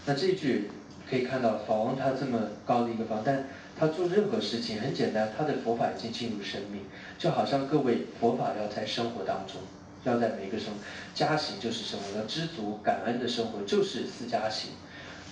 [0.08, 0.72] 那这句
[1.10, 3.46] 可以看到法王他这么高的一个方，但
[3.80, 6.82] 他做任何事情很简单，他的佛法已经进入生命，
[7.18, 9.62] 就好像各位佛法要在生活当中。
[10.04, 10.68] 要在每一个生，
[11.16, 14.70] 家行就是生活，要知足感恩的生活就是四家行。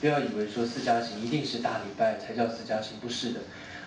[0.01, 3.41] 不要以为说四家行一定是大礼拜才叫四家行，不是的。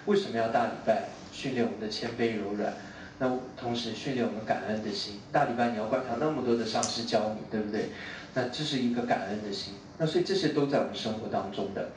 [0.05, 1.09] 为什么要大礼拜？
[1.33, 2.73] 训练我们的谦卑柔软，
[3.19, 5.21] 那同时训练我们感恩的心。
[5.33, 7.91] 大礼拜你要观察那么多的上师教你，对不对？
[8.35, 9.75] 那这是一个感恩的心。
[9.99, 11.91] 那所以这些都在我们生活当中的。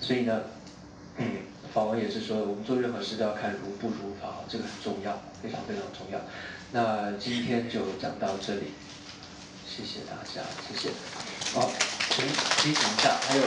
[0.00, 0.42] 所以呢，
[1.16, 1.26] 嗯，
[1.72, 6.20] 法王也是说，我们做任何事都要看如不如法，这个很重要，非常非常重要。
[6.72, 8.72] 那今天就讲到这里，
[9.66, 10.90] 谢谢大家，谢谢。
[11.54, 11.70] 好，
[12.10, 13.42] 请提醒一下，还有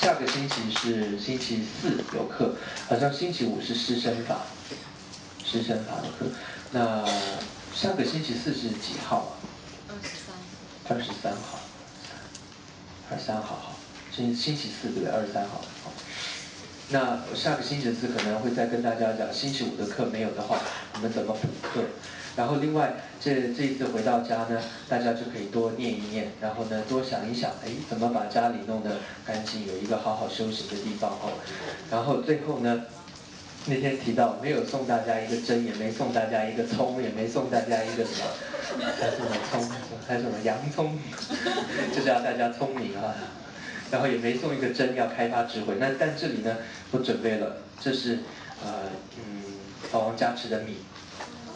[0.00, 2.56] 下个星期是星期四有课，
[2.88, 4.42] 好像星期五是师生法，
[5.44, 6.26] 师生法的课。
[6.72, 7.04] 那
[7.74, 9.32] 下个星期四是几号啊？
[9.88, 10.34] 二十三。
[10.96, 11.58] 二十三号，
[13.10, 13.72] 二十三号好，
[14.10, 15.10] 星星期四对不对？
[15.10, 15.92] 二十三号好。
[16.90, 20.58] 那下个星期四可能会再跟大家讲，星期五的课没有的话，
[20.94, 21.82] 我们怎么补课？
[22.36, 31.32] 然后另外这这一次回到家呢，大家就可以多念一念，然后呢多想一想，哎，怎么把家里弄得干净，有一个好好休息的地方哦。
[31.90, 32.82] 然后最后呢，
[33.66, 39.70] 那天提到没有送大家一个针，也没送大家一个葱，也没送大家一个什么，还是什么葱，
[40.06, 40.98] 还是什么洋葱，
[41.94, 43.14] 就是要大家聪明啊。
[43.90, 45.76] 然后也没送一个针，要开发智慧。
[45.78, 46.56] 那但这里呢，
[46.90, 48.18] 我准备了，这是
[48.62, 49.44] 呃嗯，
[49.90, 50.78] 法王加持的米，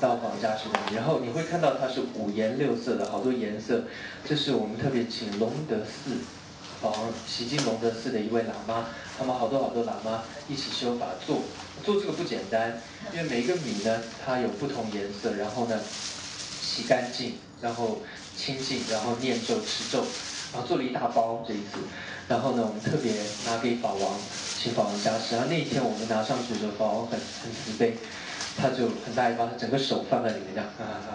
[0.00, 0.96] 道王加持的米。
[0.96, 3.82] 然后你会看到它是五颜六色的，好多颜色。
[4.24, 6.12] 这是我们特别请龙德寺
[6.80, 8.86] 法王习经龙德寺的一位喇嘛，
[9.18, 11.42] 他们好多好多喇嘛一起修法做，
[11.84, 12.80] 做这个不简单，
[13.12, 15.78] 因为每一个米呢，它有不同颜色，然后呢
[16.62, 17.98] 洗干净，然后
[18.36, 20.04] 清净，然后念咒持咒，
[20.52, 21.80] 然后做了一大包这一次。
[22.28, 23.12] 然后呢，我们特别
[23.46, 24.14] 拿给法王，
[24.60, 25.34] 请法王加持。
[25.34, 27.96] 然后那一天我们拿上去的时候，法王很很慈悲，
[28.56, 31.10] 他就很大一包，他整个手放在里面这样，啊啊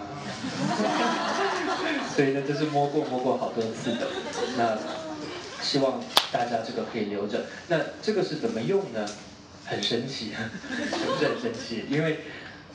[2.16, 4.08] 所以呢，这是摸过摸过好多次的。
[4.56, 4.76] 那
[5.64, 6.00] 希望
[6.30, 7.46] 大家这个可以留着。
[7.68, 9.08] 那这个是怎么用呢？
[9.64, 10.32] 很神奇，
[10.68, 11.86] 是不是很神奇？
[11.88, 12.18] 因为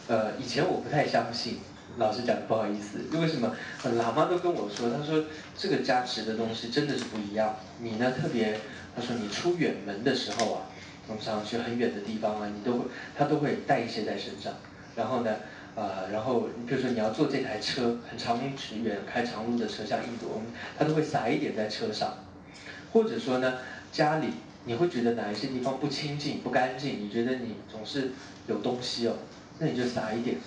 [0.07, 1.59] 呃，以前我不太相信。
[1.97, 3.53] 老实讲，不好意思，因为什么？
[3.83, 5.25] 喇嘛都跟我说，他说
[5.57, 7.57] 这个加持的东西真的是不一样。
[7.79, 8.57] 你呢，特别
[8.95, 10.61] 他说你出远门的时候啊，
[11.07, 12.85] 通常去很远的地方啊，你都会
[13.17, 14.53] 他都会带一些在身上。
[14.95, 15.35] 然后呢，
[15.75, 20.41] 呃，然后比如说你要坐这台车，很长远开长路的车，像印度，
[20.77, 22.17] 他都会撒一点在车上。
[22.91, 23.59] 或者说呢，
[23.91, 24.27] 家里
[24.65, 28.11] 你会觉得哪一些地方不清净、不干净，你觉得你总是
[28.47, 29.15] 有东西哦，
[29.59, 30.37] 那你就撒一点。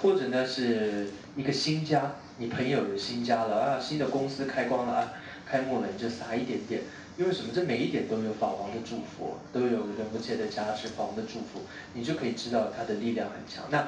[0.00, 5.12] 或者呢，是一个新家，你朋友有新家了啊，新的公司开光了啊，
[5.46, 6.82] 开幕了，你就撒一点点，
[7.16, 7.52] 因为什么？
[7.54, 11.60] 这每一点都有法王的祝福，都有仁波切的加持，法王的祝福，
[11.94, 13.64] 你就可以知道它的力量很强。
[13.70, 13.86] 那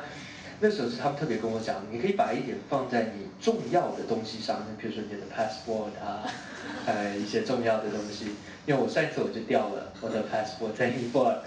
[0.60, 6.24] 那时候是他们特别跟我讲，你可以把一点放在你重要的东西上， 比如说你的 passport 啊，
[6.86, 8.34] 呃，一些重要的东西。
[8.66, 11.38] 因为我上一次我就掉了我的 passport 在尼泊尔，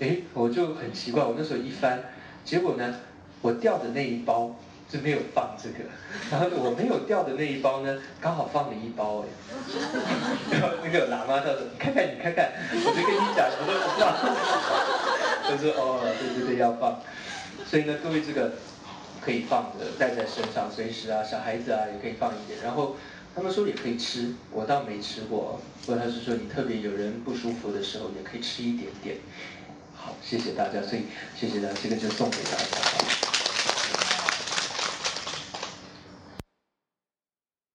[0.00, 2.00] 哎，我就很奇怪，我那时候一翻，
[2.44, 2.94] 结果呢？
[3.42, 4.56] 我掉的那一包
[4.88, 5.84] 就没有放这个，
[6.30, 9.26] 然后我没有掉的那一包呢，刚好放了一包哎。
[10.50, 14.06] 然后那个喇嘛他说：“你看看，你看看。”我就跟你讲，我说我知道。
[15.48, 17.00] 他说：“哦，对对对，要放。”
[17.68, 18.52] 所以呢，各位这个
[19.20, 22.60] 可以放着，带在身上，随时啊，小孩子啊也可以放一点。
[22.62, 22.96] 然后
[23.34, 25.60] 他们说也可以吃，我倒没吃过。
[25.86, 29.16] 或者是说你特别有人不舒服的时候，也可以吃一点点。
[29.94, 31.02] 好，谢谢大家，所以
[31.38, 33.25] 谢谢大家，这个就送给大家。